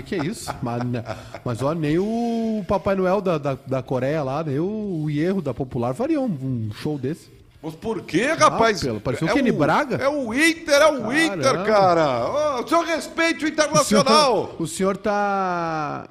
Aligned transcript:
o 0.00 0.02
que, 0.02 0.08
que 0.08 0.14
é 0.14 0.24
isso? 0.30 0.52
Mas, 0.62 0.84
né, 0.84 1.04
mas 1.44 1.62
ó, 1.62 1.72
nem 1.74 1.98
o 1.98 2.64
Papai 2.66 2.94
Noel 2.94 3.20
da, 3.20 3.38
da, 3.38 3.56
da 3.66 3.82
Coreia 3.82 4.22
lá, 4.22 4.42
nem 4.42 4.58
o, 4.58 5.02
o 5.04 5.10
Hierro 5.10 5.40
da 5.42 5.52
Popular 5.54 5.94
faria 5.94 6.20
um, 6.20 6.24
um 6.26 6.70
show 6.74 6.98
desse. 6.98 7.30
Mas 7.62 7.74
por 7.74 8.00
que, 8.02 8.24
rapaz? 8.32 8.80
pelo- 8.80 9.00
pareceu 9.00 9.28
o 9.28 9.32
Kenny 9.34 9.52
Braga. 9.52 9.96
É 9.96 10.08
o 10.08 10.32
Inter, 10.32 10.74
é 10.80 10.86
o 10.86 11.02
Caramba. 11.02 11.16
Inter, 11.18 11.64
cara. 11.66 12.56
Ô, 12.58 12.62
o 12.64 12.68
senhor 12.68 12.84
respeite 12.86 13.44
o 13.44 13.48
Internacional. 13.48 14.54
O 14.58 14.66
senhor 14.66 14.96
tá. 14.96 16.06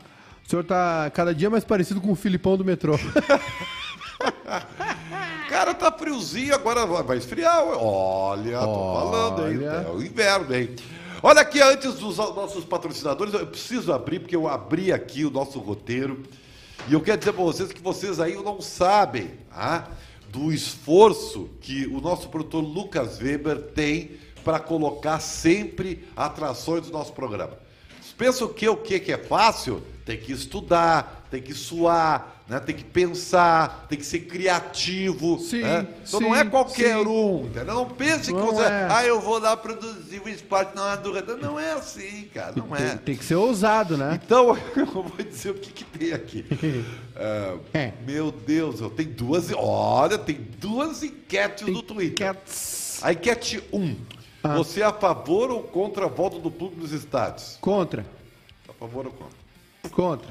O 0.46 0.50
senhor 0.50 0.64
tá 0.64 1.10
cada 1.14 1.34
dia 1.34 1.50
mais 1.50 1.64
parecido 1.64 2.00
com 2.02 2.12
o 2.12 2.16
Filipão 2.16 2.56
do 2.58 2.64
metrô. 2.66 2.98
Cara, 5.50 5.74
tá 5.74 5.92
friozinho, 5.92 6.54
agora 6.54 6.86
vai 6.86 7.18
esfriar. 7.18 7.64
ué. 7.66 7.76
Olha, 7.80 8.60
tô 8.60 8.94
falando, 8.94 9.48
hein? 9.50 9.58
Olha. 9.58 9.86
É 9.88 9.90
o 9.92 10.02
inverno, 10.04 10.56
hein? 10.56 10.70
Olha 11.22 11.42
aqui, 11.42 11.62
antes 11.62 11.96
dos 11.96 12.16
nossos 12.16 12.64
patrocinadores, 12.64 13.34
eu 13.34 13.46
preciso 13.46 13.92
abrir, 13.92 14.20
porque 14.20 14.36
eu 14.36 14.48
abri 14.48 14.94
aqui 14.94 15.26
o 15.26 15.30
nosso 15.30 15.60
roteiro. 15.60 16.24
E 16.88 16.94
eu 16.94 17.02
quero 17.02 17.18
dizer 17.18 17.34
para 17.34 17.44
vocês 17.44 17.74
que 17.74 17.82
vocês 17.82 18.22
aí 18.22 18.36
não 18.36 18.62
sabem 18.62 19.32
ah, 19.52 19.90
do 20.30 20.50
esforço 20.54 21.50
que 21.60 21.86
o 21.88 22.00
nosso 22.00 22.30
produtor 22.30 22.64
Lucas 22.64 23.20
Weber 23.20 23.58
tem 23.74 24.12
para 24.46 24.60
colocar 24.60 25.20
sempre 25.20 26.08
atrações 26.16 26.86
do 26.86 26.94
nosso 26.94 27.12
programa. 27.12 27.58
Pensam 28.18 28.48
que 28.48 28.68
o 28.70 28.78
que 28.78 29.12
é 29.12 29.18
fácil? 29.18 29.84
Tem 30.06 30.18
que 30.18 30.32
estudar, 30.32 31.28
tem 31.30 31.42
que 31.42 31.54
suar, 31.54 32.39
né? 32.50 32.60
tem 32.60 32.76
que 32.76 32.84
pensar, 32.84 33.86
tem 33.88 33.98
que 33.98 34.06
ser 34.06 34.22
criativo. 34.22 35.40
Sim, 35.40 35.62
né? 35.62 35.88
Então 36.08 36.20
não 36.20 36.34
sim, 36.34 36.40
é 36.40 36.46
qualquer 36.46 36.98
sim. 36.98 37.08
um, 37.08 37.46
entendeu? 37.46 37.76
Não 37.76 37.86
pense 37.86 38.34
que 38.34 38.40
Não 38.40 38.48
você, 38.48 38.64
é. 38.64 38.88
ah, 38.90 39.06
eu 39.06 39.22
vou 39.22 39.40
lá 39.40 39.56
produzir 39.56 40.22
o 40.24 40.28
esporte 40.28 40.76
na 40.76 40.96
retorno. 40.96 41.38
Não 41.38 41.60
é 41.60 41.74
assim, 41.74 42.28
cara, 42.34 42.54
não 42.56 42.76
é. 42.76 42.90
Tem, 42.90 42.98
tem 42.98 43.16
que 43.16 43.24
ser 43.24 43.36
ousado, 43.36 43.98
né? 43.98 44.20
Então, 44.24 44.58
eu 44.76 44.86
vou 44.86 45.12
dizer 45.18 45.52
o 45.52 45.54
que, 45.54 45.72
que 45.72 45.84
tem 45.86 46.14
aqui. 46.14 46.46
É, 47.16 47.58
É. 47.74 47.94
Meu 48.06 48.32
Deus, 48.32 48.82
eu 48.82 48.90
tenho 48.90 49.12
duas. 49.12 49.52
Olha, 49.54 50.18
tem 50.18 50.36
duas 50.60 51.04
enquetes 51.04 51.68
no 51.68 51.82
Twitter. 51.82 52.34
Cats. 52.34 53.00
A 53.02 53.14
enquete 53.14 53.64
1. 53.72 53.96
Ah. 54.44 54.56
Você 54.56 54.82
é 54.82 54.86
a 54.86 54.94
favor 54.94 55.52
ou 55.52 55.64
contra 55.64 56.06
a 56.06 56.10
volta 56.10 56.40
do 56.40 56.50
público 56.50 56.82
nos 56.82 56.92
estádios? 56.92 57.58
Contra. 57.60 58.06
A 58.68 58.74
favor 58.74 59.06
ou 59.06 59.12
contra? 59.12 59.40
Contra. 59.92 60.28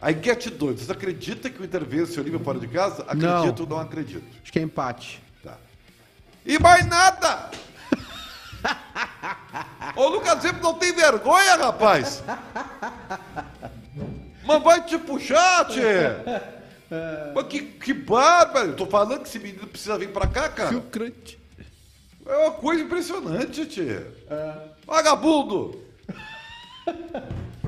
A 0.00 0.10
enquete 0.10 0.48
2. 0.50 0.80
Você 0.80 0.92
acredita 0.92 1.50
que 1.50 1.60
o 1.60 1.64
Inter 1.64 1.84
vence 1.84 2.18
o 2.18 2.22
Olímpia 2.22 2.40
fora 2.40 2.58
de 2.58 2.66
casa? 2.68 3.04
Não. 3.14 3.38
Acredito 3.38 3.60
ou 3.60 3.68
não 3.68 3.78
acredito? 3.78 4.24
Acho 4.42 4.52
que 4.52 4.58
é 4.58 4.62
empate. 4.62 5.22
Tá. 5.44 5.58
E 6.44 6.58
mais 6.58 6.86
nada! 6.86 7.50
Ô, 9.96 10.08
Lucas 10.08 10.40
sempre 10.40 10.62
não 10.62 10.74
tem 10.74 10.92
vergonha, 10.94 11.56
rapaz! 11.56 12.22
Mas 14.44 14.62
vai 14.62 14.84
te 14.84 14.98
puxar, 14.98 15.66
tchê! 15.66 15.80
Mas 17.34 17.46
que, 17.46 17.60
que 17.62 17.92
bárbaro! 17.92 18.68
Eu 18.68 18.76
tô 18.76 18.86
falando 18.86 19.22
que 19.22 19.28
esse 19.28 19.38
menino 19.38 19.66
precisa 19.66 19.98
vir 19.98 20.10
pra 20.10 20.26
cá, 20.26 20.48
cara. 20.48 20.72
Chucrante. 20.72 21.38
É 22.26 22.36
uma 22.36 22.52
coisa 22.52 22.82
impressionante, 22.82 23.66
tchê. 23.66 24.02
Vagabundo! 24.86 25.78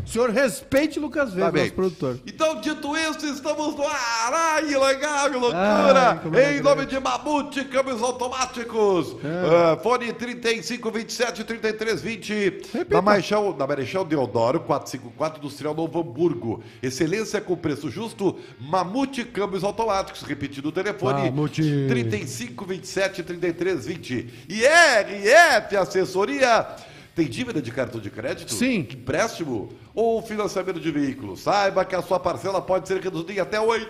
O 0.05 0.09
senhor 0.09 0.31
respeite 0.31 0.99
Lucas 0.99 1.33
Weber, 1.35 1.53
Tá 1.53 1.59
nosso 1.59 1.73
produtor. 1.75 2.19
Então, 2.27 2.61
dito 2.61 2.97
isso, 2.97 3.25
estamos 3.27 3.77
no 3.77 3.87
ar. 3.87 4.33
Ai, 4.33 4.65
legal, 4.65 5.31
que 5.31 5.37
loucura. 5.37 6.21
Ai, 6.35 6.43
é 6.45 6.59
em 6.59 6.61
nome 6.61 6.87
de 6.87 6.99
Mamute, 6.99 7.65
câmbios 7.65 8.03
automáticos. 8.03 9.17
Ah, 9.25 9.79
fone 9.81 10.13
35, 10.13 10.91
27, 10.91 11.45
33, 11.45 12.03
20. 12.03 12.35
Repita. 12.73 12.87
Na 12.91 13.01
Marechal, 13.01 13.57
na 13.57 13.67
Marechal 13.67 14.05
Deodoro, 14.05 14.61
454, 14.61 15.39
Industrial 15.39 15.75
Novo 15.75 16.01
Hamburgo. 16.01 16.63
Excelência 16.83 17.41
com 17.41 17.57
preço 17.57 17.89
justo. 17.89 18.37
Mamute, 18.61 19.25
câmbios 19.25 19.63
automáticos. 19.65 20.23
Repetindo 20.23 20.67
o 20.67 20.73
telefone. 20.73 21.31
Mamute. 21.31 21.63
35, 21.89 22.65
27, 22.65 23.23
33, 23.23 23.87
20. 23.87 24.29
E 24.49 24.63
RF 24.67 25.77
Assessoria. 25.77 26.67
Tem 27.15 27.29
dívida 27.29 27.61
de 27.61 27.71
cartão 27.71 28.01
de 28.01 28.11
crédito? 28.11 28.55
Sim. 28.55 28.87
Empréstimo 28.91 29.69
ou 29.95 30.23
financiamento 30.23 30.81
de 30.81 30.91
veículo? 30.91 31.37
Saiba 31.37 31.85
que 31.85 31.95
a 31.95 32.01
sua 32.01 32.19
parcela 32.19 32.63
pode 32.63 32.89
ser 32.89 33.03
reduzida 33.03 33.33
em 33.33 33.39
até 33.39 33.59
80%. 33.59 33.83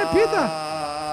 repita. 0.00 1.03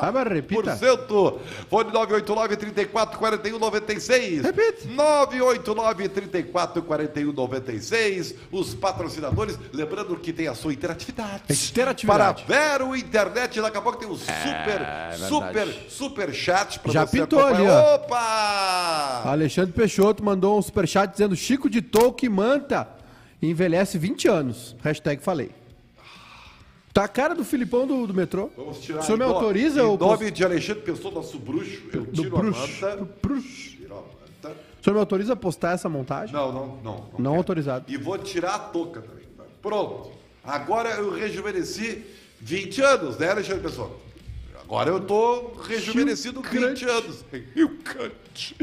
Ah, 0.00 0.12
mas 0.12 0.26
repita. 0.28 0.62
Por 0.62 0.72
cento. 0.76 1.40
Fone 1.68 1.92
989 1.92 2.56
34 2.56 3.18
41 3.18 3.58
96. 3.58 4.42
Repita. 4.42 4.88
989 4.88 6.08
34 6.08 6.82
41 6.82 7.32
96. 7.32 8.34
Os 8.52 8.74
patrocinadores, 8.74 9.58
lembrando 9.72 10.16
que 10.16 10.32
tem 10.32 10.48
a 10.48 10.54
sua 10.54 10.72
interatividade. 10.72 11.42
Interatividade. 11.50 12.44
Para 12.44 12.54
Vero 12.60 12.96
Internet, 12.96 13.60
daqui 13.60 13.76
a 13.76 13.80
pouco 13.82 13.98
tem 13.98 14.08
o 14.08 14.16
super, 14.16 14.80
É 14.82 15.16
super, 15.28 15.68
super 15.88 16.32
chat 16.34 16.78
para 16.80 16.92
Já 16.92 17.06
você 17.06 17.20
pintou 17.20 17.40
ali, 17.44 17.56
acompanhar. 17.66 17.82
ó. 17.84 17.94
Opa! 17.96 19.22
Alexandre 19.26 19.72
Peixoto 19.72 20.24
mandou 20.24 20.58
um 20.58 20.62
superchat 20.62 21.12
dizendo 21.12 21.34
Chico 21.36 21.68
de 21.68 21.82
Tolkien 21.82 22.30
Manta 22.30 22.88
envelhece 23.40 23.98
20 23.98 24.28
anos. 24.28 24.76
Hashtag 24.82 25.22
falei. 25.22 25.50
Tá 26.98 27.04
a 27.04 27.08
cara 27.08 27.32
do 27.32 27.44
Filipão 27.44 27.86
do, 27.86 28.08
do 28.08 28.12
metrô. 28.12 28.50
Vamos 28.56 28.80
tirar 28.80 28.98
o 28.98 29.02
senhor 29.04 29.18
me 29.18 29.22
autoriza 29.24 29.82
Em 29.82 29.96
nome 29.96 30.32
de 30.32 30.44
Alexandre 30.44 30.82
Pessoa, 30.82 31.14
nosso 31.14 31.38
bruxo, 31.38 31.88
eu 31.92 32.04
do 32.04 32.10
tiro 32.22 32.36
bruxo? 32.36 32.84
a 32.84 32.88
manta. 32.88 32.96
Do 32.96 33.08
bruxo. 33.22 33.70
Tiro 33.76 33.94
a 33.94 33.98
manta. 33.98 34.60
O 34.80 34.82
senhor 34.82 34.94
me 34.94 34.98
autoriza 34.98 35.32
a 35.34 35.36
postar 35.36 35.74
essa 35.74 35.88
montagem? 35.88 36.34
Não, 36.34 36.50
não, 36.52 36.66
não. 36.82 36.94
Não 37.16 37.30
quero. 37.30 37.34
autorizado. 37.36 37.84
E 37.86 37.96
vou 37.96 38.18
tirar 38.18 38.56
a 38.56 38.58
touca 38.58 39.00
também. 39.00 39.24
Pronto. 39.62 40.10
Agora 40.42 40.90
eu 40.90 41.12
rejuvenesci 41.12 42.04
20 42.40 42.82
anos, 42.82 43.16
né, 43.16 43.30
Alexandre 43.30 43.62
Pessoa? 43.62 43.92
Agora 44.68 44.90
eu 44.90 45.00
tô 45.00 45.52
rejuvenescido 45.66 46.42
20 46.42 46.84
anos. 46.84 47.24
Rio 47.54 47.70
Cante. 47.82 48.54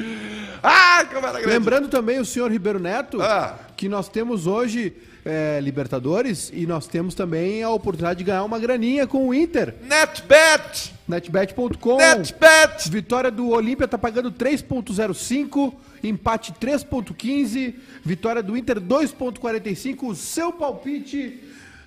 Ah, 0.61 1.03
câmera 1.09 1.31
grande. 1.39 1.47
Lembrando 1.47 1.87
também 1.87 2.19
o 2.19 2.25
senhor 2.25 2.51
Ribeiro 2.51 2.77
Neto 2.77 3.19
Ah. 3.19 3.57
que 3.75 3.89
nós 3.89 4.07
temos 4.07 4.45
hoje 4.45 4.93
é, 5.25 5.59
Libertadores 5.59 6.51
e 6.53 6.67
nós 6.67 6.85
temos 6.85 7.15
também 7.15 7.63
a 7.63 7.71
oportunidade 7.71 8.19
de 8.19 8.23
ganhar 8.23 8.43
uma 8.43 8.59
graninha 8.59 9.07
com 9.07 9.27
o 9.27 9.33
Inter. 9.33 9.73
NetBet! 9.81 10.93
Netbet.com. 11.07 11.97
NetBet! 11.97 12.87
Vitória 12.91 13.31
do 13.31 13.49
Olímpia 13.49 13.87
tá 13.87 13.97
pagando 13.97 14.31
3.05, 14.31 15.73
empate 16.03 16.53
3.15, 16.53 17.73
vitória 18.03 18.43
do 18.43 18.55
Inter 18.55 18.79
2.45, 18.79 20.03
o 20.09 20.15
seu 20.15 20.53
palpite 20.53 21.41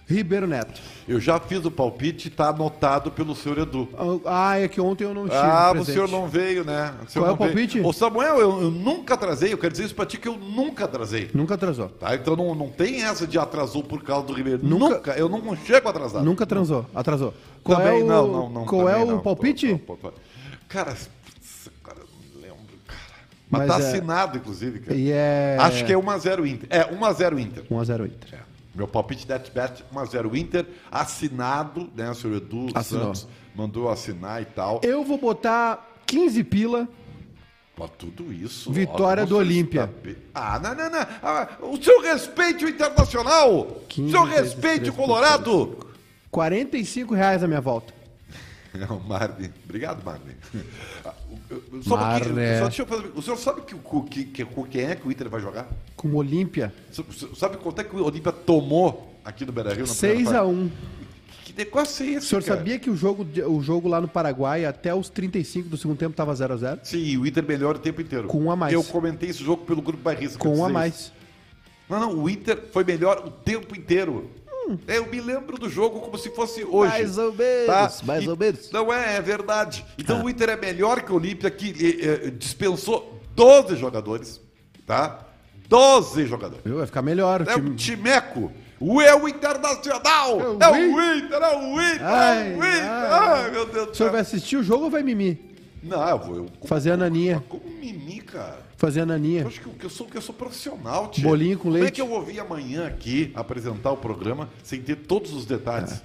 Ribeiro 0.09 0.47
Neto. 0.47 0.81
Eu 1.07 1.21
já 1.21 1.39
fiz 1.39 1.63
o 1.67 1.71
palpite, 1.71 2.31
tá 2.31 2.49
anotado 2.49 3.11
pelo 3.11 3.35
senhor 3.37 3.59
Edu. 3.59 3.89
Ah, 4.25 4.59
é 4.59 4.67
que 4.67 4.81
ontem 4.81 5.05
eu 5.05 5.13
não 5.13 5.27
estive 5.27 5.43
Ah, 5.43 5.69
o 5.69 5.73
presente. 5.73 5.93
senhor 5.93 6.09
não 6.09 6.27
veio, 6.27 6.65
né? 6.65 6.95
O 7.03 7.13
Qual 7.13 7.27
é 7.27 7.31
o 7.33 7.37
veio. 7.37 7.37
palpite? 7.37 7.81
Ô, 7.81 7.93
Samuel, 7.93 8.39
eu, 8.41 8.63
eu 8.63 8.71
nunca 8.71 9.15
atrasei. 9.15 9.53
Eu 9.53 9.59
quero 9.59 9.73
dizer 9.73 9.85
isso 9.85 9.95
pra 9.95 10.07
ti 10.07 10.17
que 10.19 10.27
eu 10.27 10.37
nunca 10.39 10.87
atrasei. 10.87 11.31
Nunca 11.35 11.55
atrasou. 11.55 11.91
Tá? 11.91 12.15
Então 12.15 12.35
não, 12.35 12.55
não 12.55 12.71
tem 12.71 13.03
essa 13.05 13.27
de 13.27 13.39
atrasou 13.39 13.83
por 13.85 14.03
causa 14.03 14.27
do 14.27 14.33
Ribeiro. 14.33 14.61
Nunca- 14.63 14.95
Nunca. 14.97 15.13
Eu 15.13 15.29
não 15.29 15.55
chego 15.57 15.89
atrasado. 15.89 16.25
Nunca 16.25 16.47
transou, 16.47 16.87
atrasou. 16.95 17.35
Qual 17.63 17.79
Também 17.79 18.01
é 18.01 18.05
o, 18.05 18.07
não, 18.07 18.27
não, 18.29 18.49
não. 18.51 18.65
Qual 18.65 18.89
é 18.89 18.97
o 18.97 19.07
não. 19.07 19.19
palpite? 19.21 19.67
Lembro, 19.67 19.99
cara. 20.69 20.97
Mas, 23.51 23.67
Mas 23.67 23.69
tá 23.69 23.83
é- 23.83 23.89
assinado, 23.89 24.37
inclusive, 24.37 24.79
cara. 24.81 24.95
E 24.99 25.11
é... 25.11 25.57
Acho 25.59 25.85
que 25.85 25.93
é 25.93 25.97
1x0 25.97 26.47
Inter. 26.47 26.67
É, 26.71 26.85
1x0 26.85 27.39
Inter. 27.39 27.65
1x0 27.71 28.05
Inter. 28.07 28.35
É. 28.35 28.48
Meu 28.79 28.87
palpite 28.87 29.29
NetBet 29.29 29.85
1x0 29.93 30.39
Inter, 30.39 30.65
assinado, 30.89 31.91
né? 31.97 32.09
O 32.09 32.15
senhor 32.15 32.37
Edu 32.37 32.69
Assinou. 32.73 33.07
Santos 33.07 33.27
mandou 33.53 33.91
assinar 33.91 34.41
e 34.41 34.45
tal. 34.45 34.81
Eu 34.85 35.03
vou 35.03 35.19
botar 35.19 35.99
15 36.07 36.45
pila. 36.45 36.89
Mas 37.77 37.91
tudo 37.99 38.33
isso. 38.33 38.71
Vitória 38.73 39.25
ó, 39.25 39.27
do 39.27 39.37
Olímpia. 39.37 39.93
Ah, 40.33 40.61
não, 40.61 40.77
não, 40.77 40.91
não. 40.91 41.07
Ah, 41.21 41.49
o 41.61 41.77
senhor 41.77 42.01
respeite 42.03 42.65
o 42.65 42.69
Internacional. 42.69 43.59
O 43.59 43.81
15 43.89 44.11
senhor 44.13 44.29
vezes 44.29 44.53
respeite 44.53 44.91
o 44.91 44.93
3,35. 44.93 44.97
Colorado. 44.97 45.79
45 46.31 47.15
reais 47.15 47.43
a 47.43 47.49
minha 47.49 47.61
volta. 47.61 47.93
Não, 48.75 49.01
Marne. 49.01 49.51
Obrigado, 49.65 50.05
Marne. 50.05 50.37
Só 51.49 51.95
um 51.95 51.99
pouquinho. 52.21 52.59
Só 52.59 52.65
deixa 52.67 52.83
eu 52.83 52.87
fazer- 52.87 53.11
O 53.15 53.23
senhor 53.23 53.37
sabe 53.39 53.61
que, 53.63 53.75
o- 53.75 54.03
que, 54.03 54.25
que, 54.25 54.45
com 54.45 54.65
quem 54.65 54.83
é 54.85 54.95
que 54.95 55.07
o 55.09 55.11
Inter 55.11 55.29
vai 55.29 55.41
jogar? 55.41 55.67
Com 55.97 56.09
o 56.09 56.17
Olímpia. 56.17 56.73
Sabe 57.37 57.57
quanto 57.57 57.81
é 57.81 57.85
que 57.85 57.97
o 57.97 58.05
Olímpia 58.05 58.33
tomou 58.33 59.15
aqui 59.25 59.45
no 59.47 59.53
Beira-Rio? 59.53 59.87
na 59.87 59.95
primeira 59.95 60.31
6x1. 60.31 60.69
fase? 60.69 60.73
Que 61.45 61.53
negócio 61.57 62.05
é 62.05 62.09
esse, 62.11 62.19
O 62.19 62.29
senhor 62.29 62.43
cara? 62.45 62.59
sabia 62.59 62.79
que 62.79 62.91
o 62.91 62.97
jogo, 62.97 63.27
o 63.49 63.63
jogo 63.63 63.89
lá 63.89 64.01
no 64.01 64.07
Paraguai, 64.09 64.67
até 64.67 64.95
os 64.95 65.09
35 65.09 65.69
do 65.71 65.77
segundo 65.79 65.97
tempo, 65.97 66.15
tava 66.15 66.35
0x0? 66.35 66.81
Sim, 66.83 67.17
o 67.17 67.27
Inter 67.27 67.43
melhora 67.43 67.79
o 67.79 67.81
tempo 67.81 68.01
inteiro. 68.03 68.29
Com 68.29 68.39
um 68.45 68.51
a 68.51 68.57
mais. 68.57 68.73
Eu 68.75 68.85
comentei 68.85 69.31
esse 69.31 69.43
jogo 69.43 69.65
pelo 69.65 69.81
Grupo 69.81 70.03
Bairrista. 70.03 70.39
Com 70.39 70.55
um 70.59 70.65
a 70.65 70.69
mais. 70.69 70.95
isso. 70.95 71.13
Não, 71.89 71.99
não, 71.99 72.19
o 72.23 72.29
Inter 72.29 72.59
foi 72.71 72.85
melhor 72.85 73.25
o 73.27 73.31
tempo 73.31 73.75
inteiro. 73.75 74.31
Hum. 74.69 74.79
Eu 74.87 75.07
me 75.07 75.21
lembro 75.21 75.57
do 75.59 75.69
jogo 75.69 76.01
como 76.01 76.19
se 76.19 76.31
fosse 76.31 76.65
hoje. 76.65 76.93
Mais 76.93 77.17
ou 77.19 77.33
menos, 77.33 77.67
tá? 77.67 77.93
mais 78.05 78.25
E- 78.25 78.29
ou 78.29 78.37
menos. 78.37 78.71
Não 78.71 78.93
é, 78.93 79.17
é 79.17 79.21
verdade. 79.23 79.85
Ah. 79.89 79.93
Então 79.99 80.25
o 80.25 80.29
Inter 80.31 80.51
é 80.51 80.57
melhor 80.57 81.03
que 81.03 81.11
o 81.13 81.15
Olímpia, 81.17 81.51
que 81.51 81.71
eh, 82.03 82.27
eh, 82.27 82.31
dispensou 82.31 83.21
12 83.35 83.77
jogadores, 83.77 84.41
tá? 84.87 85.21
12 85.69 86.27
jogadores. 86.27 86.63
Vai 86.65 86.87
ficar 86.87 87.03
melhor. 87.03 87.41
o 87.43 87.51
É 87.51 87.55
time- 87.55 87.71
um 87.71 87.75
timeco. 87.77 88.53
O 88.81 89.01
é 89.03 89.15
o 89.15 89.27
Internacional. 89.29 90.41
É 90.41 90.45
o 90.47 90.63
É 90.63 90.71
o 90.71 91.15
Inter, 91.17 91.43
é 91.43 91.57
o 91.57 91.81
Inter, 91.83 92.07
Ai, 92.07 92.39
é 92.39 92.55
o 92.55 92.57
Inter. 92.59 92.85
ai, 92.85 93.45
Ai, 93.45 93.51
meu 93.51 93.67
Deus 93.67 93.87
do 93.87 93.93
O 93.93 93.95
senhor 93.95 94.13
vai 94.13 94.25
céu. 94.25 94.37
assistir 94.37 94.57
o 94.57 94.63
jogo 94.63 94.85
ou 94.85 94.91
vai 94.91 95.03
mimir? 95.03 95.39
Não, 95.83 96.09
eu 96.09 96.19
vou. 96.19 96.37
Eu, 96.37 96.47
Fazer 96.65 96.93
a 96.93 96.97
naninha. 96.97 97.43
como 97.49 97.63
mimi, 97.69 98.21
cara. 98.21 98.68
Fazer 98.79 99.01
a 99.01 99.07
naninha. 99.07 99.43
Eu 99.43 99.49
acho 99.49 99.61
que 99.61 99.85
eu, 99.85 99.91
sou, 99.91 100.07
que 100.07 100.17
eu 100.17 100.21
sou 100.21 100.33
profissional, 100.33 101.11
tio. 101.11 101.25
Bolinho 101.25 101.59
com 101.59 101.65
Como 101.65 101.77
é 101.79 101.81
leite. 101.81 101.97
que 101.97 102.01
eu 102.01 102.07
vou 102.07 102.23
vir 102.23 102.39
amanhã 102.39 102.87
aqui 102.87 103.33
apresentar 103.35 103.91
o 103.91 103.97
programa 103.97 104.49
sem 104.63 104.81
ter 104.81 104.95
todos 104.95 105.33
os 105.33 105.45
detalhes? 105.45 106.01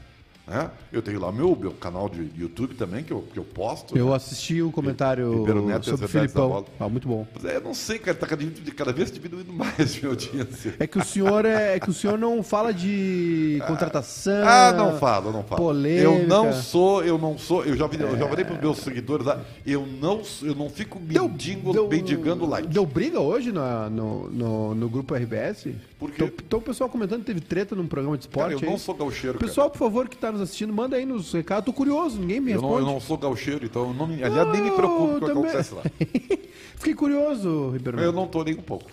É. 0.48 0.52
né? 0.52 0.72
Eu 0.92 1.02
tenho 1.02 1.20
lá 1.20 1.32
meu, 1.32 1.56
meu 1.56 1.72
canal 1.72 2.10
de 2.10 2.30
YouTube 2.38 2.76
também, 2.76 3.04
que 3.04 3.12
eu, 3.12 3.22
que 3.34 3.40
eu 3.40 3.44
posto. 3.44 3.98
Eu 3.98 4.10
né? 4.10 4.16
assisti 4.16 4.62
o 4.62 4.72
comentário 4.72 5.46
Neto 5.66 5.86
sobre 5.90 6.06
o 6.06 6.10
Filipão. 6.10 6.66
Ah, 6.80 6.90
muito 6.90 7.08
bom. 7.08 7.26
Mas 7.34 7.46
é, 7.46 7.58
eu 7.58 7.62
não 7.62 7.74
sei, 7.74 7.98
cara, 8.00 8.18
tá 8.18 8.28
cada, 8.28 8.44
cada 8.76 8.92
vez 8.92 9.12
diminuindo 9.12 9.54
mais 9.54 9.96
minha 10.00 10.10
audiência. 10.10 10.76
É 10.80 10.86
que 10.88 10.98
o 10.98 11.04
senhor 11.04 11.46
é, 11.46 11.76
é 11.76 11.80
que 11.80 11.90
o 11.90 11.94
senhor 11.94 12.18
não 12.18 12.44
fala 12.44 12.74
de 12.74 13.62
contratação. 13.68 14.48
Ah, 14.48 14.72
não 14.74 14.98
falo, 15.00 15.32
não 15.32 15.44
falo. 15.44 15.62
polêmica. 15.62 16.04
Eu 16.04 16.28
não 16.28 16.54
sou, 16.54 17.04
eu 17.04 17.18
não 17.18 17.38
sou, 17.38 17.64
eu 17.66 17.76
já, 17.76 17.86
eu 17.86 18.18
já 18.18 18.28
falei 18.28 18.46
pros 18.46 18.60
meus 18.60 18.78
seguidores 18.80 19.26
lá, 19.26 19.42
eu 19.66 19.86
não, 19.86 20.22
eu 20.42 20.56
não 20.56 20.70
fico 20.70 21.00
mendigo, 21.00 21.88
mendigando 21.88 22.46
like. 22.46 22.68
Deu 22.68 22.86
briga 22.86 23.20
hoje 23.20 23.52
na- 23.52 23.90
no, 23.90 24.30
no, 24.30 24.76
no 24.76 24.90
grupo 24.90 25.16
RBS? 25.16 25.68
Por 26.04 26.12
quê? 26.12 26.24
Então, 26.26 26.36
então 26.46 26.60
o 26.60 26.62
pessoal 26.62 26.90
comentando 26.90 27.20
que 27.22 27.28
teve 27.28 27.40
treta 27.40 27.76
num 27.78 27.88
programa 27.88 28.18
de 28.18 28.28
Cara, 28.28 28.48
esporte. 28.50 28.64
eu 28.66 28.68
não 28.70 28.76
aí. 28.76 28.84
sou 28.84 28.94
gaucheiro, 28.94 29.40
cara. 29.40 29.48
Pessoal, 29.48 29.70
por 29.70 29.78
favor, 29.78 30.10
que 30.10 30.18
tá 30.18 30.34
nos 30.34 30.42
assistindo, 30.42 30.74
manda 30.74 30.98
aí 30.98 31.06
nos 31.06 31.32
recados. 31.32 31.64
Tô 31.66 31.72
curioso, 31.72 32.20
ninguém 32.20 32.42
me 32.42 32.52
Eu 32.52 32.62
não, 32.62 32.68
responde. 32.72 32.88
eu 32.90 32.94
não 32.94 33.00
sou 33.00 33.18
gaucheiro, 33.18 33.66
então 33.66 33.88
eu 33.88 33.94
não 33.94 34.06
me, 34.06 34.22
aliás, 34.22 34.50
nem 34.52 34.64
me 34.64 34.72
preocupo 34.72 35.08
com 35.08 35.16
o 35.16 35.20
que 35.26 35.32
acontece 35.32 35.74
lá. 35.74 35.82
Fiquei 36.76 36.94
curioso, 36.94 37.70
Ribeiro. 37.70 38.02
Eu 38.02 38.12
não 38.12 38.28
tô 38.28 38.44
nem 38.44 38.54
um 38.56 38.62
pouco. 38.62 38.92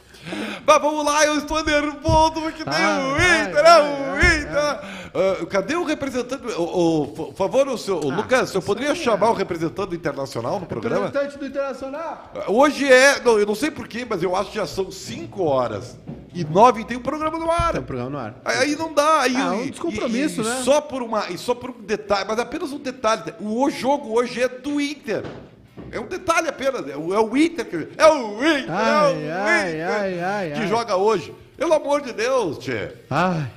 Mas 0.66 0.82
vamos 0.82 1.04
lá, 1.04 1.24
eu 1.24 1.38
estou 1.38 1.62
nervoso 1.64 2.32
porque 2.34 2.64
tem 2.64 2.72
Ai, 2.74 3.02
o 3.02 3.16
Inter, 3.16 3.64
é 3.64 3.80
o 3.82 4.16
Inter. 4.16 4.90
Ah, 5.12 5.46
cadê 5.48 5.74
o 5.74 5.84
representante? 5.84 6.44
O, 6.56 7.02
o- 7.02 7.06
por 7.08 7.34
favor, 7.34 7.66
o 7.68 7.76
seu, 7.78 7.96
o 7.98 8.10
Lucas, 8.10 8.54
eu 8.54 8.62
poderia 8.62 8.94
chamar 8.94 9.30
o 9.30 9.32
representante 9.34 9.88
do 9.90 9.94
Internacional 9.96 10.60
no 10.60 10.66
programa? 10.66 11.06
Representante 11.06 11.38
do 11.38 11.46
Internacional. 11.46 12.32
Hoje 12.48 12.90
é, 12.92 13.20
não, 13.20 13.38
eu 13.38 13.46
não 13.46 13.54
sei 13.54 13.70
porquê, 13.70 14.06
mas 14.08 14.22
eu 14.22 14.36
acho 14.36 14.50
que 14.50 14.56
já 14.56 14.66
são 14.66 14.90
5 14.90 15.42
horas 15.42 15.98
e 16.32 16.44
9 16.44 16.82
e 16.82 16.84
tem 16.84 16.96
o 16.96 17.00
programa 17.00 17.38
no 17.38 17.50
ar. 17.50 17.72
Tem 17.72 17.80
um 17.80 17.84
programa 17.84 18.10
no 18.10 18.18
ar. 18.18 18.34
Aí, 18.44 18.76
não 18.76 18.92
dá. 18.94 19.22
Aí, 19.22 19.34
Ah, 19.36 19.50
um 19.52 19.66
descompromisso, 19.66 20.42
e- 20.42 20.44
e 20.44 20.48
né? 20.48 20.62
Só 20.64 20.80
por, 20.80 21.02
uma, 21.02 21.28
e 21.30 21.36
só 21.38 21.54
por 21.54 21.70
um 21.70 21.80
detalhe, 21.82 22.24
mas 22.28 22.38
apenas 22.38 22.70
um 22.72 22.78
detalhe. 22.78 23.34
O 23.40 23.68
jogo 23.70 24.16
hoje 24.16 24.40
é 24.42 24.48
do 24.48 24.80
Inter. 24.80 25.24
É 25.92 25.98
um 26.00 26.06
detalhe 26.06 26.48
apenas. 26.48 26.88
É 26.88 26.96
o, 26.96 27.12
é 27.14 27.20
o 27.20 27.36
Inter 27.36 27.64
que. 27.66 27.88
É 27.96 28.06
o 28.06 28.34
Inter! 28.44 28.70
Ai, 28.70 29.24
é 29.26 29.34
o 29.34 29.42
ai, 29.42 29.70
Inter 29.74 29.90
ai, 29.90 30.52
ai, 30.52 30.60
que 30.60 30.66
joga 30.68 30.96
hoje. 30.96 31.34
Pelo 31.56 31.74
amor 31.74 32.00
de 32.00 32.12
Deus, 32.12 32.58
Tchê. 32.58 32.92
Ai, 33.10 33.50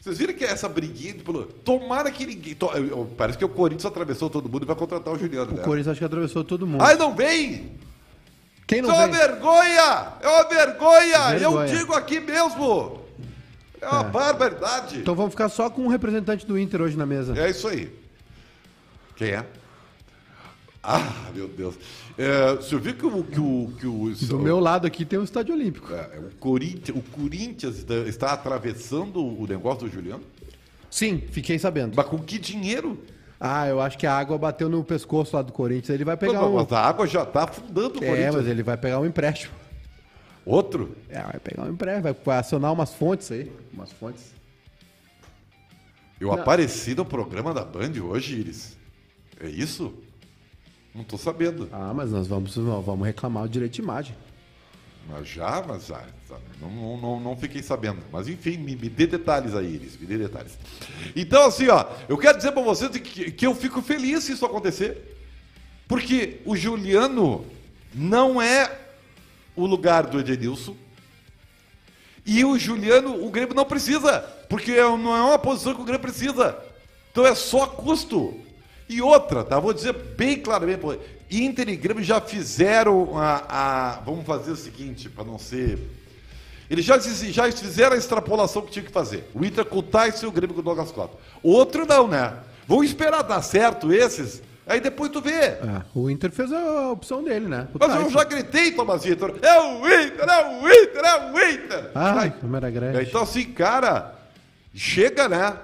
Vocês 0.00 0.18
viram 0.18 0.34
que 0.34 0.44
é 0.44 0.50
essa 0.50 0.68
briguinha? 0.68 1.14
Tipo, 1.14 1.42
tomara 1.42 2.10
que 2.10 2.24
ninguém. 2.24 2.54
to- 2.54 2.70
Parece 3.16 3.36
que 3.38 3.44
o 3.44 3.48
Corinthians 3.48 3.86
atravessou 3.86 4.30
todo 4.30 4.48
mundo 4.48 4.62
e 4.62 4.66
vai 4.66 4.76
contratar 4.76 5.12
o 5.12 5.18
Juliano. 5.18 5.52
o 5.52 5.56
né? 5.56 5.62
Corinthians 5.62 5.88
acho 5.92 5.98
que 5.98 6.04
atravessou 6.04 6.44
todo 6.44 6.66
mundo. 6.66 6.82
Ai, 6.82 6.96
não 6.96 7.14
vem! 7.14 7.72
Quem 8.66 8.82
não 8.82 8.90
Isso 8.90 9.00
é 9.00 9.04
uma 9.06 9.16
vergonha! 9.16 10.12
É 10.20 10.28
uma 10.28 10.48
vergonha! 10.48 11.30
Vergonha. 11.38 11.66
Eu 11.72 11.78
digo 11.78 11.92
aqui 11.94 12.20
mesmo! 12.20 13.00
É 13.80 13.88
uma 13.88 14.04
barbaridade! 14.04 14.98
Então 14.98 15.14
vamos 15.16 15.32
ficar 15.32 15.48
só 15.48 15.68
com 15.68 15.82
um 15.82 15.88
representante 15.88 16.46
do 16.46 16.56
Inter 16.58 16.82
hoje 16.82 16.96
na 16.96 17.04
mesa. 17.06 17.36
É 17.36 17.50
isso 17.50 17.66
aí. 17.66 17.92
Quem 19.16 19.30
é? 19.30 19.44
Ah, 20.82 21.30
meu 21.34 21.46
Deus. 21.46 21.74
É, 22.16 22.54
você 22.54 22.76
viu 22.78 22.94
que 22.94 23.04
o. 23.06 23.22
Que 23.24 23.38
o, 23.40 23.72
que 23.78 23.86
o 23.86 24.14
Do 24.28 24.38
meu 24.38 24.58
lado 24.58 24.86
aqui 24.86 25.04
tem 25.04 25.18
o 25.18 25.22
Estádio 25.24 25.54
Olímpico. 25.54 25.92
é, 25.92 26.18
o, 26.18 26.34
Corinthians, 26.38 26.96
o 26.96 27.02
Corinthians 27.02 27.76
está, 27.78 27.94
está 28.06 28.32
atravessando 28.32 29.22
o 29.22 29.46
negócio 29.46 29.86
do 29.86 29.92
Juliano? 29.92 30.22
Sim, 30.90 31.22
fiquei 31.30 31.58
sabendo. 31.58 31.94
Mas 31.94 32.06
com 32.06 32.18
que 32.18 32.38
dinheiro? 32.38 32.98
Ah, 33.38 33.66
eu 33.68 33.80
acho 33.80 33.96
que 33.98 34.06
a 34.06 34.14
água 34.16 34.36
bateu 34.38 34.68
no 34.68 34.82
pescoço 34.82 35.36
lá 35.36 35.42
do 35.42 35.52
Corinthians. 35.52 35.90
Ele 35.90 36.04
vai 36.04 36.16
pegar 36.16 36.46
um. 36.46 36.54
Mas 36.54 36.72
a 36.72 36.80
água 36.80 37.06
já 37.06 37.22
está 37.24 37.44
afundando 37.44 38.00
o 38.00 38.04
É, 38.04 38.08
Corinthians. 38.08 38.34
mas 38.36 38.46
ele 38.46 38.62
vai 38.62 38.76
pegar 38.76 39.00
um 39.00 39.06
empréstimo. 39.06 39.52
Outro? 40.46 40.96
É, 41.10 41.20
vai 41.22 41.38
pegar 41.40 41.64
um 41.64 41.70
empréstimo, 41.72 42.02
vai- 42.04 42.16
vai 42.24 42.38
acionar 42.38 42.72
umas 42.72 42.94
fontes 42.94 43.30
aí. 43.30 43.52
Umas 43.72 43.92
fontes. 43.92 44.32
Eu 46.18 46.32
apareci 46.32 46.94
no 46.94 47.04
programa 47.04 47.52
da 47.54 47.64
Band 47.64 47.92
hoje, 48.02 48.40
Iris. 48.40 48.76
É 49.42 49.48
isso? 49.48 49.92
Não 50.94 51.04
tô 51.04 51.16
sabendo. 51.16 51.68
Ah, 51.72 51.92
mas 51.94 52.10
nós 52.10 52.26
vamos, 52.26 52.54
vamos 52.54 53.06
reclamar 53.06 53.44
o 53.44 53.48
direito 53.48 53.74
de 53.74 53.80
imagem. 53.80 54.14
Mas 55.08 55.28
já, 55.28 55.64
mas 55.66 55.86
já, 55.86 56.02
não, 56.60 56.96
não, 56.98 57.20
não, 57.20 57.36
fiquei 57.36 57.62
sabendo. 57.62 57.98
Mas 58.12 58.28
enfim, 58.28 58.58
me, 58.58 58.76
me 58.76 58.88
dê 58.88 59.06
detalhes 59.06 59.54
aí, 59.54 59.74
Iris, 59.74 59.96
me 59.98 60.06
dê 60.06 60.18
detalhes. 60.18 60.56
Então, 61.16 61.46
assim, 61.46 61.68
ó, 61.68 61.84
eu 62.08 62.16
quero 62.18 62.36
dizer 62.36 62.52
pra 62.52 62.62
vocês 62.62 62.90
que, 62.90 63.30
que 63.30 63.46
eu 63.46 63.54
fico 63.54 63.82
feliz 63.82 64.24
se 64.24 64.32
isso 64.32 64.44
acontecer. 64.44 65.16
Porque 65.88 66.40
o 66.44 66.54
Juliano 66.56 67.44
não 67.92 68.40
é 68.40 68.70
o 69.56 69.66
lugar 69.66 70.06
do 70.06 70.20
Edenilson. 70.20 70.76
E 72.24 72.44
o 72.44 72.56
Juliano, 72.58 73.24
o 73.26 73.30
Grêmio 73.30 73.54
não 73.54 73.64
precisa. 73.64 74.20
Porque 74.48 74.72
é- 74.72 74.82
não 74.82 75.16
é 75.16 75.22
uma 75.22 75.38
posição 75.38 75.74
que 75.74 75.80
o 75.80 75.84
Grêmio 75.84 76.02
precisa. 76.02 76.56
Então 77.10 77.26
é 77.26 77.34
só 77.34 77.66
custo. 77.66 78.38
E 78.92 79.00
outra, 79.00 79.44
tá? 79.44 79.58
Vou 79.60 79.72
dizer 79.72 79.92
bem 79.92 80.38
claramente. 80.40 80.78
pô, 80.80 80.94
Inter 81.30 81.68
e 81.68 81.76
Grêmio 81.76 82.02
já 82.02 82.20
fizeram 82.20 83.16
a. 83.16 83.44
a- 83.48 84.00
vamos 84.04 84.26
fazer 84.26 84.50
o 84.50 84.56
seguinte, 84.56 85.08
para 85.08 85.22
não 85.24 85.38
ser. 85.38 85.78
Eles 86.68 86.84
já, 86.84 86.98
já 86.98 87.50
fizeram 87.52 87.94
a 87.94 87.98
extrapolação 87.98 88.62
que 88.62 88.70
tinha 88.72 88.84
que 88.84 88.90
fazer. 88.92 89.28
O 89.34 89.44
Inter 89.44 89.64
com 89.64 89.78
o 89.78 89.82
Tyson 89.82 90.26
e 90.26 90.28
o 90.28 90.32
Grêmio 90.32 90.54
com 90.54 90.60
o 90.60 90.64
Douglas 90.64 90.90
Costa. 90.92 91.16
Outro 91.42 91.86
não, 91.86 92.06
né? 92.08 92.34
Vão 92.66 92.82
esperar 92.84 93.22
dar 93.22 93.42
certo 93.42 93.92
esses, 93.92 94.40
aí 94.66 94.80
depois 94.80 95.10
tu 95.10 95.20
vê. 95.20 95.56
Ah, 95.62 95.82
o 95.94 96.08
Inter 96.10 96.30
fez 96.30 96.52
a 96.52 96.90
opção 96.90 97.22
dele, 97.24 97.46
né? 97.48 97.66
O 97.74 97.78
Mas 97.78 97.90
eu 97.90 97.96
Tyson. 98.04 98.10
já 98.10 98.24
gritei, 98.24 98.70
Thomas 98.72 99.02
Vitor. 99.04 99.36
É 99.42 99.60
o 99.60 99.78
Inter, 99.88 100.28
é 100.28 100.46
o 100.60 100.68
Inter, 100.68 101.04
é 101.04 101.32
o 101.32 101.50
Inter. 101.50 101.90
Ai, 101.94 102.18
Ai, 102.18 102.34
câmera 102.40 102.70
grande. 102.70 103.02
então 103.08 103.22
assim, 103.22 103.44
cara, 103.52 104.14
chega, 104.74 105.28
né? 105.28 105.54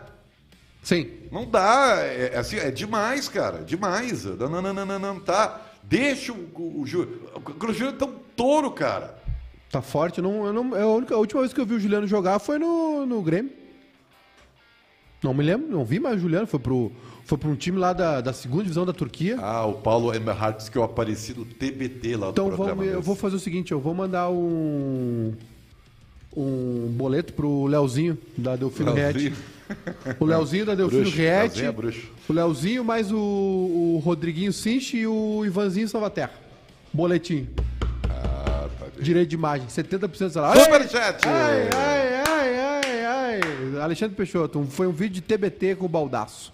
Sim. 0.86 1.08
Não 1.32 1.44
dá, 1.44 1.96
é, 1.98 2.30
é 2.34 2.38
assim, 2.38 2.58
é 2.58 2.70
demais, 2.70 3.28
cara, 3.28 3.64
demais. 3.64 4.24
Não, 4.24 4.48
não, 4.48 4.62
não, 4.62 4.72
não, 4.72 4.86
não, 4.86 4.98
não, 5.00 5.18
tá. 5.18 5.60
Deixa 5.82 6.32
o, 6.32 6.48
o, 6.54 6.82
o 6.82 6.86
Júlio. 6.86 7.28
O 7.34 7.72
Júlio 7.72 7.88
é 7.88 7.96
tão 7.98 8.14
touro, 8.36 8.70
cara. 8.70 9.18
Tá 9.68 9.82
forte. 9.82 10.18
eu 10.18 10.22
Não, 10.22 10.46
eu 10.46 10.52
não, 10.52 10.76
é 10.76 10.82
a, 10.82 11.16
última 11.16 11.40
vez 11.40 11.52
que 11.52 11.60
eu 11.60 11.66
vi 11.66 11.74
o 11.74 11.80
Juliano 11.80 12.06
jogar 12.06 12.38
foi 12.38 12.60
no, 12.60 13.04
no 13.04 13.20
Grêmio. 13.20 13.50
Não 15.24 15.34
me 15.34 15.42
lembro, 15.42 15.66
não 15.66 15.84
vi 15.84 15.98
mais 15.98 16.18
o 16.18 16.20
Juliano. 16.20 16.46
Foi 16.46 16.60
pro, 16.60 16.92
foi 17.24 17.36
pro 17.36 17.50
um 17.50 17.56
time 17.56 17.78
lá 17.78 17.92
da, 17.92 18.20
da 18.20 18.32
segunda 18.32 18.62
divisão 18.62 18.86
da 18.86 18.92
Turquia. 18.92 19.40
Ah, 19.40 19.66
o 19.66 19.74
Paulo 19.74 20.14
Emerhard 20.14 20.58
disse 20.58 20.70
que 20.70 20.78
eu 20.78 20.84
apareci 20.84 21.34
no 21.34 21.44
TBT 21.44 22.16
lá 22.16 22.26
do 22.26 22.30
então 22.30 22.46
programa. 22.46 22.76
vamos, 22.76 22.92
eu 22.92 23.02
vou 23.02 23.16
fazer 23.16 23.34
o 23.34 23.40
seguinte: 23.40 23.72
eu 23.72 23.80
vou 23.80 23.92
mandar 23.92 24.30
um. 24.30 25.34
Um 26.36 26.88
boleto 26.90 27.32
pro 27.32 27.64
Leozinho 27.66 28.18
da 28.36 28.56
Delfino 28.56 28.92
Leozinho. 28.92 29.36
O 30.20 30.24
Leozinho 30.24 30.66
da 30.66 30.74
Delfino 30.76 31.02
Bruxo. 31.02 31.16
Leozinho 31.18 31.68
é 31.68 31.72
bruxo. 31.72 32.08
O 32.28 32.32
Leozinho 32.32 32.84
mais 32.84 33.10
o, 33.10 33.16
o 33.16 34.02
Rodriguinho 34.04 34.52
Sinch 34.52 34.94
e 34.96 35.06
o 35.06 35.44
Ivanzinho 35.46 35.88
Salvaterra. 35.88 36.32
Boletim. 36.92 37.48
Ah, 38.10 38.68
tá 38.78 38.86
bem. 38.94 39.02
Direito 39.02 39.30
de 39.30 39.34
imagem, 39.36 39.66
70% 39.66 40.18
do 40.18 40.30
salário. 40.30 40.62
Superchat! 40.62 41.26
Ai, 41.26 41.68
ai, 41.74 42.24
ai, 42.26 42.60
ai, 42.60 43.04
ai. 43.04 43.80
Alexandre 43.82 44.14
Peixoto, 44.14 44.62
foi 44.70 44.86
um 44.86 44.92
vídeo 44.92 45.14
de 45.14 45.22
TBT 45.22 45.76
com 45.76 45.86
o 45.86 45.88
baldaço. 45.88 46.52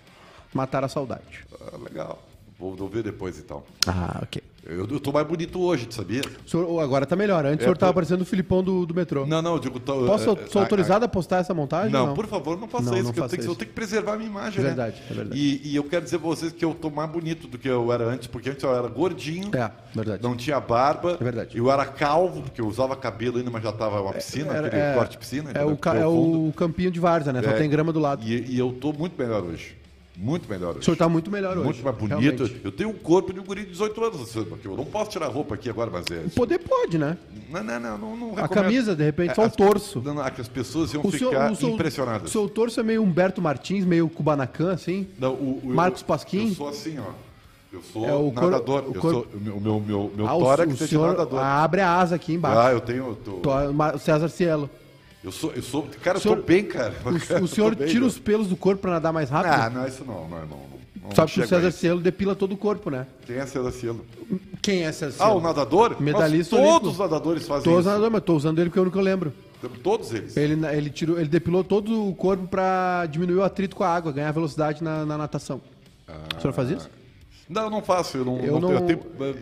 Matar 0.55 0.85
a 0.85 0.89
saudade. 0.89 1.45
Ah, 1.61 1.77
legal. 1.79 2.23
Vou, 2.63 2.77
vou 2.77 2.89
ver 2.89 3.03
depois 3.03 3.37
então. 3.41 3.65
Ah, 3.89 4.21
ok. 4.23 4.41
Eu, 4.65 4.87
eu 4.87 5.01
tô 5.01 5.11
mais 5.11 5.27
bonito 5.27 5.61
hoje, 5.61 5.87
tu 5.87 5.95
sabia? 5.95 6.21
O 6.47 6.49
senhor, 6.49 6.79
agora 6.81 7.05
tá 7.05 7.17
melhor. 7.17 7.45
Antes 7.45 7.59
É, 7.59 7.63
o 7.63 7.65
senhor 7.65 7.77
tava 7.77 7.93
por- 7.93 7.97
parecendo 7.97 8.23
o 8.23 8.25
Filipão 8.25 8.63
do, 8.63 8.87
do 8.87 8.95
metrô. 8.95 9.27
Não, 9.27 9.43
não, 9.43 9.55
eu 9.55 9.59
digo. 9.59 9.81
tô- 9.81 10.07
Posso, 10.07 10.31
é, 10.31 10.47
sou 10.47 10.61
é, 10.61 10.65
autorizado 10.65 11.05
a 11.05 11.09
postar 11.09 11.39
essa 11.39 11.53
montagem? 11.53 11.91
Não, 11.91 12.11
ou 12.11 12.15
por 12.15 12.29
favor, 12.29 12.57
não 12.57 12.69
faça 12.69 12.85
Não, 12.85 12.95
isso, 12.95 13.03
não 13.07 13.13
que 13.13 13.19
eu 13.19 13.25
tenho, 13.29 13.39
que, 13.39 13.41
isso. 13.43 13.51
eu 13.51 13.57
tenho 13.57 13.69
que 13.71 13.75
preservar 13.75 14.13
a 14.13 14.17
minha 14.17 14.31
imagem, 14.31 14.61
É 14.61 14.63
né? 14.63 14.69
verdade, 14.69 15.03
é 15.11 15.13
verdade. 15.15 15.41
E, 15.41 15.69
e 15.73 15.75
eu 15.75 15.83
quero 15.83 16.05
dizer 16.05 16.21
pra 16.21 16.29
vocês 16.29 16.53
que 16.53 16.65
eu 16.65 16.73
tô 16.75 16.89
mais 16.91 17.11
bonito 17.11 17.49
do 17.49 17.59
que 17.59 17.69
eu 17.69 17.93
era 17.93 18.05
antes, 18.05 18.29
porque 18.29 18.51
antes 18.51 18.63
eu 18.63 18.73
era 18.73 18.87
gordinho, 18.87 19.51
É, 19.53 19.69
verdade. 19.93 20.23
não 20.23 20.37
tinha 20.37 20.61
barba, 20.61 21.19
É 21.21 21.25
verdade. 21.25 21.59
eu 21.59 21.69
era 21.69 21.85
calvo, 21.85 22.43
porque 22.43 22.61
eu 22.61 22.69
usava 22.69 22.95
cabelo 22.95 23.39
ainda, 23.39 23.51
mas 23.51 23.65
já 23.65 23.73
tava 23.73 24.01
uma 24.01 24.13
piscina, 24.13 24.55
Era- 24.55 24.69
aquele 24.69 24.81
é, 24.83 24.95
corte 24.95 25.19
piscina. 25.19 25.51
é, 25.53 25.65
o, 25.65 25.77
ca- 25.77 25.97
é 25.97 26.07
o 26.07 26.53
campinho 26.57 26.93
de 26.93 27.01
Várzea, 27.01 27.33
né? 27.33 27.43
Só 27.43 27.51
É, 27.51 27.55
tem 27.55 27.69
grama 27.69 27.93
do 27.93 27.99
lado. 27.99 28.23
E, 28.25 28.45
e 28.49 28.57
eu 28.61 28.71
tô 28.81 28.93
muito 28.93 29.21
melhor 29.21 29.43
hoje. 29.43 29.82
Muito 30.15 30.49
melhor 30.49 30.75
O 30.75 30.77
hoje. 30.77 30.85
senhor 30.85 30.97
tá 30.97 31.09
muito 31.09 31.31
melhor 31.31 31.57
hoje. 31.57 31.65
Muito 31.65 31.83
mais 31.83 31.97
bonito. 31.97 32.19
realmente. 32.45 32.61
Eu 32.63 32.71
tenho 32.71 32.91
um 32.91 32.95
corpo 32.95 33.33
de 33.33 33.41
um 33.41 33.45
guri 33.45 33.63
de 33.65 33.71
18 33.71 34.05
anos, 34.05 34.33
porque 34.49 34.69
eu 34.69 34.77
não 34.77 34.85
posso 34.85 35.11
tirar 35.11 35.27
a 35.27 35.29
roupa 35.31 35.55
aqui 35.55 35.71
agora, 35.71 35.91
mas 35.91 36.05
é. 36.11 36.25
Poder 36.37 36.59
pode, 36.59 36.99
né? 36.99 37.17
Não, 37.51 37.65
não, 37.65 37.81
não, 37.81 37.99
não, 37.99 38.17
não 38.17 38.45
A 38.45 38.47
camisa, 38.47 38.95
de 38.95 39.03
repente, 39.03 39.31
É, 39.31 39.35
só 39.35 39.47
o 39.47 39.51
torso. 39.51 40.03
Não, 40.05 40.15
não, 40.15 40.23
as 40.23 40.49
pessoas 40.49 40.93
iam 40.93 41.03
O 41.05 41.11
seu, 41.11 41.31
ficar 41.31 41.51
o 41.51 41.57
seu- 41.57 41.71
impressionadas. 41.71 42.29
O 42.29 42.33
seu 42.33 42.49
torso 42.49 42.79
é 42.79 42.83
meio 42.83 43.03
Humberto 43.03 43.41
Martins, 43.41 43.85
meio 43.87 44.07
Kubanacan, 44.09 44.73
assim. 44.75 45.07
Não, 45.19 45.33
o- 45.33 45.61
o- 45.65 45.69
Marcos 45.75 46.03
eu- 46.03 46.07
Pasquim? 46.07 46.49
Eu 46.51 46.55
sou 46.55 46.69
assim, 46.69 46.99
ó. 46.99 47.11
Eu 47.73 47.83
sou 47.83 48.07
É, 48.07 48.13
o 48.15 48.31
cor- 48.31 48.51
nadador. 48.51 48.83
o 48.83 48.95
eu 48.95 49.01
cor- 49.01 49.13
sou, 49.15 49.27
o 49.35 49.41
meu, 49.41 49.59
meu, 49.59 49.81
meu, 49.81 50.13
meu 50.15 50.29
Ah, 50.29 50.37
o, 50.37 50.41
tórax 50.41 50.71
o 50.71 50.75
é 50.75 50.77
de 50.77 50.89
senhor 50.89 51.09
nadador. 51.09 51.41
abre 51.41 51.81
a 51.81 51.91
asa 51.97 52.17
aqui 52.17 52.35
embaixo. 52.35 52.59
Ah, 52.61 52.71
eu 52.71 52.81
tenho. 52.83 53.15
tô- 53.17 53.41
César 53.99 54.29
Cielo. 54.29 54.69
Eu 55.25 55.33
sou, 55.33 55.53
eu 55.53 55.63
sou. 55.63 55.87
Cara, 56.03 56.19
eu 56.19 56.23
senhor- 56.23 56.37
tô 56.39 56.43
bem, 56.43 56.65
cara. 56.65 56.95
O, 57.05 57.11
Eu 57.39 57.45
o 57.45 57.49
senhor 57.49 57.75
bem, 57.75 57.87
tira 57.89 58.01
meu. 58.01 58.09
os 58.09 58.19
pelos 58.19 58.49
do 58.49 58.57
corpo 58.57 58.83
pra 58.83 58.91
nadar 58.93 59.13
mais 59.13 59.31
rápido? 59.31 59.53
Ah, 59.53 59.71
não, 59.71 59.87
isso 59.87 60.05
não, 60.05 60.29
não, 60.29 60.41
não. 60.41 60.47
não, 60.47 60.59
não 61.05 61.11
Sabe 61.15 61.33
que 61.33 61.41
o 61.41 61.47
César. 61.49 61.71
Cielo 61.71 62.01
depila 62.01 62.35
todo 62.35 62.53
o 62.53 62.57
corpo, 62.57 62.91
né? 62.91 63.07
Quem 63.27 63.37
é 63.37 63.47
César 63.47 63.71
Cielo? 63.73 64.05
Quem 64.61 64.85
é 64.85 64.93
César 64.93 65.17
Ah, 65.21 65.25
Cielo? 65.27 65.39
o 65.39 65.43
nadador? 65.43 65.97
Medalhista 66.01 66.57
Mas 66.57 66.65
todos 66.69 66.93
os 66.93 66.99
nadadores 66.99 67.47
fazem 67.47 67.65
Todos 67.65 67.81
isso. 67.81 67.89
nadadores, 67.89 68.13
mas 68.13 68.23
tô 68.23 68.35
usando 68.37 68.59
ele 68.61 68.69
porque 68.71 68.79
é 68.79 68.83
o 68.83 68.85
único 68.85 68.95
que 68.97 69.01
eu 69.01 69.05
lembro. 69.05 69.33
Todos 69.83 70.13
eles. 70.13 70.37
Ele, 70.37 70.67
ele, 70.67 70.91
tirou, 70.91 71.19
ele 71.21 71.29
depilou 71.29 71.63
todo 71.63 72.09
o 72.09 72.15
corpo 72.17 72.47
pra 72.49 73.07
diminuir 73.07 73.37
o 73.37 73.43
atrito 73.45 73.77
com 73.77 73.85
a 73.85 73.89
água, 73.95 74.11
ganhar 74.11 74.33
velocidade 74.33 74.83
na, 74.83 75.05
na 75.07 75.17
natação. 75.17 75.61
O 76.37 76.41
senhor 76.41 76.53
faz 76.53 76.71
isso? 76.71 76.91
Não, 77.49 77.65
eu 77.65 77.71
não 77.71 77.83
faço. 77.83 78.17
Eu 78.19 78.25
não, 78.25 78.39
Eu 78.39 78.61
não, 78.61 78.73
eu 78.73 78.81
não- 78.81 78.87
tenho- 78.87 79.01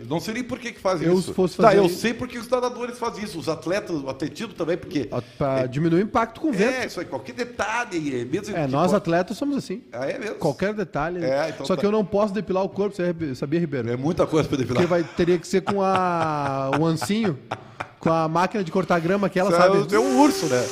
não 0.09 0.19
sei 0.21 0.35
nem 0.35 0.43
por 0.43 0.59
que, 0.59 0.73
que 0.73 0.81
fazem 0.81 1.07
Eu, 1.07 1.15
isso. 1.15 1.29
se 1.29 1.35
fosse 1.35 1.57
Tá, 1.57 1.65
fazer 1.65 1.79
eu 1.79 1.85
isso- 1.87 1.99
sei 2.01 2.13
porque 2.15 2.39
os 2.39 2.49
nadadores 2.49 2.99
fazem 2.99 3.23
isso. 3.23 3.39
Os 3.39 3.49
atletas, 3.49 4.03
o 4.03 4.09
atletismo 4.09 4.53
também, 4.55 4.77
porque. 4.77 5.09
Pra 5.39 5.67
diminuir 5.67 6.01
o 6.01 6.05
impacto 6.05 6.41
com 6.41 6.49
o 6.49 6.53
vento. 6.53 6.71
É, 6.75 6.87
isso 6.87 6.99
aí, 6.99 7.07
qualquer 7.07 7.35
detalhe, 7.35 8.21
é 8.21 8.25
mesmo 8.25 8.57
É, 8.57 8.65
que 8.67 8.73
nós 8.73 8.93
atletas 8.93 9.37
somos 9.37 9.57
assim. 9.57 9.83
Ah, 9.93 10.07
é 10.07 10.19
mesmo? 10.19 10.37
Qualquer 10.37 10.75
detalhe. 10.75 11.23
É, 11.25 11.51
então 11.51 11.65
Só 11.67 11.77
tá. 11.77 11.81
que 11.81 11.87
eu 11.87 11.93
não 11.93 12.05
posso 12.05 12.33
depilar 12.35 12.65
o 12.65 12.69
corpo, 12.69 12.97
você 12.97 13.35
sabia, 13.35 13.61
Ribeiro? 13.61 13.91
É 13.91 13.97
muita 13.97 14.27
coisa 14.27 14.49
pra 14.49 14.57
depilar. 14.59 14.83
Porque 14.83 14.89
vai, 14.89 15.05
teria 15.17 15.39
que 15.39 15.47
ser 15.47 15.61
com 15.61 15.81
a, 15.83 16.71
o 16.81 16.87
ancinho, 16.87 17.39
com 18.01 18.11
a 18.11 18.27
máquina 18.29 18.65
de 18.65 18.73
cortar 18.73 18.99
grama, 18.99 19.27
aquela, 19.29 19.51
Isso 19.51 19.59
é 19.59 19.63
sabe? 19.63 19.95
É 19.95 19.99
um 20.01 20.21
urso, 20.21 20.47
né? 20.47 20.67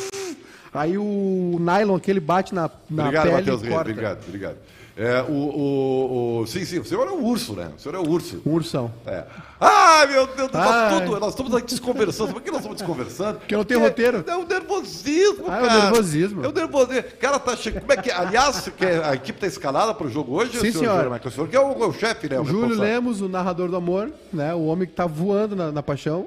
Aí 0.73 0.99
o 0.99 1.57
nylon, 1.61 1.97
aquele 1.97 2.21
bate 2.21 2.55
na, 2.55 2.71
na 2.91 3.05
obrigado, 3.05 3.23
pele 3.25 3.37
Matheus 3.37 3.63
e 3.63 3.69
corta. 3.69 3.91
Obrigado, 3.91 4.19
obrigado. 4.27 4.57
É, 5.01 5.23
o, 5.23 5.33
o, 5.33 6.41
o- 6.41 6.47
sim, 6.49 6.65
sim, 6.65 6.81
o 6.81 6.85
senhor 6.85 7.07
é 7.07 7.11
um 7.13 7.25
urso, 7.25 7.53
né? 7.53 7.71
O 7.77 7.81
senhor 7.81 7.95
é 7.95 8.01
um 8.01 8.09
urso. 8.11 8.43
Um 8.45 8.51
ursão. 8.55 8.91
É. 9.07 9.23
Ai, 9.61 10.09
meu 10.09 10.27
Deus, 10.27 10.51
nós, 10.51 10.67
Ai. 10.67 11.05
tudo, 11.07 11.21
nós 11.21 11.29
estamos 11.31 11.55
aqui 11.55 11.67
desconversando. 11.69 12.33
Por 12.33 12.43
que 12.43 12.51
nós 12.51 12.59
estamos 12.59 12.79
desconversando? 12.79 13.39
Porque 13.39 13.57
não 13.57 13.65
tem 13.65 13.77
roteiro. 13.79 14.25
É 14.27 14.35
o 14.35 14.45
nervosismo, 14.45 15.45
Ah, 15.49 15.59
é 15.63 15.67
cara. 15.69 15.83
nervosismo. 15.85 16.45
É 16.45 16.49
o 16.49 16.53
nervosismo. 16.53 17.05
Cara, 17.21 17.39
tá 17.39 17.57
chegando. 17.57 17.83
Como 17.83 17.93
é 17.93 17.97
que. 18.03 18.11
Aliás, 18.11 18.57
você 18.57 18.71
quer- 18.73 19.05
a 19.05 19.15
equipe 19.15 19.39
tá 19.39 19.47
escalada 19.47 19.95
para 19.95 20.07
o 20.09 20.11
jogo 20.11 20.35
hoje? 20.35 20.51
Sim, 20.53 20.59
senhor 20.73 20.73
senhor. 20.81 20.97
Júlio 20.97 21.11
Michael? 21.13 21.29
O 21.29 21.31
senhor 21.31 21.49
que 21.49 21.57
é 21.57 21.61
o, 21.61 21.89
o 21.89 21.93
chefe, 21.93 22.29
né? 22.29 22.41
O 22.41 22.45
Júlio. 22.45 22.77
Lemos, 22.77 23.21
o 23.21 23.29
narrador 23.29 23.69
do 23.69 23.77
amor, 23.77 24.11
né? 24.33 24.53
O 24.53 24.65
homem 24.67 24.89
que 24.89 24.95
tá 24.95 25.07
voando 25.07 25.55
na, 25.55 25.71
na 25.71 25.83
paixão. 25.83 26.27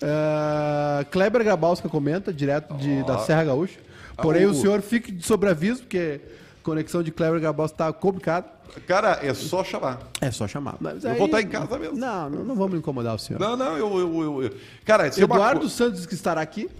É, 0.00 1.04
Kleber 1.10 1.42
Grabowska 1.44 1.88
comenta, 1.88 2.32
direto 2.32 2.74
de, 2.74 3.02
da 3.04 3.18
Serra 3.18 3.44
Gaúcha. 3.44 3.78
Porém, 4.16 4.44
Ah, 4.44 4.48
o- 4.48 4.50
o 4.50 4.54
senhor 4.54 4.80
fique 4.82 5.10
de 5.10 5.24
sobreaviso, 5.26 5.80
porque 5.82 6.20
conexão 6.62 7.02
de 7.02 7.10
Kleber 7.10 7.40
Grabowska 7.40 7.76
tá 7.76 7.92
complicada. 7.92 8.46
Cara, 8.86 9.18
é 9.22 9.34
só 9.34 9.62
chamar. 9.62 9.98
É 10.20 10.30
só 10.30 10.48
chamar. 10.48 10.76
Mas 10.80 11.04
Eu 11.04 11.10
aí- 11.10 11.16
vou 11.18 11.26
estar 11.26 11.42
em 11.42 11.48
casa 11.48 11.78
mesmo. 11.78 11.98
Não, 11.98 12.30
não, 12.30 12.44
não 12.44 12.54
vamos 12.54 12.78
incomodar 12.78 13.14
o 13.14 13.18
senhor. 13.18 13.38
Não, 13.38 13.56
não, 13.56 13.76
eu. 13.76 13.98
eu, 13.98 14.22
eu, 14.22 14.42
eu- 14.44 14.54
Cara, 14.84 15.10
se 15.12 15.22
uma 15.22 15.34
Eduardo 15.36 15.60
co- 15.62 15.68
Santos 15.68 16.06
que 16.06 16.14
estará 16.14 16.40
aqui 16.40 16.70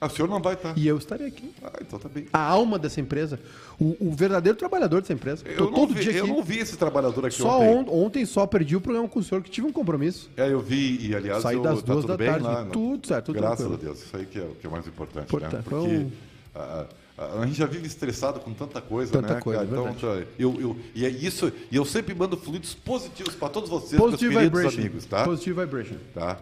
Ah, 0.00 0.06
o 0.06 0.10
senhor 0.10 0.28
não 0.28 0.40
vai 0.40 0.54
estar. 0.54 0.72
e 0.78 0.86
eu 0.86 0.96
estarei 0.98 1.26
aqui. 1.26 1.52
Ah, 1.64 1.72
então 1.80 1.98
tá 1.98 2.08
bem. 2.08 2.26
A 2.32 2.38
alma 2.38 2.78
dessa 2.78 3.00
empresa, 3.00 3.40
o, 3.80 3.96
o 3.98 4.12
verdadeiro 4.14 4.56
trabalhador 4.56 5.00
dessa 5.00 5.14
empresa. 5.14 5.42
Tô 5.44 5.50
Eu 5.50 5.64
não, 5.64 5.72
todo 5.72 5.94
vi, 5.94 6.00
dia 6.02 6.12
eu 6.12 6.24
aqui. 6.26 6.32
não 6.34 6.42
vi 6.44 6.58
esse 6.58 6.76
trabalhador 6.76 7.26
aqui 7.26 7.36
Só 7.36 7.60
ontem. 7.60 7.90
on- 7.92 8.04
ontem 8.04 8.24
só 8.26 8.46
perdi 8.46 8.76
o 8.76 8.80
programa 8.80 9.08
com 9.08 9.18
o 9.18 9.22
senhor 9.24 9.42
que 9.42 9.50
tive 9.50 9.66
um 9.66 9.72
compromisso. 9.72 10.30
É, 10.36 10.48
eu 10.52 10.60
vi, 10.60 11.08
e 11.08 11.14
aliás, 11.16 11.42
Saí 11.42 11.56
eu, 11.56 11.62
das 11.62 11.80
tá 11.82 11.92
duas 11.92 12.04
tudo 12.04 12.08
da 12.12 12.16
bem 12.16 12.28
tarde, 12.28 12.44
lá, 12.44 12.62
né? 12.62 12.70
tudo 12.72 13.04
certo, 13.06 13.26
tudo 13.26 13.36
Graças 13.40 13.58
tranquilo. 13.66 13.80
a 13.80 13.84
Deus, 13.84 13.98
isso 14.04 14.16
aí 14.16 14.26
que 14.26 14.38
é, 14.38 14.42
o 14.42 14.54
que 14.54 14.66
é 14.66 14.70
mais 14.70 14.86
importante, 14.86 15.24
Importante, 15.24 15.54
né? 15.56 15.62
foi 15.64 15.78
Porque 15.80 15.96
um- 15.96 16.10
a, 16.54 16.84
a- 17.18 17.46
gente 17.46 17.56
já 17.58 17.66
vive 17.66 17.86
estressado 17.86 18.40
com 18.40 18.52
tanta 18.52 18.80
coisa, 18.80 19.12
Tanta 19.12 19.34
né? 19.34 19.40
coisa, 19.40 19.60
cara? 19.66 19.70
Então, 19.70 19.84
verdade. 19.92 20.24
tá, 20.26 20.30
eu, 20.38 20.60
eu, 20.60 20.76
e 20.94 21.04
é 21.04 21.08
isso, 21.08 21.52
e 21.70 21.76
eu 21.76 21.84
sempre 21.84 22.14
mando 22.14 22.36
fluidos 22.36 22.74
positivos 22.74 23.34
para 23.34 23.48
todos 23.48 23.70
vocês, 23.70 24.00
Positive 24.00 24.34
meus 24.34 24.42
queridos 24.44 24.58
vibration. 24.60 24.80
amigos, 24.80 25.04
tá? 25.06 25.24
Positive 25.24 25.60
vibration. 25.64 25.96
Tá? 26.14 26.38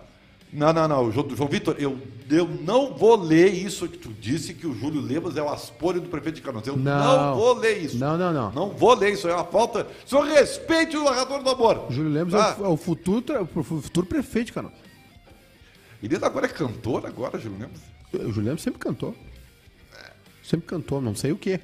Não, 0.52 0.72
não, 0.72 0.86
não, 0.86 1.10
João, 1.10 1.28
João 1.34 1.48
Vitor, 1.48 1.74
eu, 1.80 1.98
eu 2.30 2.46
não 2.46 2.94
vou 2.94 3.16
ler 3.16 3.52
isso 3.52 3.88
que 3.88 3.98
tu 3.98 4.10
disse, 4.20 4.54
que 4.54 4.68
o 4.68 4.72
Júlio 4.72 5.00
Lemos 5.00 5.36
é 5.36 5.42
o 5.42 5.48
aspolho 5.48 6.00
do 6.00 6.08
prefeito 6.08 6.36
de 6.36 6.42
Canoas. 6.42 6.64
Eu 6.64 6.76
não, 6.76 7.16
Não. 7.30 7.34
vou 7.36 7.54
ler 7.54 7.78
isso. 7.82 7.98
Não, 7.98 8.16
não, 8.16 8.32
não. 8.32 8.52
Não 8.52 8.68
vou 8.70 8.94
ler 8.94 9.14
isso, 9.14 9.26
é 9.28 9.34
uma 9.34 9.42
falta. 9.44 9.84
Senhor 10.06 10.22
respeite 10.24 10.96
o 10.96 11.02
narrador 11.02 11.42
do 11.42 11.50
amor. 11.50 11.86
Júlio 11.90 12.12
Lemos 12.12 12.32
Tá? 12.32 12.54
é, 12.56 12.62
o, 12.62 12.66
é 12.66 12.68
o 12.68 12.76
futuro, 12.76 13.24
o 13.52 13.62
futuro 13.64 14.06
prefeito 14.06 14.46
de 14.46 14.52
Canoas. 14.52 14.74
Ele 16.00 16.16
agora 16.22 16.46
é 16.46 16.48
cantor, 16.48 17.04
agora, 17.06 17.36
Júlio 17.36 17.58
Lemos? 17.58 17.80
O 18.12 18.30
Júlio 18.32 18.44
Lemos 18.48 18.62
sempre 18.62 18.78
cantou. 18.78 19.12
Sempre 20.44 20.66
cantou, 20.66 21.00
não 21.00 21.14
sei 21.14 21.32
o 21.32 21.36
quê. 21.36 21.58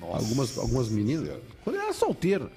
Nossa 0.00 0.16
algumas, 0.16 0.58
algumas 0.58 0.88
meninas. 0.88 1.28
Quando 1.62 1.76
era 1.76 1.92
solteiro. 1.92 2.50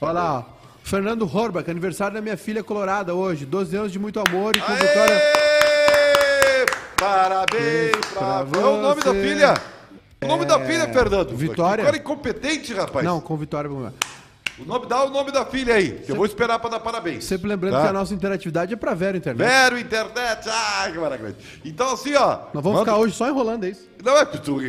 Olha 0.00 0.12
lá, 0.12 0.38
ó. 0.38 0.44
Fernando 0.82 1.22
Horbach, 1.22 1.70
aniversário 1.70 2.14
da 2.14 2.20
minha 2.20 2.36
filha 2.36 2.64
colorada 2.64 3.14
hoje. 3.14 3.46
12 3.46 3.76
anos 3.76 3.92
de 3.92 3.98
muito 3.98 4.18
amor 4.18 4.56
e 4.56 4.60
com 4.60 4.72
vitória. 4.72 5.16
Aê! 5.16 6.66
Parabéns 6.98 7.92
pra 8.12 8.42
você. 8.42 8.58
É 8.60 8.64
o 8.64 8.82
nome 8.82 9.02
da 9.02 9.12
filha? 9.12 9.54
O 10.22 10.26
nome 10.26 10.44
da 10.44 10.60
filha, 10.60 10.92
Fernando? 10.92 11.36
Vitória. 11.36 11.84
Que 11.84 11.90
cara 11.90 11.96
incompetente, 11.96 12.74
rapaz. 12.74 13.04
Não, 13.04 13.20
com 13.20 13.36
vitória. 13.36 13.70
O 14.58 14.64
nome, 14.64 14.86
dá 14.86 15.04
o 15.04 15.10
nome 15.10 15.30
da 15.32 15.44
filha 15.46 15.74
aí, 15.74 15.92
que 16.04 16.12
eu 16.12 16.16
vou 16.16 16.26
esperar 16.26 16.58
pra 16.58 16.68
dar 16.70 16.80
parabéns. 16.80 17.24
Sempre 17.24 17.48
lembrando 17.48 17.72
Tá? 17.74 17.82
que 17.82 17.88
a 17.88 17.92
nossa 17.92 18.12
interatividade 18.12 18.74
é 18.74 18.76
pra 18.76 18.92
Vero 18.94 19.16
Internet. 19.16 19.46
Vero, 19.48 19.78
internet, 19.78 20.48
ai, 20.48 20.92
que 20.92 20.98
maravilha. 20.98 21.36
Então, 21.64 21.92
assim, 21.92 22.14
ó. 22.14 22.28
Nós 22.52 22.62
vamos 22.62 22.72
manda- 22.72 22.84
ficar 22.84 22.96
hoje 22.98 23.14
só 23.14 23.28
enrolando, 23.28 23.64
é 23.64 23.70
isso? 23.70 23.88
Não, 24.04 24.16
é 24.18 24.24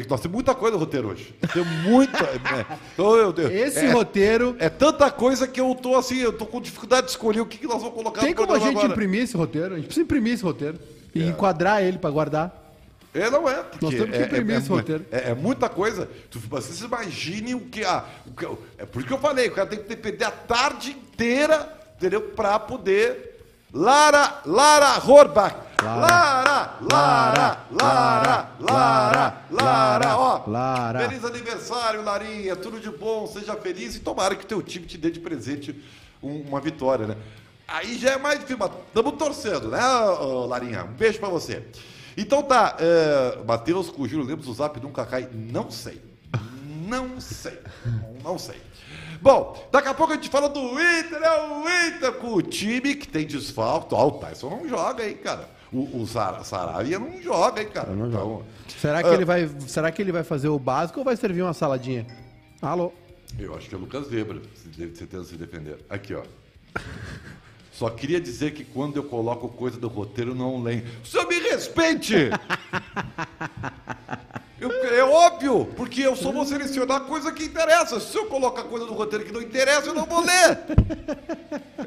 nós 0.09 0.19
temos 0.21 0.35
muita 0.35 0.53
coisa 0.55 0.73
no 0.77 0.79
roteiro 0.79 1.09
hoje. 1.09 1.33
Tem 1.53 1.63
muita. 1.83 2.17
é, 2.23 2.65
então, 2.93 3.15
eu- 3.15 3.33
eu- 3.37 3.51
Esse 3.51 3.85
é, 3.85 3.91
roteiro. 3.91 4.55
É 4.59 4.69
tanta 4.69 5.09
coisa 5.11 5.47
que 5.47 5.59
eu 5.59 5.73
tô 5.75 5.95
assim, 5.95 6.19
eu 6.19 6.31
tô 6.33 6.45
com 6.45 6.61
dificuldade 6.61 7.07
de 7.07 7.11
escolher 7.11 7.41
o 7.41 7.45
que, 7.45 7.57
que 7.57 7.67
nós 7.67 7.81
vamos 7.81 7.95
colocar 7.95 8.21
Tem 8.21 8.31
no 8.31 8.35
como 8.35 8.53
a 8.53 8.59
gente 8.59 8.69
agora. 8.71 8.87
imprimir 8.87 9.23
esse 9.23 9.35
roteiro? 9.35 9.73
A 9.73 9.77
gente 9.77 9.85
precisa 9.85 10.03
imprimir 10.03 10.33
esse 10.33 10.43
roteiro. 10.43 10.77
E 11.13 11.23
enquadrar 11.27 11.83
ele 11.83 11.97
pra 11.97 12.09
guardar. 12.09 12.60
É, 13.13 13.29
não 13.29 13.47
é. 13.49 13.55
Porque 13.63 13.85
Nós 13.85 13.93
temos 13.95 14.09
que 14.15 14.21
é, 14.21 14.25
imprimir 14.25 14.55
é, 14.55 14.59
esse 14.59 14.71
é, 14.71 14.75
roteiro. 14.75 15.05
É, 15.11 15.31
é 15.31 15.35
muita 15.35 15.67
coisa. 15.67 16.09
Tu, 16.29 16.39
vocês 16.39 16.79
imaginem 16.81 17.55
o 17.55 17.61
que. 17.61 17.83
Ah, 17.83 18.05
o 18.25 18.31
que 18.31 18.45
é 18.77 18.85
por 18.85 18.99
isso 18.99 19.07
que 19.07 19.13
eu 19.13 19.19
falei, 19.19 19.47
o 19.49 19.51
cara 19.53 19.67
tem 19.67 19.79
que 19.79 19.87
depender 19.89 20.23
a 20.23 20.31
tarde 20.31 20.91
inteira, 20.91 21.67
entendeu? 21.97 22.21
Pra 22.21 22.57
poder. 22.59 23.29
Lara, 23.73 24.41
Lara 24.45 24.97
Horbach. 25.05 25.55
Lara, 25.81 26.77
Lara, 26.91 27.57
Lara, 27.71 28.47
Lara, 28.61 29.41
Lara, 29.49 30.17
ó. 30.17 30.43
Lara. 30.47 30.99
Feliz 31.09 31.25
aniversário, 31.25 32.03
Larinha. 32.03 32.55
Tudo 32.55 32.79
de 32.79 32.89
bom, 32.91 33.25
seja 33.27 33.55
feliz 33.55 33.95
e 33.95 33.99
tomara 33.99 34.35
que 34.35 34.43
o 34.43 34.47
teu 34.47 34.61
time 34.61 34.85
te 34.85 34.97
dê 34.97 35.09
de 35.09 35.19
presente 35.19 35.75
um- 36.21 36.41
uma 36.41 36.59
vitória, 36.61 37.07
né? 37.07 37.15
Aí 37.67 37.97
já 37.97 38.11
é 38.11 38.17
mais 38.17 38.35
difícil, 38.39 38.57
mas 38.59 38.71
estamos 38.87 39.13
torcendo, 39.17 39.69
né, 39.69 39.79
Larinha? 40.47 40.83
Um 40.83 40.93
beijo 40.93 41.19
pra 41.19 41.29
você. 41.29 41.63
Então 42.17 42.43
tá, 42.43 42.75
é, 42.79 43.43
Matheus 43.45 43.89
com 43.89 44.03
o 44.03 44.07
Júlio 44.07 44.25
Lemos, 44.25 44.47
o 44.47 44.53
zap 44.53 44.79
nunca 44.79 45.05
cai. 45.05 45.29
Não 45.33 45.69
sei. 45.71 46.01
Não 46.87 47.19
sei. 47.21 47.57
Não 48.23 48.37
sei. 48.37 48.59
Bom, 49.21 49.67
daqui 49.71 49.87
a 49.87 49.93
pouco 49.93 50.13
a 50.13 50.15
gente 50.15 50.29
fala 50.29 50.49
do 50.49 50.59
Inter, 50.59 51.21
é 51.21 51.41
o 51.47 51.87
Inter 51.87 52.11
com 52.13 52.33
o 52.33 52.41
time 52.41 52.95
que 52.95 53.07
tem 53.07 53.25
desfalto. 53.25 53.95
Ó, 53.95 54.07
o 54.07 54.11
Tyson 54.13 54.49
não 54.49 54.67
joga, 54.67 55.07
hein, 55.07 55.15
cara. 55.15 55.47
O, 55.71 56.01
o 56.01 56.07
Sar- 56.07 56.43
Saravia 56.43 56.99
não 56.99 57.21
joga, 57.21 57.61
hein, 57.61 57.69
cara. 57.71 57.91
Não 57.91 58.07
Então, 58.09 58.19
joga. 58.29 58.45
Será 58.79 59.03
que, 59.03 59.09
Ah. 59.09 59.13
ele 59.13 59.23
vai, 59.25 59.49
será 59.67 59.91
que 59.91 60.01
ele 60.01 60.11
vai 60.11 60.23
fazer 60.23 60.49
o 60.49 60.57
básico 60.59 60.99
ou 60.99 61.05
vai 61.05 61.15
servir 61.15 61.43
uma 61.43 61.53
saladinha? 61.53 62.05
Alô? 62.61 62.91
Eu 63.39 63.55
acho 63.55 63.69
que 63.69 63.75
é 63.75 63.77
o 63.77 63.81
Lucas 63.81 64.07
Zebra, 64.07 64.41
se 64.55 64.67
deve- 64.69 64.91
tenta 64.91 65.23
se 65.23 65.35
defender. 65.35 65.77
Aqui, 65.89 66.13
ó. 66.15 66.23
Só 67.81 67.89
queria 67.89 68.21
dizer 68.21 68.51
que 68.53 68.63
quando 68.63 68.97
eu 68.97 69.03
coloco 69.03 69.49
coisa 69.49 69.75
do 69.75 69.87
roteiro, 69.87 70.35
não 70.35 70.61
leio. 70.61 70.85
O 71.03 71.07
senhor 71.07 71.27
me 71.27 71.39
respeite! 71.39 72.13
Eu- 74.61 74.69
é 74.93 75.03
óbvio, 75.03 75.65
porque 75.75 76.01
eu 76.01 76.15
só 76.15 76.31
vou 76.31 76.45
selecionar 76.45 77.01
coisa 77.01 77.31
que 77.31 77.43
interessa. 77.43 77.99
Se 77.99 78.15
eu 78.15 78.27
colocar 78.27 78.61
coisa 78.65 78.85
do 78.85 78.93
roteiro 78.93 79.25
que 79.25 79.31
não 79.31 79.41
interessa, 79.41 79.87
eu 79.87 79.95
não 79.95 80.05
vou 80.05 80.21
ler. 80.23 80.59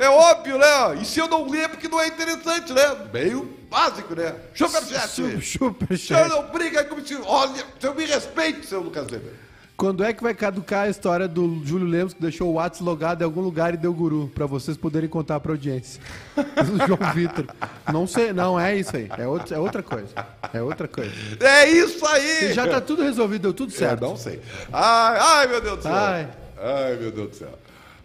É 0.00 0.08
óbvio, 0.08 0.58
né? 0.58 1.00
E 1.00 1.04
se 1.04 1.20
eu 1.20 1.28
não 1.28 1.48
ler, 1.48 1.60
é 1.66 1.68
porque 1.68 1.86
não 1.86 2.00
é 2.00 2.08
interessante, 2.08 2.72
né? 2.72 3.08
Meio 3.12 3.56
básico, 3.70 4.16
né? 4.16 4.34
Superchat! 4.52 5.08
Super, 5.08 5.40
super 5.44 5.94
O 5.94 5.96
senhor 5.96 6.28
não 6.28 6.48
briga 6.50 6.82
comigo. 6.82 7.22
Olha, 7.24 7.64
o 7.78 7.80
senhor 7.80 7.94
me 7.94 8.04
respeite, 8.04 8.66
seu 8.66 8.80
Lucas 8.80 9.04
Weber. 9.04 9.43
Quando 9.76 10.04
é 10.04 10.12
que 10.12 10.22
vai 10.22 10.32
caducar 10.32 10.84
a 10.84 10.88
história 10.88 11.26
do 11.26 11.60
Júlio 11.64 11.86
Lemos 11.86 12.14
que 12.14 12.22
deixou 12.22 12.48
o 12.48 12.52
WhatsApp 12.54 12.84
logado 12.84 13.22
em 13.22 13.24
algum 13.24 13.40
lugar 13.40 13.74
e 13.74 13.76
deu 13.76 13.92
guru? 13.92 14.30
Pra 14.32 14.46
vocês 14.46 14.76
poderem 14.76 15.08
contar 15.08 15.40
pra 15.40 15.52
audiência. 15.52 16.00
O 16.64 16.86
João 16.86 17.12
Vitor. 17.12 17.46
Não 17.92 18.06
sei, 18.06 18.32
não 18.32 18.58
é 18.58 18.76
isso 18.76 18.96
aí. 18.96 19.08
É, 19.18 19.26
outro, 19.26 19.54
é 19.54 19.58
outra 19.58 19.82
coisa. 19.82 20.08
É 20.52 20.62
outra 20.62 20.86
coisa. 20.88 21.12
É 21.40 21.68
isso 21.68 22.06
aí! 22.06 22.50
E 22.50 22.52
já 22.52 22.66
tá 22.66 22.80
tudo 22.80 23.02
resolvido, 23.02 23.42
deu 23.42 23.52
tudo 23.54 23.72
certo. 23.72 24.00
não 24.00 24.16
sei. 24.16 24.40
Ai, 24.72 25.18
ai, 25.20 25.46
meu 25.48 25.60
Deus 25.60 25.76
do 25.78 25.82
céu. 25.82 25.92
Ai. 25.92 26.28
Ai, 26.56 26.96
meu 26.96 27.10
Deus 27.10 27.30
do 27.30 27.36
céu. 27.36 27.48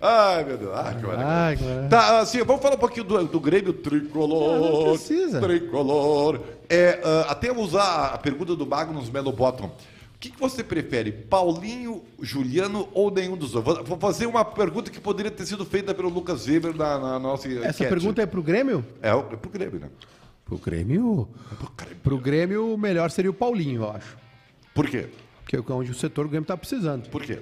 Ai, 0.01 0.43
meu 0.43 0.57
Deus. 0.57 0.71
Ai, 0.73 0.95
que 0.95 1.05
maravilha. 1.05 1.87
Tá, 1.89 2.19
assim, 2.19 2.43
vamos 2.43 2.61
falar 2.61 2.75
um 2.75 2.79
pouquinho 2.79 3.03
do, 3.05 3.23
do 3.25 3.39
Grêmio 3.39 3.73
Tricolor. 3.73 4.59
Não, 4.59 4.71
não 4.71 4.91
precisa. 4.93 5.39
Tricolor. 5.39 6.39
É, 6.69 6.99
ah, 7.03 7.27
até 7.29 7.51
usar 7.51 8.07
a 8.13 8.17
pergunta 8.17 8.55
do 8.55 8.65
Magnus 8.65 9.09
Melo 9.09 9.31
Bottom. 9.31 9.69
O 10.19 10.21
que, 10.21 10.31
que 10.31 10.39
você 10.39 10.61
prefere, 10.61 11.13
Paulinho, 11.13 12.03
Juliano 12.21 12.89
ou 12.93 13.09
nenhum 13.09 13.37
dos 13.37 13.51
dois? 13.53 13.63
Vou- 13.63 13.97
fazer 13.97 14.25
uma 14.25 14.43
pergunta 14.43 14.91
que 14.91 14.99
poderia 14.99 15.31
ter 15.31 15.45
sido 15.45 15.63
feita 15.63 15.93
pelo 15.95 16.09
Lucas 16.09 16.45
Weber 16.45 16.75
na, 16.75 16.99
na 16.99 17.19
nossa 17.19 17.47
Essa 17.47 17.69
enquete. 17.69 17.87
pergunta 17.87 18.21
é 18.21 18.25
pro 18.25 18.43
Grêmio? 18.43 18.85
É, 19.01 19.15
o- 19.15 19.19
é 19.31 19.37
pro 19.37 19.49
Grêmio, 19.49 19.79
né? 19.79 19.89
Pro 20.43 20.57
Grêmio. 20.57 21.25
Pro 22.03 22.17
Grêmio, 22.17 22.73
o 22.73 22.77
melhor 22.77 23.09
seria 23.11 23.31
o 23.31 23.33
Paulinho, 23.33 23.83
eu 23.83 23.91
acho. 23.91 24.17
Por 24.75 24.89
quê? 24.89 25.07
Que 25.47 25.55
é 25.55 25.61
onde 25.69 25.89
o 25.91 25.95
setor 25.95 26.25
do 26.25 26.29
Grêmio 26.31 26.45
tá 26.45 26.57
precisando. 26.57 27.07
Por 27.09 27.23
quê? 27.23 27.39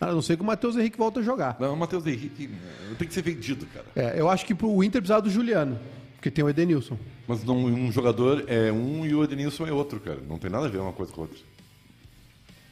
A 0.00 0.10
não 0.10 0.22
ser 0.22 0.36
que 0.38 0.42
o 0.42 0.46
Matheus 0.46 0.76
Henrique 0.76 0.96
volta 0.96 1.20
a 1.20 1.22
jogar. 1.22 1.58
Não, 1.60 1.74
o 1.74 1.76
Matheus 1.76 2.06
Henrique 2.06 2.48
eh, 2.90 2.94
tem 2.98 3.06
que 3.06 3.12
ser 3.12 3.22
vendido, 3.22 3.66
cara. 3.66 3.84
É, 3.94 4.18
eu 4.18 4.30
acho 4.30 4.46
que 4.46 4.54
pro 4.54 4.82
Inter 4.82 5.02
precisava 5.02 5.20
do 5.20 5.28
Juliano, 5.30 5.78
porque 6.16 6.30
tem 6.30 6.42
o 6.42 6.48
Edenilson. 6.48 6.96
Mas 7.28 7.44
não, 7.44 7.56
um 7.58 7.92
jogador 7.92 8.44
é 8.48 8.72
um 8.72 9.04
e 9.04 9.14
o 9.14 9.22
Edenilson 9.22 9.66
é 9.66 9.72
outro, 9.72 10.00
cara. 10.00 10.20
Não 10.26 10.38
tem 10.38 10.50
nada 10.50 10.64
a 10.66 10.68
ver 10.70 10.78
uma 10.78 10.92
coisa 10.92 11.12
com 11.12 11.20
a 11.20 11.24
outra. 11.24 11.38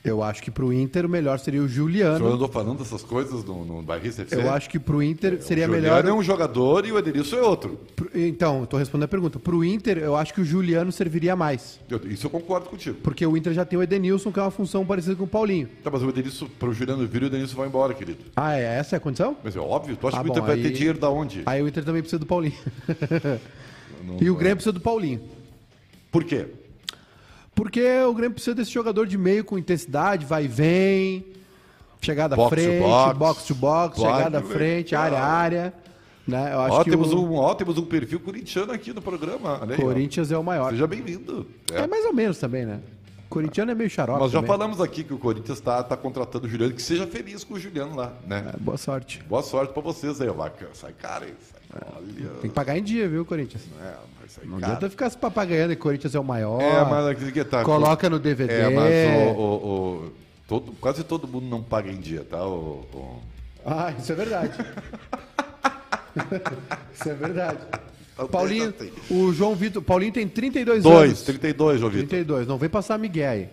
Eu 0.04 0.20
acho 0.20 0.42
que 0.42 0.50
pro 0.50 0.72
Inter 0.72 1.06
o 1.06 1.08
melhor 1.08 1.38
seria 1.38 1.60
o 1.60 1.64
O 1.64 1.68
senhor 1.68 1.86
Juliano. 1.88 2.26
andou 2.32 2.48
falando 2.48 2.82
essas 2.82 3.02
coisas 3.02 3.44
no, 3.44 3.64
no 3.64 3.82
Barrista 3.82 4.22
FC? 4.22 4.34
Eu 4.34 4.50
acho 4.50 4.68
que 4.68 4.76
pro 4.76 5.00
Inter 5.00 5.40
seria 5.40 5.68
o 5.68 5.70
melhor. 5.70 5.98
Juliano 5.98 6.08
é 6.08 6.12
um 6.20 6.22
jogador 6.24 6.84
e 6.84 6.90
o 6.90 6.98
Edenilson 6.98 7.36
é 7.36 7.42
outro. 7.42 7.78
Então, 8.12 8.66
tô 8.66 8.76
respondendo 8.76 9.04
a 9.04 9.08
pergunta. 9.08 9.38
Pro 9.38 9.64
Inter, 9.64 9.98
eu 9.98 10.16
acho 10.16 10.34
que 10.34 10.40
o 10.40 10.44
Juliano 10.44 10.90
serviria 10.90 11.36
mais. 11.36 11.78
Eu- 11.88 12.00
isso 12.04 12.26
eu 12.26 12.30
concordo 12.30 12.68
contigo. 12.68 12.98
Porque 13.00 13.24
o 13.24 13.36
Inter 13.36 13.52
já 13.52 13.64
tem 13.64 13.78
o 13.78 13.82
Edenilson, 13.82 14.32
que 14.32 14.40
é 14.40 14.42
uma 14.42 14.50
função 14.50 14.84
parecida 14.84 15.14
com 15.14 15.22
o 15.22 15.28
Paulinho. 15.28 15.68
Tá, 15.84 15.90
mas 15.90 16.02
o 16.02 16.08
Edenilson, 16.08 16.48
pro 16.58 16.72
Juliano 16.72 17.06
vir, 17.06 17.22
o 17.22 17.26
Edenilson 17.26 17.56
vai 17.56 17.68
embora, 17.68 17.94
querido. 17.94 18.24
Ah, 18.34 18.56
é? 18.58 18.78
Essa 18.78 18.96
é 18.96 18.98
a 18.98 19.00
condição? 19.00 19.36
Mas 19.44 19.54
é 19.54 19.60
óbvio, 19.60 19.96
tu 19.96 20.08
acha 20.08 20.16
Ah, 20.18 20.20
que 20.24 20.28
o 20.28 20.30
Inter 20.32 20.42
bom, 20.42 20.46
vai 20.48 20.56
aí- 20.56 20.62
ter 20.64 20.70
dinheiro 20.72 20.98
da 20.98 21.10
onde? 21.10 21.42
Aí 21.46 21.62
o 21.62 21.68
Inter 21.68 21.84
também 21.84 22.02
precisa 22.02 22.18
do 22.18 22.26
Paulinho. 22.26 22.56
Não- 24.04 24.16
E 24.20 24.28
o 24.28 24.34
Grêmio 24.34 24.56
precisa 24.56 24.72
do 24.72 24.80
Paulinho. 24.80 25.20
Por 26.10 26.24
quê? 26.24 26.46
Porque 27.54 27.82
o 28.02 28.14
Grêmio 28.14 28.32
precisa 28.34 28.54
desse 28.54 28.70
jogador 28.70 29.06
de 29.06 29.18
meio 29.18 29.44
com 29.44 29.58
intensidade, 29.58 30.24
vai 30.24 30.44
e 30.44 30.48
vem, 30.48 31.26
chegada 32.00 32.34
à 32.34 32.36
Box 32.36 32.50
frente, 32.54 32.80
box. 32.82 33.18
box 33.18 33.44
to 33.44 33.54
box, 33.54 34.00
Vai 34.00 34.12
chegada 34.12 34.38
à 34.38 34.42
frente, 34.42 34.94
área 34.94 35.18
a 35.18 35.20
cara. 35.20 35.32
área. 35.32 35.74
Né? 36.26 36.54
Eu 36.54 36.60
acho 36.60 36.76
Ó, 36.76 36.84
que 36.84 36.90
temos, 36.90 37.12
o 37.12 37.18
um, 37.24 37.34
ó, 37.34 37.52
temos 37.54 37.76
um 37.78 37.84
perfil 37.84 38.20
corintiano 38.20 38.72
aqui 38.72 38.92
no 38.92 39.02
programa. 39.02 39.58
Olha 39.60 39.74
aí, 39.74 39.80
ó. 39.80 39.84
Corinthians 39.84 40.30
é 40.30 40.38
o 40.38 40.42
maior. 40.42 40.70
Seja 40.70 40.86
bem-vindo. 40.86 41.46
É. 41.72 41.80
É. 41.80 41.86
mais 41.86 42.04
ou 42.04 42.12
menos 42.12 42.38
também, 42.38 42.64
né? 42.64 42.80
Corintiano 43.28 43.70
é 43.70 43.74
meio 43.74 43.88
xarope 43.90 44.20
Nós 44.20 44.30
já 44.30 44.38
também. 44.38 44.48
falamos 44.48 44.80
aqui 44.80 45.02
que 45.02 45.14
o 45.14 45.18
Corinthians 45.18 45.58
está 45.58 45.82
tá 45.82 45.96
contratando 45.96 46.46
o 46.46 46.48
Juliano, 46.50 46.74
que 46.74 46.82
seja 46.82 47.06
feliz 47.06 47.42
com 47.42 47.54
o 47.54 47.58
Juliano 47.58 47.96
lá, 47.96 48.12
né? 48.26 48.52
É, 48.54 48.56
boa 48.58 48.76
sorte. 48.76 49.22
Boa 49.28 49.42
sorte 49.42 49.72
pra 49.72 49.82
vocês 49.82 50.20
aí, 50.20 50.28
ó. 50.28 50.34
Vai, 50.34 50.52
Sai 50.74 50.90
hein? 50.90 51.34
Sai, 51.40 51.80
olha. 51.96 52.28
Tem 52.40 52.50
que 52.50 52.54
pagar 52.54 52.76
em 52.76 52.82
dia, 52.82 53.08
viu, 53.08 53.24
Corinthians? 53.24 53.62
É, 53.82 53.94
vai 54.36 54.44
sair 54.44 54.50
Não 54.50 54.60
caro. 54.60 54.72
adianta 54.72 54.90
ficar 54.90 55.10
se 55.10 55.18
papagaiando 55.18 55.74
que 55.76 55.82
Corinthians 55.82 56.14
é 56.14 56.20
o 56.20 56.24
maior. 56.24 56.60
É, 56.60 56.84
mas 56.84 57.06
aqui 57.06 57.32
que 57.32 57.44
tá. 57.44 57.62
Coloca 57.62 58.08
no 58.08 58.18
DVD. 58.18 58.52
É, 58.52 58.68
mas 58.68 59.36
o, 59.36 59.40
o- 59.40 59.66
o- 60.06 60.12
todo, 60.48 60.72
quase 60.80 61.04
todo 61.04 61.28
mundo 61.28 61.46
não 61.46 61.62
paga 61.62 61.90
em 61.90 62.00
dia, 62.00 62.24
tá? 62.28 62.44
O, 62.46 63.20
Ah, 63.64 63.92
isso 63.98 64.12
é 64.12 64.14
verdade. 64.14 64.52
isso 66.94 67.08
é 67.08 67.14
verdade. 67.14 67.58
Talvez 68.14 68.30
Paulinho, 68.30 68.74
o 69.10 69.32
João 69.32 69.54
Vitor. 69.54 69.82
Paulinho 69.82 70.12
tem 70.12 70.28
32 70.28 70.82
Dois, 70.82 71.08
anos. 71.10 71.22
32, 71.22 71.80
João 71.80 71.90
Vitor. 71.90 72.08
32. 72.08 72.46
Não 72.46 72.58
vem 72.58 72.68
passar 72.68 72.98
Miguel 72.98 73.30
aí. 73.30 73.48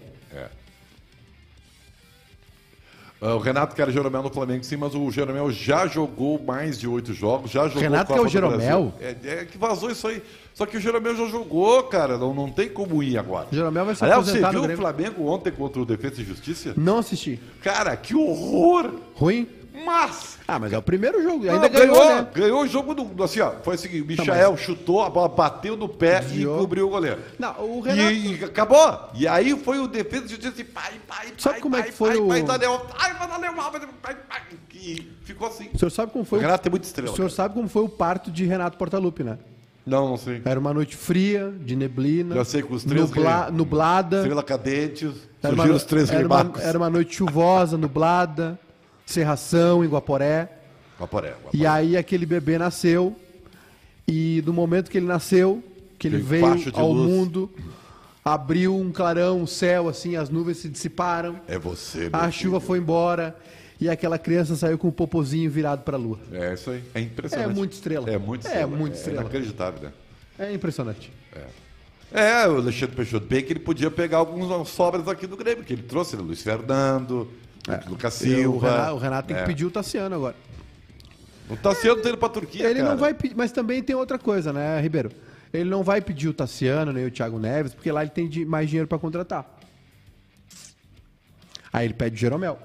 O 3.22 3.38
Renato 3.38 3.76
quer 3.76 3.90
Jeromel 3.92 4.24
no 4.24 4.30
Flamengo, 4.30 4.64
sim, 4.64 4.78
mas 4.78 4.96
o 4.96 5.12
Jeromel 5.12 5.52
já 5.52 5.86
jogou 5.88 6.42
mais 6.42 6.80
de 6.80 6.88
oito 6.88 7.14
jogos, 7.14 7.52
já 7.52 7.68
jogou 7.68 7.82
Renato 7.82 8.08
Copa 8.08 8.20
quer 8.22 8.26
o 8.26 8.30
Jeromel? 8.30 8.94
É, 9.02 9.16
é 9.24 9.46
que 9.46 9.58
vazou 9.58 9.92
isso 9.92 10.08
aí. 10.08 10.24
Só 10.54 10.66
que 10.66 10.78
o 10.78 10.80
Jeromel 10.80 11.16
já 11.16 11.26
jogou, 11.28 11.84
cara, 11.84 12.18
não, 12.18 12.34
não 12.34 12.50
tem 12.50 12.70
como 12.70 13.04
ir 13.04 13.18
agora. 13.18 13.48
O 13.52 13.56
Jeromel 13.56 13.86
vai 13.86 13.96
se 13.96 14.04
Aliás, 14.04 14.26
você 14.26 14.40
viu 14.50 14.64
o. 14.64 14.78
Flamengo 14.78 15.28
ontem 15.28 15.52
contra 15.52 15.82
o 15.82 15.86
Defesa 15.86 16.22
e 16.22 16.26
Justiça? 16.26 16.74
Não 16.78 17.00
assisti. 17.00 17.40
Cara, 17.62 17.96
que 17.98 18.16
horror! 18.16 18.92
Ruim? 19.16 19.48
Mas 19.86 20.38
Ah, 20.48 20.58
mas 20.60 20.74
é 20.74 20.78
o 20.78 20.82
primeiro 20.82 21.22
jogo. 21.24 21.46
Não, 21.46 21.54
Ainda 21.54 21.68
ganhou, 21.68 22.06
né? 22.16 22.28
ganhou 22.34 22.62
o 22.64 22.68
jogo 22.68 22.94
do. 22.94 23.24
Assim, 23.24 23.40
ó, 23.40 23.52
foi 23.64 23.76
o 23.76 23.78
seguinte: 23.78 24.02
o 24.04 24.08
Michael 24.08 24.58
chutou, 24.58 25.02
a 25.04 25.10
bola 25.10 25.30
bateu 25.30 25.76
no 25.78 25.88
pé 25.88 26.20
Desviou. 26.22 26.58
e 26.58 26.60
cobriu 26.60 26.88
o 26.88 26.90
goleiro. 26.90 27.20
Não, 27.38 27.54
o 27.64 27.82
Renato. 27.82 28.12
E, 28.12 28.36
e 28.40 28.44
acabou. 28.44 29.10
E 29.14 29.28
aí 29.28 29.58
foi 29.58 29.80
o 29.80 29.88
defesa 29.88 30.24
de 30.24 30.30
justiça 30.32 30.54
assim, 30.54 30.64
pai, 30.66 30.94
pai, 31.08 31.28
Sabe 31.38 31.56
pai, 31.56 31.62
como 31.62 31.76
é 31.76 31.82
pai, 31.82 31.90
que 31.92 31.96
foi 31.96 32.10
pai, 32.10 32.18
o- 32.18 32.28
pai, 32.28 32.44
Daniel, 32.44 32.86
ai, 32.98 33.14
vai 33.14 33.28
Daniel, 33.28 33.54
mal, 33.54 33.72
pai, 33.72 33.82
pai, 34.02 34.42
e 34.74 35.12
ficou 35.24 35.48
assim. 35.48 35.70
O 35.74 35.78
senhor 35.78 35.92
sabe 35.92 36.12
como 36.12 36.24
foi 36.24 36.40
o... 36.40 36.42
Renato 36.42 36.64
tem 36.64 36.70
muita 36.70 36.86
estrela. 36.86 37.12
o 37.12 37.16
senhor 37.16 37.28
cara. 37.28 37.36
sabe 37.36 37.54
como 37.54 37.68
foi 37.68 37.84
o 37.84 37.90
parto 37.90 38.32
de 38.32 38.46
Renato 38.46 38.78
Portaluppi, 38.78 39.24
né? 39.24 39.38
Não, 39.86 40.08
não 40.10 40.18
sei. 40.18 40.42
Era 40.46 40.60
uma 40.60 40.74
noite 40.74 40.96
fria, 40.96 41.52
de 41.62 41.76
neblina. 41.76 42.36
Já 42.36 42.46
sei, 42.46 42.62
com 42.62 42.74
os 42.76 42.84
três 42.84 43.10
nubla- 43.10 43.46
re- 43.46 43.52
nublada. 43.52 44.18
Estrela 44.18 44.44
cadente, 44.44 45.06
surgiram 45.42 45.66
uma, 45.66 45.74
os 45.76 45.84
três 45.84 46.10
era, 46.12 46.26
uma, 46.28 46.52
era 46.62 46.78
uma 46.78 46.90
noite 46.90 47.16
chuvosa, 47.16 47.76
nublada, 47.78 48.60
serração 49.14 49.84
em 49.84 49.88
Guaporé. 49.88 50.50
Guaporé, 51.00 51.34
E 51.54 51.66
aí 51.66 51.98
aquele 51.98 52.26
bebê 52.26 52.58
nasceu. 52.58 53.16
E 54.08 54.44
no 54.46 54.54
momento 54.54 54.90
que 54.90 54.98
ele 54.98 55.06
nasceu, 55.06 55.64
que 55.98 56.08
ele 56.08 56.18
Veio 56.18 56.46
ao 56.74 56.92
luz. 56.92 57.10
mundo, 57.10 57.50
abriu 58.26 58.76
um 58.76 58.92
clarão, 58.92 59.42
um 59.42 59.48
céu, 59.48 59.88
assim, 59.88 60.16
as 60.16 60.30
nuvens 60.30 60.58
se 60.58 60.68
dissiparam, 60.70 61.40
É 61.48 61.58
você, 61.60 62.10
meu 62.10 62.10
a 62.14 62.20
filho. 62.24 62.34
chuva 62.34 62.60
foi 62.60 62.80
embora 62.80 63.36
e 63.80 63.88
aquela 63.90 64.18
criança 64.18 64.56
saiu 64.56 64.78
com 64.78 64.88
o 64.88 64.92
popozinho 64.92 65.50
virado 65.50 65.84
para 65.84 65.96
a 65.96 66.00
lua. 66.00 66.20
É 66.32 66.54
isso 66.54 66.70
aí. 66.72 66.84
É 66.94 67.00
impressionante. 67.02 67.50
É 67.50 67.54
muito 67.54 67.74
estrela. 67.74 68.10
É 68.10 68.18
muito 68.18 68.46
É 68.46 68.50
estrela. 68.50 68.76
muito 68.76 68.94
estrela. 68.96 69.22
inacreditável, 69.22 69.82
né? 69.84 69.92
É 70.38 70.54
impressionante. 70.54 71.12
É, 72.12 72.48
o 72.48 72.58
Alexandre 72.58 72.96
Peixoto 72.96 73.28
bem 73.28 73.44
que 73.44 73.54
ele 73.54 73.60
podia 73.60 73.92
pegar 73.92 74.18
algumas 74.18 74.68
sobras 74.70 75.08
aqui 75.08 75.28
do 75.28 75.38
Grêmio, 75.38 75.64
que 75.64 75.74
ele 75.74 75.84
trouxe, 75.84 76.16
né? 76.16 76.24
Luiz 76.24 76.42
Fernando, 76.42 77.28
É. 77.74 78.08
E 78.08 78.12
Silva. 78.12 78.56
o, 78.56 78.60
Renato, 78.72 78.94
o 78.94 78.98
Renato 78.98 79.28
tem 79.28 79.38
É. 79.38 79.40
que 79.42 79.46
pedir 79.46 79.66
o 79.66 79.72
Tassiano 79.72 80.16
agora. 80.16 80.36
O 81.50 81.58
Tassiano 81.58 82.02
tá 82.02 82.10
indo 82.10 82.18
pra 82.18 82.30
Turquia, 82.30 82.66
Ele 82.70 82.80
cara. 82.80 82.90
não 82.92 82.98
vai 82.98 83.14
pedir, 83.14 83.36
mas 83.36 83.52
também 83.52 83.82
tem 83.82 83.96
outra 83.96 84.20
coisa, 84.20 84.54
né, 84.54 84.80
Ribeiro? 84.82 85.12
Ele 85.52 85.70
não 85.70 85.82
vai 85.84 86.00
pedir 86.00 86.28
o 86.28 86.34
Tassiano 86.34 86.94
nem 86.94 87.06
o 87.08 87.12
Thiago 87.12 87.40
Neves, 87.40 87.74
porque 87.74 87.92
lá 87.92 88.02
ele 88.04 88.12
tem 88.12 88.30
mais 88.46 88.70
dinheiro 88.70 88.88
para 88.88 89.00
contratar. 89.00 89.58
Aí 91.74 91.86
ele 91.86 91.94
pede 91.94 92.16
o 92.16 92.20
Jeromel. 92.20 92.60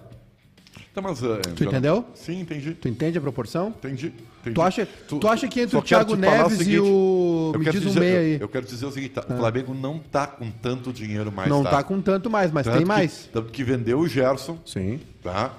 Tá, 0.95 1.03
mas, 1.03 1.21
uh, 1.23 1.41
Tu 1.57 1.65
entendeu? 1.65 2.05
Sim, 2.15 2.41
entendi. 2.41 2.73
Tu 2.75 2.87
entende 2.89 3.19
a 3.19 3.21
proporção? 3.21 3.69
Entendi. 3.71 4.13
entendi. 4.41 4.55
Tu 4.55 4.63
acha, 4.63 4.87
tu, 5.09 5.27
acha 5.29 5.49
que 5.49 5.61
entre 5.61 5.77
o 5.77 5.83
Thiago 5.83 6.15
Neves 6.15 6.59
seguinte, 6.59 6.77
e 6.77 6.79
o. 6.81 7.51
eu 7.53 7.59
Me 7.59 7.65
quero 7.65 7.79
diz 7.79 7.85
um 7.87 7.89
dizer- 7.89 8.01
meia 8.01 8.13
eu- 8.15 8.21
aí. 8.21 8.41
Eu 8.41 8.49
quero 8.49 8.65
dizer 8.65 8.87
o 8.87 8.93
seguinte, 8.93 9.11
tá? 9.15 9.23
o 9.29 9.37
Flamengo 9.37 9.75
não 9.75 9.99
tá 9.99 10.25
com 10.27 10.49
tanto 10.53 10.93
dinheiro 10.93 11.33
mais, 11.33 11.49
não 11.49 11.65
tá? 11.65 11.71
tá 11.71 11.83
com 11.83 12.01
tanto 12.01 12.31
mais, 12.31 12.53
mas 12.53 12.65
Tanto 12.65 12.75
tem 12.77 12.83
que- 12.85 12.89
mais. 12.89 13.29
Tanto 13.33 13.51
que 13.51 13.65
vendeu 13.65 13.99
o 13.99 14.07
Gerson, 14.07 14.57
Sim. 14.65 15.01
tá? 15.21 15.53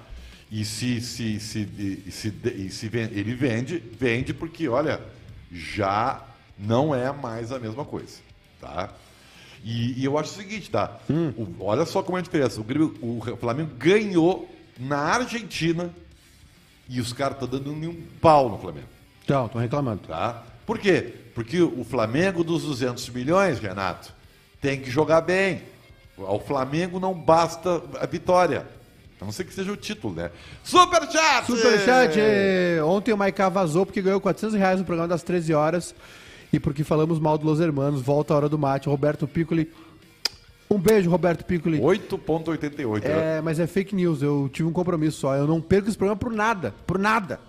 E 0.50 0.64
se, 0.64 1.02
se, 1.02 1.38
se, 1.42 1.68
e 2.08 2.12
se, 2.12 2.34
e 2.56 2.70
se 2.70 2.90
ele 3.14 3.34
vende, 3.36 3.84
vende 4.00 4.34
porque, 4.34 4.70
olha, 4.70 5.02
já 5.52 6.24
não 6.58 6.96
é 6.96 7.12
mais 7.12 7.52
a 7.52 7.60
mesma 7.60 7.84
coisa, 7.84 8.20
tá? 8.62 8.90
E, 9.66 10.00
e 10.00 10.06
eu 10.06 10.18
acho 10.18 10.32
o 10.32 10.36
seguinte, 10.42 10.70
tá? 10.70 10.98
Hum. 11.10 11.34
O- 11.36 11.66
olha 11.66 11.86
só 11.86 12.02
como 12.02 12.18
é 12.18 12.22
a 12.22 12.24
diferença. 12.24 12.62
O, 12.62 12.64
Grêmio- 12.64 12.94
o 13.02 13.20
Flamengo 13.38 13.72
ganhou 13.78 14.50
na 14.80 14.98
Argentina 14.98 15.90
e 16.90 17.00
os 17.00 17.14
caras 17.14 17.36
estão 17.42 17.48
dando 17.48 17.72
um 17.72 18.02
pau 18.22 18.50
no 18.50 18.58
Flamengo, 18.58 18.88
Então, 19.24 19.48
tô 19.48 19.58
reclamando. 19.60 20.02
tá? 20.08 20.44
Por 20.66 20.78
quê? 20.80 21.14
Porque 21.34 21.62
o 21.62 21.84
Flamengo 21.84 22.44
dos 22.44 22.64
200 22.64 23.10
milhões, 23.10 23.60
Renato, 23.60 24.14
tem 24.62 24.80
que 24.80 24.90
jogar 24.90 25.22
bem. 25.22 25.64
Ao 26.18 26.40
Flamengo 26.40 27.00
não 27.00 27.14
basta 27.14 27.82
a 28.00 28.06
vitória. 28.06 28.66
A 29.20 29.26
não 29.26 29.32
ser 29.32 29.44
que 29.46 29.54
seja 29.54 29.72
o 29.72 29.78
título, 29.78 30.14
né? 30.14 30.30
Superchat! 30.64 31.46
Superchat! 31.48 32.18
Ontem 32.86 33.14
o 33.14 33.18
Maiká 33.18 33.50
vazou 33.50 33.86
porque 33.86 34.02
ganhou 34.02 34.20
400 34.22 34.58
reais 34.58 34.80
no 34.80 34.86
programa 34.86 35.08
das 35.08 35.24
13 35.24 35.54
horas 35.54 35.96
e 36.54 36.60
porque 36.60 36.84
falamos 36.84 37.20
mal 37.20 37.38
do 37.38 37.46
Los 37.46 37.60
Hermanos. 37.60 38.02
Volta 38.02 38.34
a 38.34 38.38
hora 38.38 38.50
do 38.50 38.58
mate. 38.58 38.88
Roberto 38.90 39.28
Piccoli. 39.28 39.72
Um 40.70 40.80
beijo, 40.80 41.10
Roberto 41.10 41.46
Piccoli. 41.46 41.80
8.88. 41.80 43.04
né? 43.04 43.38
É, 43.38 43.42
mas 43.42 43.60
é 43.60 43.68
fake 43.68 43.96
news. 43.96 44.22
Eu 44.22 44.50
tive 44.52 44.68
um 44.68 44.72
compromisso 44.74 45.20
só. 45.20 45.36
Eu 45.36 45.46
não 45.46 45.62
perco 45.62 45.88
esse 45.88 45.98
programa 45.98 46.20
por 46.20 46.32
nada. 46.32 46.74
Por 46.88 46.98
nada. 46.98 47.40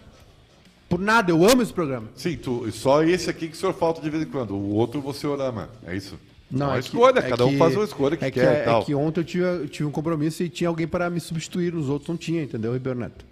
Por 0.88 0.98
nada. 1.00 1.30
Eu 1.30 1.44
amo 1.48 1.62
esse 1.62 1.72
programa. 1.72 2.08
Sim, 2.14 2.36
tu, 2.36 2.70
só 2.72 3.02
esse 3.02 3.30
aqui 3.30 3.48
que 3.48 3.54
o 3.54 3.56
senhor 3.56 3.72
falta 3.72 4.00
de 4.02 4.10
vez 4.10 4.22
em 4.22 4.26
quando. 4.30 4.54
O 4.54 4.74
outro 4.74 5.00
você 5.00 5.26
ama. 5.26 5.70
É 5.86 5.96
isso? 5.96 6.18
Não, 6.50 6.66
uma 6.68 6.76
é 6.76 6.78
que- 6.80 6.86
escolha, 6.86 7.18
é 7.18 7.22
cada 7.28 7.44
um 7.46 7.50
que- 7.50 7.56
faz 7.58 7.74
uma 7.74 7.84
escolha 7.84 8.16
que 8.16 8.24
é 8.24 8.30
quer 8.30 8.58
é, 8.58 8.62
e 8.62 8.64
tal. 8.64 8.82
É 8.82 8.84
que 8.84 8.94
ontem 8.94 9.20
eu 9.20 9.24
tive, 9.24 9.44
eu 9.44 9.68
tive 9.68 9.84
um 9.88 9.90
compromisso 9.90 10.42
e 10.44 10.48
tinha 10.48 10.68
alguém 10.68 10.86
para 10.86 11.10
me 11.10 11.18
substituir. 11.18 11.74
Os 11.74 11.88
outros 11.88 12.08
não 12.08 12.16
tinha, 12.16 12.42
entendeu, 12.42 12.72
Ribeiro 12.72 12.98
Neto? 13.00 13.24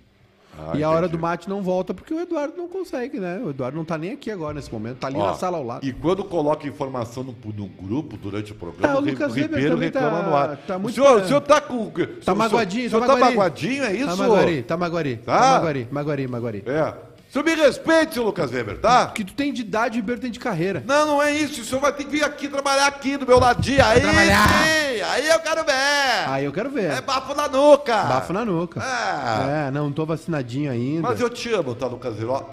Ah, 0.58 0.76
e 0.76 0.82
a 0.82 0.90
hora 0.90 1.08
do 1.08 1.18
mate 1.18 1.48
não 1.48 1.62
volta 1.62 1.92
porque 1.92 2.12
o 2.14 2.20
Eduardo 2.20 2.54
não 2.56 2.68
consegue, 2.68 3.18
né? 3.18 3.40
O 3.44 3.50
Eduardo 3.50 3.76
não 3.76 3.84
tá 3.84 3.98
nem 3.98 4.12
aqui 4.12 4.30
agora 4.30 4.54
nesse 4.54 4.72
momento. 4.72 4.98
Tá 4.98 5.08
ali 5.08 5.16
Ó, 5.16 5.26
na 5.26 5.34
sala 5.34 5.58
ao 5.58 5.64
lado. 5.64 5.84
E 5.84 5.92
quando 5.92 6.22
coloca 6.24 6.66
informação 6.66 7.22
no, 7.24 7.34
no 7.52 7.66
grupo 7.68 8.16
durante 8.16 8.52
o 8.52 8.54
programa, 8.54 8.94
Ah, 8.94 8.96
o 8.98 9.02
o 9.02 9.04
Lucas 9.04 9.34
Ribeiro 9.34 9.76
tá- 9.76 9.82
reclama 10.00 10.22
no 10.22 10.36
ar. 10.36 10.56
tá 10.66 10.78
muito 10.78 10.92
o, 10.92 10.94
senhor, 10.94 11.14
pra- 11.16 11.24
o 11.24 11.26
senhor 11.26 11.40
tá 11.40 11.60
com. 11.60 11.90
Tá 12.24 12.34
magoadinho, 12.34 12.86
o 12.86 12.90
senhor 12.90 13.00
tá 13.00 13.06
tá 13.06 13.12
magoadinho. 13.14 13.38
magoadinho, 13.38 13.84
é 13.84 13.92
isso? 13.94 14.06
Tá 14.06 14.16
Maguari, 14.16 14.62
tá 14.62 14.76
Maguari. 14.76 15.16
Tá? 15.16 15.38
Tá 15.38 15.50
Maguari, 15.56 15.88
Maguari, 15.90 16.28
Maguari. 16.28 16.62
É. 16.66 16.94
Senhor 17.34 17.44
me 17.46 17.54
respeite, 17.56 18.14
seu 18.14 18.22
Lucas 18.22 18.52
Weber, 18.52 18.78
tá? 18.78 19.08
Que 19.08 19.24
tu 19.24 19.34
tem 19.34 19.52
de 19.52 19.62
idade 19.62 19.96
e 19.96 19.98
o 19.98 20.02
Ribeiro 20.02 20.20
tem 20.20 20.30
de 20.30 20.38
carreira. 20.38 20.84
Não, 20.86 21.04
não 21.04 21.20
é 21.20 21.34
isso. 21.34 21.62
O 21.62 21.64
senhor 21.64 21.80
vai 21.80 21.92
ter 21.92 22.04
que 22.04 22.10
vir 22.12 22.22
aqui 22.22 22.46
trabalhar 22.48 22.86
aqui 22.86 23.16
do 23.16 23.26
meu 23.26 23.40
ladinho. 23.40 23.84
Aí, 23.84 24.00
trabalhar. 24.00 24.46
sim, 24.46 25.00
aí 25.00 25.28
eu 25.28 25.40
quero 25.40 25.64
ver. 25.64 26.28
Aí 26.28 26.44
eu 26.44 26.52
quero 26.52 26.70
ver. 26.70 26.92
É 26.92 27.00
bafo 27.00 27.34
na 27.34 27.48
nuca. 27.48 28.04
Bafo 28.04 28.32
na 28.32 28.44
nuca. 28.44 28.80
É. 28.80 29.66
É, 29.66 29.70
não 29.72 29.90
tô 29.90 30.06
vacinadinho 30.06 30.70
ainda. 30.70 31.00
Mas 31.08 31.18
eu 31.20 31.28
te 31.28 31.52
amo, 31.52 31.74
tá, 31.74 31.88
Lucas 31.88 32.14
Weber? 32.14 32.30
Ó, 32.36 32.44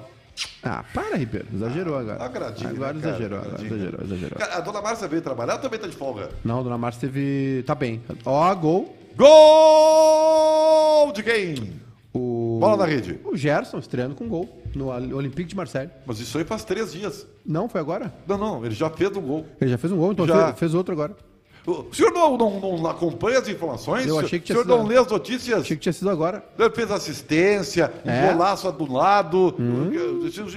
Ah, 0.64 0.84
para, 0.96 1.16
Ribeiro. 1.16 1.46
Exagerou 1.54 2.00
agora. 2.00 2.24
Agradinho, 2.24 2.70
Agora 2.72 2.94
né, 2.94 3.02
cara? 3.02 3.14
exagerou, 3.14 3.38
agora 3.38 3.54
Agradinho. 3.54 3.76
exagerou, 3.78 4.04
exagerou. 4.04 4.40
Cara, 4.40 4.56
a 4.56 4.60
dona 4.62 4.82
Márcia 4.82 5.08
veio 5.08 5.22
trabalhar 5.22 5.54
ou 5.54 5.60
também 5.60 5.80
tá 5.80 5.86
de 5.86 5.96
folga? 5.96 6.30
Não, 6.44 6.64
dona 6.64 6.80
Márcia 6.80 7.02
teve. 7.02 7.62
Tá 7.68 7.76
bem. 7.76 8.02
Ó, 8.26 8.56
gol. 8.56 8.98
Gol 9.16 11.12
de 11.14 11.22
quem? 11.22 11.80
O... 12.12 12.58
Bola 12.60 12.78
na 12.78 12.86
rede. 12.86 13.20
O 13.24 13.38
Gerson 13.38 13.78
estreando 13.78 14.16
com 14.16 14.28
gol 14.28 14.61
no 14.78 14.88
Olympique 15.16 15.50
de 15.50 15.56
Marseille. 15.56 15.90
Mas 16.06 16.20
isso 16.20 16.38
aí 16.38 16.44
faz 16.44 16.64
três 16.64 16.92
dias. 16.94 17.26
Não, 17.46 17.68
foi 17.70 17.82
agora? 17.82 18.14
Não, 18.28 18.38
não, 18.38 18.66
ele 18.66 18.76
já 18.76 18.90
fez 18.90 19.16
um 19.16 19.22
gol. 19.22 19.46
Ele 19.60 19.70
já 19.72 19.78
fez 19.78 19.92
um 19.92 19.98
gol, 19.98 20.12
então 20.14 20.26
Já. 20.28 20.48
fez, 20.48 20.60
fez 20.60 20.74
outro 20.74 20.94
agora. 20.94 21.16
O 21.64 21.94
senhor 21.94 22.12
não, 22.12 22.36
não, 22.38 22.60
não 22.80 22.90
acompanha 22.90 23.38
as 23.38 23.48
informações? 23.48 24.08
Eu 24.08 24.18
achei 24.18 24.40
que 24.40 24.46
O 24.46 24.46
tinha 24.48 24.56
senhor 24.56 24.64
sido- 24.64 24.78
não 24.80 24.88
lê 24.88 24.98
as 24.98 25.06
notícias? 25.08 25.62
Achei 25.62 25.76
que 25.78 25.84
tinha 25.84 25.94
sido 25.94 26.10
agora. 26.10 26.44
Ele 26.58 26.70
fez 26.72 26.90
assistência, 26.90 27.94
um 28.04 28.10
É? 28.10 28.32
golaço 28.34 28.72
do 28.72 28.92
lado. 28.92 29.56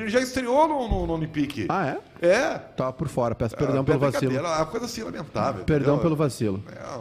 Já 0.09 0.21
estreou 0.21 0.67
no, 0.67 0.89
no, 0.89 1.07
no 1.07 1.13
Olympique. 1.13 1.67
Ah, 1.69 1.99
é? 2.23 2.27
É. 2.27 2.55
Tava 2.59 2.93
por 2.95 3.09
fora. 3.09 3.35
Peço 3.35 3.55
perdão 3.55 3.83
Ah, 3.83 3.85
pelo 3.85 3.99
vacilo. 3.99 4.35
É 4.35 4.41
uma 4.41 4.65
coisa 4.67 4.87
assim 4.87 5.03
lamentável. 5.03 5.65
Perdão 5.65 5.95
entendeu? 5.97 6.03
pelo 6.03 6.17
vacilo. 6.17 6.63
É, 6.73 6.75
tá. 6.75 7.01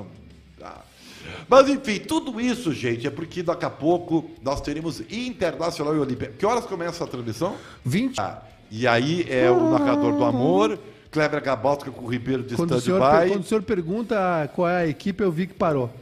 Mas 1.48 1.70
enfim, 1.70 2.00
tudo 2.00 2.40
isso, 2.40 2.74
gente, 2.74 3.08
é 3.08 3.10
porque 3.10 3.44
daqui 3.44 3.66
a 3.66 3.70
pouco 3.70 4.30
nós 4.42 4.62
teremos 4.62 5.02
Internacional 5.12 5.96
e 5.96 6.00
Olímpia. 6.00 6.34
Que 6.38 6.46
horas 6.46 6.66
começa 6.66 7.04
a 7.04 7.08
transmissão? 7.08 7.56
20. 7.86 8.20
Ah, 8.20 8.42
e 8.72 8.88
aí 8.88 9.26
é 9.30 9.52
o 9.52 9.70
narrador 9.70 10.18
do 10.18 10.24
amor, 10.24 10.80
Kleber 11.12 11.44
Gabalska 11.44 11.92
com 11.92 12.06
o 12.06 12.08
Ribeiro 12.08 12.44
de 12.44 12.56
Quando 12.56 12.76
stand-by. 12.78 13.30
quando 13.30 13.44
o 13.44 13.46
senhor 13.46 13.64
pergunta 13.64 14.50
qual 14.56 14.68
é 14.68 14.78
a 14.78 14.88
equipe, 14.88 15.24
eu 15.24 15.32
vi 15.32 15.48
que 15.48 15.54
parou. 15.54 15.94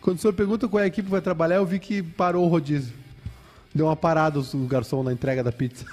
Quando 0.00 0.18
o 0.18 0.20
senhor 0.20 0.32
pergunta 0.32 0.68
qual 0.68 0.80
é 0.80 0.84
a 0.84 0.86
equipe 0.86 1.06
que 1.06 1.10
vai 1.10 1.20
trabalhar, 1.20 1.56
eu 1.56 1.66
vi 1.66 1.78
que 1.78 2.02
parou 2.02 2.44
o 2.44 2.48
rodízio. 2.48 2.94
Deu 3.74 3.86
uma 3.86 3.96
parada 3.96 4.38
o 4.38 4.66
garçom 4.66 5.02
na 5.02 5.12
entrega 5.12 5.42
da 5.44 5.52
pizza. 5.52 5.84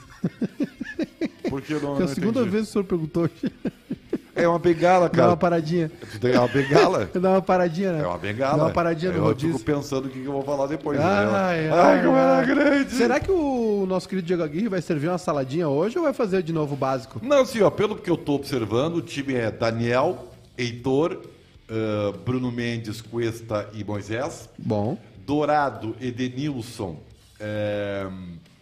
Porque 1.49 1.73
não, 1.73 1.99
é 1.99 2.03
a 2.03 2.07
segunda 2.07 2.39
entendi. 2.39 2.49
vez 2.49 2.63
que 2.63 2.69
o 2.69 2.73
senhor 2.73 2.85
perguntou. 2.85 3.29
É 4.35 4.47
uma 4.47 4.57
bengala, 4.59 5.09
Dá 5.09 5.15
cara. 5.15 5.27
uma 5.29 5.37
paradinha. 5.37 5.91
Tem 6.19 6.35
uma 6.35 6.47
bengala? 6.47 7.09
Dá 7.13 7.29
uma 7.29 7.41
paradinha, 7.41 7.91
né? 7.93 8.03
É 8.03 8.07
uma 8.07 8.17
bengala. 8.17 8.57
Dá 8.57 8.63
uma 8.63 8.73
paradinha 8.73 9.11
no 9.11 9.17
eu 9.19 9.23
rodízio. 9.23 9.57
fico 9.57 9.63
pensando 9.63 10.07
o 10.07 10.09
que 10.09 10.23
eu 10.23 10.31
vou 10.31 10.43
falar 10.43 10.67
depois. 10.67 10.99
Ai, 10.99 11.61
né? 11.61 11.71
ai, 11.71 12.03
como 12.03 12.17
era 12.17 12.37
ai. 12.37 12.45
grande. 12.45 12.91
Será 12.91 13.19
que 13.19 13.31
o 13.31 13.85
nosso 13.87 14.09
querido 14.09 14.25
Diego 14.25 14.43
Aguirre 14.43 14.67
vai 14.67 14.81
servir 14.81 15.07
uma 15.09 15.17
saladinha 15.17 15.67
hoje 15.69 15.97
ou 15.97 16.03
vai 16.03 16.13
fazer 16.13 16.41
de 16.41 16.51
novo 16.51 16.73
o 16.73 16.77
básico? 16.77 17.19
Não, 17.21 17.45
sim, 17.45 17.61
ó, 17.61 17.69
pelo 17.69 17.95
que 17.95 18.09
eu 18.09 18.17
tô 18.17 18.33
observando, 18.33 18.95
o 18.95 19.01
time 19.01 19.35
é 19.35 19.51
Daniel, 19.51 20.27
Heitor, 20.57 21.21
ah, 21.69 22.13
Bruno 22.25 22.51
Mendes, 22.51 23.01
Cuesta 23.01 23.69
e 23.73 23.83
Moisés. 23.83 24.49
Bom. 24.57 24.97
Dourado, 25.25 25.95
Edenilson, 26.01 26.97
é, 27.39 28.05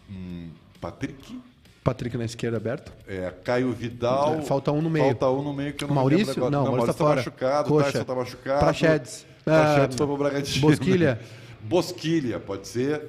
hum, 0.08 0.48
Patrick, 0.80 1.40
Patrick 1.84 2.16
na 2.16 2.24
esquerda 2.24 2.56
aberto. 2.58 2.92
é, 3.08 3.32
Caio 3.44 3.72
Vidal. 3.72 4.40
Falta 4.42 4.70
um 4.70 4.80
no 4.80 4.88
meio. 4.88 5.06
Falta 5.06 5.30
um 5.30 5.42
no 5.42 5.52
meio 5.52 5.72
que 5.74 5.82
eu 5.84 5.88
não 5.88 5.94
Maurício? 5.96 6.32
agora. 6.32 6.50
Não, 6.50 6.64
Maurício 6.64 6.94
tá 6.94 7.04
tá 7.04 7.14
machucado, 7.16 7.68
Coxa. 7.68 7.92
Tyson 7.92 8.04
tá 8.04 8.14
machucado. 8.14 8.60
Praxedes. 8.60 9.26
Praxedes 9.44 9.94
Ah, 9.94 9.98
foi 9.98 10.06
pro 10.06 10.16
Bragantino. 10.16 10.60
Bosquilha. 10.68 11.20
Bosquilha, 11.60 12.38
pode 12.40 12.68
ser. 12.68 13.02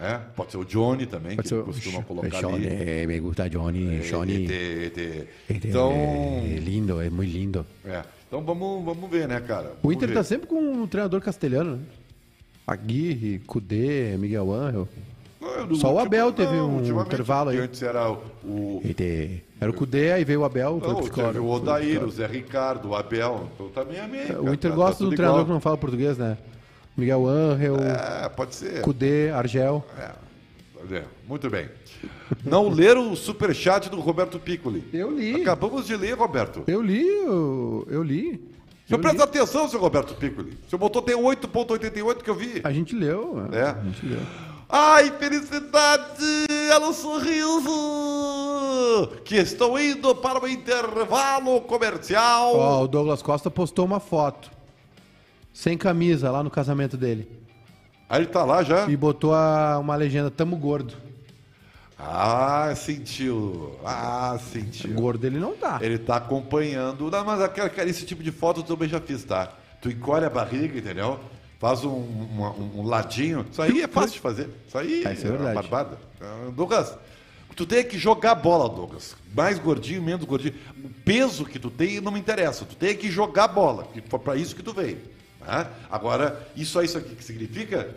É, 0.00 0.16
pode 0.36 0.52
ser 0.52 0.58
o 0.58 0.64
Johnny 0.64 1.06
também, 1.06 1.34
Pode 1.34 1.42
que 1.42 1.48
ser 1.48 1.60
o- 1.60 1.64
costuma 1.64 2.02
colocar 2.04 2.40
Johnny, 2.40 2.66
ali. 2.68 3.00
eh, 3.02 3.06
me 3.06 3.18
gusta 3.18 3.48
Johnny, 3.50 3.98
Johnny. 4.00 4.44
Ete- 4.44 4.52
ete. 4.52 5.28
Este 5.50 5.66
Então, 5.68 5.90
é 5.92 6.58
lindo, 6.60 7.00
é 7.00 7.10
muito 7.10 7.32
lindo. 7.32 7.66
é. 7.84 8.02
então 8.28 8.40
vamos, 8.44 8.84
vamos 8.84 9.10
ver, 9.10 9.26
né, 9.26 9.40
cara? 9.40 9.72
O 9.82 9.82
Vamos 9.82 9.96
Inter 9.96 10.08
ver. 10.10 10.14
tá 10.14 10.22
sempre 10.22 10.46
com 10.46 10.54
um 10.60 10.86
treinador 10.86 11.20
castelhano, 11.20 11.76
né? 11.78 11.82
Aguirre, 12.64 13.40
Cudê, 13.40 14.16
Miguel 14.18 14.52
Angel. 14.52 14.88
Não, 15.40 15.74
Só 15.76 15.94
o 15.94 15.98
Abel 15.98 16.32
teve 16.32 16.52
um 16.54 17.00
intervalo 17.02 17.50
aí. 17.50 17.58
Antes 17.58 17.82
era 17.82 18.10
o, 18.10 18.80
Este- 18.84 19.42
Era 19.60 19.70
o 19.70 19.74
Cudê, 19.74 20.12
aí 20.12 20.24
veio 20.24 20.40
o 20.40 20.44
Abel. 20.44 20.80
foi 20.82 20.92
Não, 20.92 21.02
Ficora. 21.02 21.26
teve 21.28 21.38
o 21.38 21.48
Odair, 21.48 22.02
o 22.04 22.10
Zé 22.10 22.26
Ricardo, 22.26 22.88
o 22.88 22.94
Abel. 22.96 23.48
Então 23.54 23.68
também 23.68 23.98
é 23.98 24.06
meio. 24.06 24.42
O 24.44 24.52
Inter 24.52 24.72
gosta 24.72 25.04
do 25.04 25.10
treinador 25.14 25.44
que 25.44 25.50
não 25.50 25.60
fala 25.60 25.76
português, 25.76 26.18
né? 26.18 26.36
Miguel 26.96 27.26
Angel, 27.28 27.76
É, 27.76 28.28
pode 28.28 28.54
ser. 28.56 28.80
Cudê, 28.82 29.30
Argel. 29.30 29.84
É, 29.96 30.10
é, 30.96 31.04
muito 31.28 31.48
bem. 31.48 31.68
Não 32.44 32.68
leram 32.68 33.12
o 33.12 33.16
superchat 33.16 33.88
do 33.88 34.00
Roberto 34.00 34.38
Piccoli. 34.40 34.82
Eu 34.92 35.16
li. 35.16 35.42
Acabamos 35.42 35.86
de 35.86 35.96
ler, 35.96 36.14
Roberto. 36.14 36.64
Eu 36.66 36.82
li, 36.82 37.06
eu, 37.06 37.86
eu 37.88 38.02
li. 38.02 38.34
O 38.84 38.88
senhor 38.88 39.00
presta 39.00 39.22
atenção, 39.24 39.68
seu 39.68 39.78
Roberto 39.78 40.14
Piccoli. 40.14 40.50
O 40.66 40.70
senhor 40.70 40.78
botou 40.80 41.00
até 41.02 41.12
8,88 41.14 42.22
que 42.22 42.30
eu 42.30 42.34
vi. 42.34 42.60
A 42.64 42.72
gente 42.72 42.96
leu. 42.96 43.38
É. 43.52 43.62
A 43.70 43.82
gente 43.84 44.04
leu. 44.06 44.20
Ai, 44.68 45.10
felicidade! 45.18 46.46
O 46.82 46.92
sorriso! 46.92 47.70
Que 49.24 49.36
estou 49.36 49.78
indo 49.78 50.14
para 50.14 50.42
o 50.42 50.48
intervalo 50.48 51.60
comercial. 51.62 52.54
Ó, 52.56 52.82
o 52.84 52.88
Douglas 52.88 53.22
Costa 53.22 53.50
postou 53.50 53.84
uma 53.86 53.98
foto. 54.00 54.50
Sem 55.52 55.76
camisa 55.78 56.30
lá 56.30 56.42
no 56.42 56.50
casamento 56.50 56.96
dele. 56.96 57.30
Aí 58.08 58.20
ele 58.22 58.26
tá 58.28 58.44
lá 58.44 58.62
já. 58.62 58.88
E 58.88 58.96
botou 58.96 59.34
a- 59.34 59.78
uma 59.78 59.96
legenda, 59.96 60.30
tamo 60.30 60.56
gordo. 60.56 60.94
Ah, 61.98 62.72
sentiu. 62.76 63.76
Ah, 63.84 64.38
sentiu. 64.52 64.94
Gordo 64.94 65.26
ele 65.26 65.38
não 65.38 65.56
tá. 65.56 65.78
Ele 65.82 65.98
tá 65.98 66.16
acompanhando. 66.16 67.10
Não, 67.10 67.24
mas 67.24 67.40
aquela- 67.40 67.70
esse 67.88 68.06
tipo 68.06 68.22
de 68.22 68.30
foto 68.30 68.60
eu 68.60 68.64
também 68.64 68.88
já 68.88 69.00
fiz, 69.00 69.24
tá? 69.24 69.52
Tu 69.82 69.90
encolhe 69.90 70.24
a 70.24 70.30
barriga, 70.30 70.78
entendeu? 70.78 71.18
Faz 71.58 71.84
um, 71.84 71.90
uma- 71.90 72.50
um- 72.52 72.82
ladinho. 72.86 73.44
Isso 73.50 73.60
aí 73.60 73.82
é 73.82 73.88
fácil 73.88 74.12
de 74.12 74.20
fazer. 74.20 74.48
Isso 74.66 74.78
aí 74.78 75.04
É, 75.04 75.12
isso 75.12 75.26
é 75.26 75.30
uma 75.30 75.38
verdade. 75.38 75.54
barbada. 75.68 75.98
Ah, 76.20 76.50
Douglas, 76.54 76.96
tu 77.56 77.66
tem 77.66 77.84
que 77.84 77.98
jogar 77.98 78.36
bola, 78.36 78.68
Douglas. 78.68 79.16
Mais 79.34 79.58
gordinho, 79.58 80.00
menos 80.02 80.24
gordinho. 80.24 80.54
O 80.84 80.88
peso 81.04 81.44
que 81.44 81.58
tu 81.58 81.68
tem 81.70 82.00
não 82.00 82.12
me 82.12 82.20
interessa. 82.20 82.64
Tu 82.64 82.76
tem 82.76 82.96
que 82.96 83.10
jogar 83.10 83.48
bola. 83.48 83.88
que 83.92 84.00
Foi 84.08 84.18
pra 84.20 84.36
isso 84.36 84.54
que 84.54 84.62
tu 84.62 84.72
veio. 84.72 84.98
tá? 85.44 85.68
Agora, 85.90 86.46
isso 86.56 86.78
aí, 86.78 86.86
isso 86.86 86.98
aqui 86.98 87.14
que 87.16 87.24
significa 87.24 87.92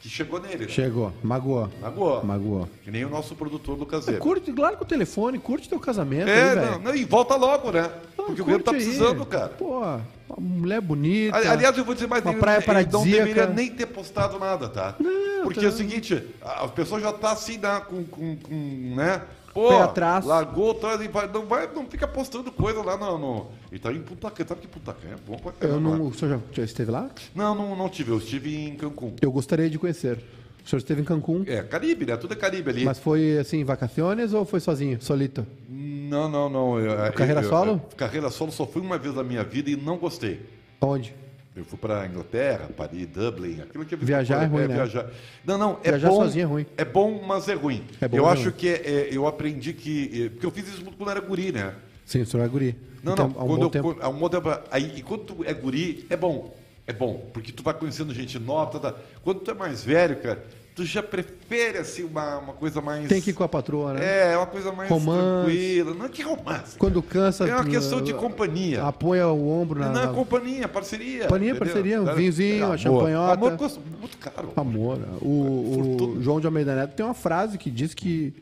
que 0.00 0.08
chegou 0.08 0.38
nele. 0.40 0.64
né? 0.66 0.68
Chegou, 0.68 1.12
magoou. 1.22 1.70
Magoou. 1.80 2.24
Magoou. 2.24 2.68
Que 2.82 2.90
nem 2.90 3.04
o 3.04 3.08
nosso 3.08 3.34
produtor 3.36 3.78
Weber. 3.80 4.18
Curte, 4.18 4.52
claro 4.52 4.76
com 4.76 4.84
o 4.84 4.86
telefone, 4.86 5.38
curte 5.38 5.66
teu 5.68 5.78
casamento 5.80 6.28
É, 6.28 6.50
aí, 6.50 6.56
não, 6.56 6.78
não, 6.80 6.94
e 6.94 7.04
volta 7.04 7.36
logo, 7.36 7.70
né? 7.70 7.90
Porque 8.26 8.42
o 8.42 8.44
Grêmio 8.44 8.62
tá 8.64 8.70
curte 8.72 8.84
aí. 8.84 8.90
precisando, 8.90 9.26
cara. 9.26 9.48
Pô, 9.48 9.80
uma 9.80 10.00
mulher 10.38 10.80
bonita. 10.80 11.36
Ali- 11.36 11.48
Aliás, 11.48 11.76
eu 11.78 11.84
vou 11.84 11.94
dizer 11.94 12.06
mais 12.06 12.22
Uma 12.24 12.32
ele- 12.32 12.40
praia 12.40 12.64
ele 12.66 12.88
não 12.90 13.04
deveria 13.04 13.46
nem 13.46 13.70
ter 13.70 13.86
postado 13.86 14.38
nada, 14.38 14.68
tá? 14.68 14.94
Não, 14.98 15.42
Porque 15.44 15.60
tá. 15.60 15.66
é 15.66 15.68
o 15.68 15.72
seguinte, 15.72 16.22
a 16.42 16.66
pessoa 16.68 17.00
já 17.00 17.12
tá 17.12 17.32
assim, 17.32 17.58
né, 17.58 17.80
com, 17.88 18.04
com, 18.04 18.36
com, 18.36 18.94
né? 18.96 19.22
Pô, 19.52 19.68
Pé 19.68 19.82
atrás. 19.82 20.24
largou, 20.24 20.72
atrás 20.72 21.00
e 21.00 21.06
vai, 21.06 21.28
não, 21.28 21.46
vai, 21.46 21.68
não 21.72 21.86
fica 21.86 22.08
postando 22.08 22.50
coisa 22.50 22.82
lá 22.82 22.96
no, 22.96 23.16
no... 23.18 23.46
E 23.70 23.78
tá 23.78 23.92
em 23.92 24.00
Punta 24.02 24.28
Cana, 24.28 24.48
sabe 24.48 24.62
que 24.62 24.66
Punta 24.66 24.92
Cana 24.92 25.14
é 25.14 25.16
bom 25.30 25.36
pra 25.38 25.50
eu 25.50 25.68
caramba. 25.70 25.96
não, 25.96 26.06
o 26.08 26.12
senhor 26.12 26.32
já, 26.32 26.40
já 26.50 26.64
esteve 26.64 26.90
lá? 26.90 27.08
Não, 27.36 27.54
não, 27.54 27.76
não 27.76 27.88
tive, 27.88 28.10
eu 28.10 28.18
estive 28.18 28.56
em 28.56 28.74
Cancún. 28.74 29.14
Eu 29.22 29.30
gostaria 29.30 29.70
de 29.70 29.78
conhecer. 29.78 30.18
O 30.64 30.68
senhor 30.68 30.78
esteve 30.78 31.02
em 31.02 31.04
Cancún, 31.04 31.44
É, 31.46 31.62
Caribe, 31.62 32.06
né? 32.06 32.16
Tudo 32.16 32.32
é 32.32 32.36
Caribe 32.36 32.70
ali. 32.70 32.84
mas 32.84 32.98
foi 32.98 33.36
assim, 33.38 33.62
vacaciones 33.64 34.32
ou 34.32 34.44
foi 34.46 34.60
sozinho, 34.60 34.98
solito? 35.00 35.46
Não, 35.68 36.28
não, 36.28 36.48
não. 36.48 36.78
eu- 36.80 37.12
Carreira 37.12 37.40
eu- 37.40 37.44
eu- 37.44 37.48
solo? 37.50 37.82
carreira 37.96 38.30
solo 38.30 38.50
só 38.50 38.66
fui 38.66 38.80
uma 38.80 38.96
vez 38.96 39.14
na 39.14 39.22
minha 39.22 39.44
vida 39.44 39.68
e 39.70 39.76
não 39.76 39.98
gostei. 39.98 40.40
Onde? 40.80 41.14
Eu 41.56 41.64
fui 41.64 41.78
para 41.78 42.06
Inglaterra, 42.06 42.68
Paris, 42.76 43.06
Dublin, 43.06 43.60
aquilo 43.60 43.84
que 43.84 43.94
eu 43.94 43.98
vi 43.98 44.06
Viajar 44.06 44.42
é 44.42 44.46
ruim, 44.46 44.66
né? 44.66 44.74
viajar. 44.74 45.06
Não, 45.44 45.56
não, 45.56 45.78
é 45.84 45.90
Viajar 45.90 46.08
bom. 46.08 46.16
sozinho 46.16 46.42
é 46.42 46.46
ruim. 46.46 46.66
É 46.76 46.84
bom, 46.84 47.22
mas 47.26 47.48
é 47.48 47.54
ruim. 47.54 47.84
É 48.00 48.08
bom, 48.08 48.16
eu 48.16 48.26
é 48.28 48.32
acho 48.32 48.42
ruim. 48.44 48.52
que 48.52 48.68
é- 48.68 48.82
é- 48.84 49.08
eu 49.12 49.26
aprendi 49.26 49.72
que. 49.72 50.24
é, 50.24 50.28
Porque 50.30 50.46
eu 50.46 50.50
fiz 50.50 50.66
isso 50.66 50.82
muito 50.82 50.96
quando 50.96 51.10
era 51.10 51.20
guri, 51.20 51.52
né? 51.52 51.74
Sim, 52.04 52.22
o 52.22 52.26
senhor 52.26 52.42
é 52.44 52.48
guri. 52.48 52.74
Não, 53.04 53.12
Então, 53.12 53.28
não. 53.28 53.40
há 53.40 53.44
um 53.44 53.46
quando 53.46 53.58
bom 53.60 53.64
eu, 53.66 53.70
tempo. 53.70 53.96
há 54.00 54.08
um 54.08 54.18
bom 54.18 54.28
tempo. 54.28 54.48
Aí, 54.70 54.92
e 54.96 55.02
quando 55.02 55.44
é 55.46 55.52
guri, 55.54 56.06
é 56.10 56.16
bom. 56.16 56.54
É 56.86 56.92
bom. 56.92 57.28
Porque 57.32 57.50
tu 57.52 57.62
vai 57.62 57.74
conhecendo 57.74 58.12
gente 58.12 58.38
nova. 58.38 58.78
Tá, 58.78 58.92
tá. 58.92 58.98
Quando 59.22 59.40
tu 59.40 59.50
é 59.50 59.54
mais 59.54 59.82
velho, 59.82 60.16
cara, 60.16 60.44
tu 60.74 60.84
já 60.84 61.02
prefere 61.02 61.78
assim 61.78 62.02
uma, 62.02 62.38
uma 62.38 62.52
coisa 62.52 62.80
mais. 62.82 63.08
Tem 63.08 63.22
que 63.22 63.30
ir 63.30 63.32
com 63.32 63.42
a 63.42 63.48
patroa, 63.48 63.94
né? 63.94 64.32
É, 64.32 64.36
uma 64.36 64.46
coisa 64.46 64.70
mais 64.70 64.90
Romance. 64.90 65.44
tranquila. 65.46 65.94
Não 65.94 66.04
é 66.04 66.08
que 66.10 66.22
romance. 66.22 66.76
Quando 66.76 67.02
cansa... 67.02 67.48
É 67.48 67.54
uma 67.54 67.64
questão 67.64 68.02
de 68.02 68.12
companhia. 68.12 68.82
Apoia 68.84 69.26
o 69.28 69.48
ombro 69.48 69.80
na... 69.80 69.88
Não, 69.90 70.02
é 70.02 70.06
na- 70.06 70.12
companhia, 70.12 70.68
parceria. 70.68 71.22
Companhia, 71.22 71.54
parceria, 71.54 72.02
um 72.02 72.04
Cara, 72.04 72.16
vinhozinho, 72.16 72.66
uma 72.66 72.76
champanhota. 72.76 73.32
Amor 73.32 73.56
custa 73.56 73.80
muito 73.98 74.18
caro. 74.18 74.52
Amor. 74.54 74.98
O, 75.22 75.28
o 75.28 75.84
Fortuna. 75.98 76.22
João 76.22 76.40
de 76.40 76.46
Almeida 76.46 76.74
Neto 76.76 76.94
tem 76.94 77.06
uma 77.06 77.14
frase 77.14 77.56
que 77.56 77.70
diz 77.70 77.94
que 77.94 78.34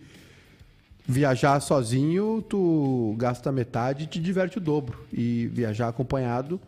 viajar 1.06 1.60
sozinho 1.60 2.44
tu 2.48 3.14
gasta 3.18 3.52
metade 3.52 4.04
e 4.04 4.06
te 4.06 4.18
diverte 4.18 4.58
o 4.58 4.60
dobro. 4.60 4.98
E 5.12 5.46
viajar 5.52 5.86
acompanhado 5.88 6.60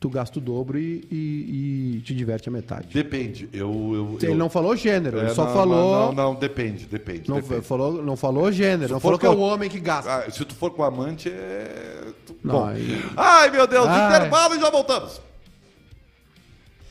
tu 0.00 0.08
gasta 0.08 0.38
o 0.38 0.42
dobro 0.42 0.78
e, 0.78 1.04
e- 1.10 1.96
e 1.96 2.00
te 2.02 2.14
diverte 2.14 2.48
a 2.48 2.52
metade. 2.52 2.88
Depende. 2.94 3.48
Eu, 3.52 3.68
eu, 3.94 4.18
Ele 4.22 4.32
eu- 4.32 4.36
não 4.36 4.48
falou 4.48 4.76
gênero, 4.76 5.18
ele 5.18 5.26
É, 5.30 5.34
só 5.34 5.44
não, 5.46 5.52
falou. 5.52 6.06
Não, 6.06 6.12
não, 6.12 6.34
depende, 6.34 6.86
depende. 6.86 7.28
Não, 7.28 7.40
depende. 7.40 7.62
falou, 7.62 8.02
não 8.02 8.16
falou 8.16 8.50
gênero, 8.52 8.92
não 8.92 9.00
falou 9.00 9.18
que 9.18 9.26
é 9.26 9.30
o 9.30 9.38
homem 9.40 9.68
que 9.68 9.80
gasta. 9.80 10.24
Ah, 10.26 10.30
se 10.30 10.44
tu 10.44 10.54
for 10.54 10.70
com 10.70 10.82
amante, 10.84 11.28
é. 11.28 12.04
Não, 12.44 12.54
Bom. 12.54 12.66
aí- 12.66 13.02
Ai, 13.16 13.50
meu 13.50 13.66
Deus, 13.66 13.86
Ai. 13.88 14.06
intervalo 14.16 14.54
e 14.54 14.60
já 14.60 14.70
voltamos. 14.70 15.20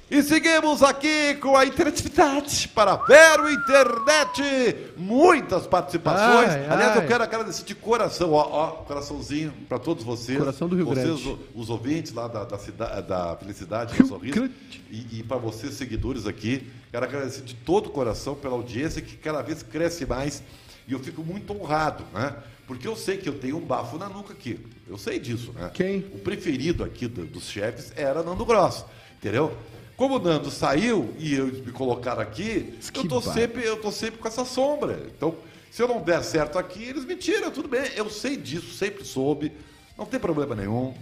E 0.09 0.23
seguimos 0.23 0.81
aqui 0.83 1.35
com 1.35 1.57
a 1.57 1.65
interatividade 1.65 2.69
para 2.69 2.95
Vero 2.95 3.51
Internet. 3.51 4.93
Muitas 4.95 5.67
participações. 5.67 6.49
Ai, 6.49 6.65
Aliás, 6.69 6.91
ai. 6.97 7.03
eu 7.03 7.07
quero 7.07 7.23
agradecer 7.25 7.65
de 7.65 7.75
coração, 7.75 8.31
ó, 8.31 8.47
ó 8.49 8.67
coraçãozinho 8.85 9.51
para 9.67 9.77
todos 9.77 10.05
vocês. 10.05 10.37
Coração 10.37 10.69
do 10.69 10.77
Rio 10.77 10.85
vocês, 10.85 11.05
Grande. 11.07 11.27
o- 11.27 11.39
os 11.55 11.69
ouvintes 11.69 12.13
lá 12.13 12.29
da, 12.29 12.45
da, 12.45 12.57
cidade, 12.57 13.05
da 13.05 13.35
Felicidade, 13.35 13.97
do 13.97 14.07
Sorriso. 14.07 14.33
Grande. 14.35 14.53
E, 14.89 15.19
e 15.19 15.23
para 15.23 15.35
vocês, 15.35 15.73
seguidores 15.73 16.25
aqui, 16.25 16.65
quero 16.89 17.05
agradecer 17.05 17.41
de 17.41 17.53
todo 17.55 17.87
o 17.87 17.89
coração 17.89 18.33
pela 18.33 18.53
audiência 18.53 19.01
que 19.01 19.17
cada 19.17 19.41
vez 19.41 19.61
cresce 19.61 20.05
mais. 20.05 20.41
E 20.87 20.93
eu 20.93 20.99
fico 20.99 21.21
muito 21.21 21.51
honrado, 21.53 22.05
né? 22.13 22.33
Porque 22.65 22.87
eu 22.87 22.95
sei 22.95 23.17
que 23.17 23.27
eu 23.27 23.37
tenho 23.39 23.57
um 23.57 23.65
bafo 23.65 23.97
na 23.97 24.07
nuca 24.07 24.31
aqui. 24.31 24.57
Eu 24.87 24.97
sei 24.97 25.19
disso, 25.19 25.51
né? 25.53 25.69
Quem? 25.73 25.97
O 26.13 26.19
preferido 26.19 26.81
aqui 26.85 27.07
do- 27.07 27.25
dos 27.25 27.49
chefes 27.49 27.91
era 27.93 28.23
Nando 28.23 28.45
Gross, 28.45 28.85
entendeu? 29.17 29.51
Como 29.97 30.15
o 30.17 30.19
Nando 30.19 30.49
saiu 30.51 31.13
e 31.17 31.33
eu 31.33 31.47
me 31.47 31.71
colocaram 31.73 32.21
aqui, 32.21 32.75
Que 32.93 32.99
eu 32.99 33.07
tô, 33.07 33.19
bar- 33.19 33.33
sempre, 33.33 33.63
eu 33.65 33.81
tô 33.81 33.91
sempre 33.91 34.19
com 34.19 34.27
essa 34.27 34.45
sombra. 34.45 35.01
Então, 35.17 35.33
se 35.71 35.81
eu 35.81 35.87
não 35.87 36.01
der 36.01 36.23
certo 36.23 36.57
aqui, 36.59 36.83
eles 36.83 37.03
me 37.03 37.15
tiram, 37.15 37.49
tudo 37.51 37.67
bem. 37.67 37.81
Eu 37.95 38.07
sei 38.09 38.37
disso, 38.37 38.73
sempre 38.75 39.03
soube. 39.03 39.51
Não 39.97 40.05
tem 40.05 40.19
problema 40.19 40.53
nenhum. 40.53 40.93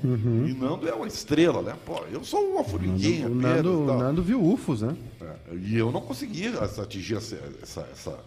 E 0.48 0.54
Nando 0.54 0.88
é 0.88 0.94
uma 0.94 1.06
estrela, 1.08 1.62
né? 1.62 1.76
Pô, 1.86 2.02
eu 2.10 2.24
sou 2.24 2.40
uma 2.54 2.64
formiguinha. 2.64 3.28
O 3.28 3.36
Nando, 3.36 3.84
o 3.84 3.86
tal. 3.86 3.98
Nando 3.98 4.24
viu 4.24 4.42
UFOs, 4.42 4.82
né? 4.82 4.96
É, 5.22 5.56
E 5.62 5.76
eu 5.78 5.92
não 5.92 6.00
consegui 6.00 6.48
essa- 6.48 6.84
atingir 6.84 7.18
essa, 7.18 7.38
essa, 7.62 7.86
essa, 7.92 8.18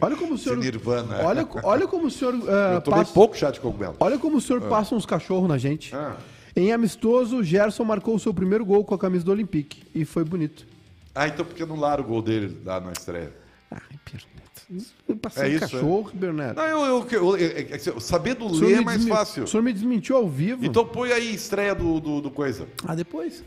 Olha 0.00 0.16
como 0.16 0.34
o 0.34 0.38
senhor. 0.38 0.58
nirvana. 0.58 1.20
Olha, 1.24 1.48
olha 1.62 1.86
como 1.88 2.08
o 2.08 2.10
senhor. 2.10 2.34
ah, 2.46 2.74
eu 2.76 2.80
tomei 2.82 3.00
passa, 3.00 3.14
pouco 3.14 3.34
chá 3.34 3.50
de 3.50 3.60
cogumelo. 3.60 3.96
olha 4.00 4.18
como 4.18 4.36
o 4.36 4.40
senhor 4.42 4.60
passa 4.62 4.94
uns 4.94 5.06
cachorros 5.06 5.48
na 5.48 5.56
gente. 5.56 5.94
Ah. 5.96 6.16
Em 6.58 6.72
amistoso, 6.72 7.40
Gerson 7.44 7.84
marcou 7.84 8.16
o 8.16 8.18
seu 8.18 8.34
primeiro 8.34 8.64
gol 8.64 8.84
com 8.84 8.92
a 8.92 8.98
camisa 8.98 9.24
do 9.24 9.30
Olympique. 9.30 9.84
E 9.94 10.04
foi 10.04 10.24
bonito. 10.24 10.66
Ah, 11.14 11.28
então 11.28 11.44
por 11.44 11.54
que 11.54 11.62
anularam 11.62 12.02
o 12.02 12.06
gol 12.08 12.20
dele 12.20 12.60
lá 12.64 12.80
na 12.80 12.90
estreia? 12.90 13.32
Ai, 13.70 13.78
Berneto. 14.04 15.20
Passando 15.22 15.44
É 15.44 15.48
isso, 15.50 15.60
cachorro, 15.60 16.10
Berneto. 16.12 16.56
Não, 16.56 16.66
eu, 16.66 16.84
eu, 16.84 17.06
eu- 17.12 17.36
eu- 17.36 17.58
é 17.58 17.62
que 17.62 18.00
sabendo 18.00 18.48
ler 18.48 18.78
é 18.78 18.80
mais 18.80 19.06
fácil. 19.06 19.44
O 19.44 19.46
senhor 19.46 19.62
me 19.62 19.72
desmentiu 19.72 20.16
ao 20.16 20.28
vivo. 20.28 20.64
Então 20.66 20.84
põe 20.84 21.12
aí 21.12 21.32
estreia 21.32 21.76
do, 21.76 22.00
do, 22.00 22.20
do 22.20 22.30
coisa. 22.30 22.66
Ah, 22.84 22.96
depois. 22.96 23.44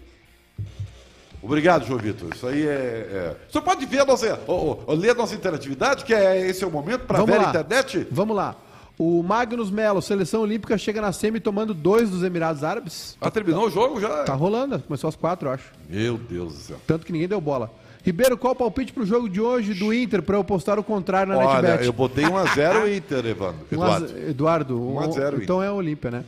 Obrigado, 1.43 1.85
João 1.85 1.99
Vitor. 1.99 2.29
Isso 2.33 2.47
aí 2.47 2.65
é. 2.65 2.69
é... 2.71 3.35
O 3.49 3.51
senhor 3.51 3.63
pode 3.65 3.85
ver 3.85 3.99
a 3.99 4.05
nossa. 4.05 4.39
ó, 4.47 4.77
ó, 4.87 4.93
ler 4.93 5.09
a 5.09 5.15
nossa 5.15 5.35
interatividade, 5.35 6.05
que 6.05 6.13
é 6.13 6.47
esse 6.47 6.63
é 6.63 6.67
o 6.67 6.71
momento 6.71 7.01
para 7.05 7.25
ver 7.25 7.33
a 7.41 7.49
internet? 7.49 8.07
Vamos 8.09 8.37
lá. 8.37 8.55
O 8.97 9.23
Magnus 9.23 9.71
Melo, 9.71 10.01
seleção 10.01 10.41
olímpica, 10.41 10.77
chega 10.77 11.01
na 11.01 11.11
semi 11.11 11.39
tomando 11.39 11.73
dois 11.73 12.09
dos 12.09 12.21
Emirados 12.23 12.63
Árabes. 12.63 13.17
Ah, 13.19 13.31
terminou 13.31 13.65
o 13.65 13.69
jogo 13.69 13.99
já? 13.99 14.23
Tá 14.23 14.33
rolando, 14.35 14.77
começou 14.79 15.07
às 15.07 15.15
quatro, 15.15 15.47
eu 15.49 15.53
acho. 15.53 15.71
Meu 15.89 16.17
Deus 16.17 16.53
do 16.53 16.59
céu. 16.59 16.77
Tanto 16.85 17.05
que 17.05 17.11
ninguém 17.11 17.27
deu 17.27 17.41
bola. 17.41 17.71
Ribeiro, 18.03 18.37
qual 18.37 18.53
o 18.53 18.55
palpite 18.55 18.93
pro 18.93 19.05
jogo 19.05 19.27
de 19.29 19.39
hoje 19.41 19.73
do 19.73 19.93
Inter 19.93 20.21
pra 20.21 20.35
eu 20.37 20.43
postar 20.43 20.77
o 20.79 20.83
contrário 20.83 21.33
na 21.33 21.39
Olha, 21.39 21.61
NetBet? 21.61 21.85
eu 21.85 21.93
botei 21.93 22.25
1x0 22.25 22.93
Inter, 22.97 23.25
Evandro. 23.25 23.65
Eduardo. 23.71 24.07
ze- 24.07 24.29
Eduardo, 24.29 24.81
1 24.93 24.99
a 24.99 25.11
0 25.11 25.43
então 25.43 25.61
é 25.63 25.67
a 25.67 25.73
Olímpia, 25.73 26.09
né? 26.11 26.23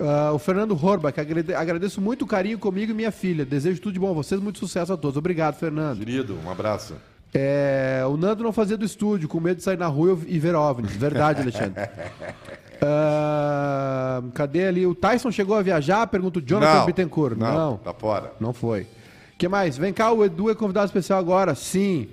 Ah, 0.00 0.32
o 0.32 0.38
Fernando 0.38 0.72
Horba, 0.82 1.12
que 1.12 1.20
agrade- 1.20 1.52
agradeço 1.54 2.00
muito 2.00 2.22
o 2.22 2.26
carinho 2.26 2.58
comigo 2.58 2.90
e 2.92 2.94
minha 2.94 3.10
filha. 3.12 3.44
Desejo 3.44 3.80
tudo 3.80 3.92
de 3.92 3.98
bom 4.00 4.10
a 4.10 4.14
vocês, 4.14 4.40
muito 4.40 4.58
sucesso 4.58 4.92
a 4.92 4.96
todos. 4.96 5.16
Obrigado, 5.16 5.56
Fernando. 5.56 5.98
Querido, 5.98 6.36
um 6.44 6.50
abraço. 6.50 6.94
É, 7.32 8.02
o 8.08 8.16
Nando 8.16 8.42
não 8.42 8.52
fazia 8.52 8.76
do 8.76 8.84
estúdio, 8.84 9.28
com 9.28 9.38
medo 9.38 9.58
de 9.58 9.62
sair 9.62 9.78
na 9.78 9.86
rua 9.86 10.18
e 10.26 10.38
ver 10.38 10.54
OVNIs. 10.54 10.96
Verdade, 10.96 11.40
Alexandre. 11.42 11.74
Ah, 12.82 14.22
cadê 14.32 14.66
ali? 14.66 14.86
O 14.86 14.94
Tyson 14.94 15.30
chegou 15.30 15.54
a 15.54 15.60
viajar? 15.60 16.06
Pergunta 16.06 16.38
o 16.38 16.42
Jonathan 16.42 16.78
não, 16.78 16.86
Bittencourt. 16.86 17.36
Não, 17.36 17.54
Não, 17.54 17.76
tá 17.76 17.92
fora. 17.92 18.32
não 18.40 18.54
foi. 18.54 18.82
O 18.82 18.86
que 19.38 19.46
mais? 19.48 19.76
Vem 19.76 19.92
cá, 19.92 20.10
o 20.10 20.24
Edu 20.24 20.50
é 20.50 20.54
convidado 20.54 20.86
especial 20.86 21.18
agora. 21.18 21.54
Sim. 21.54 22.08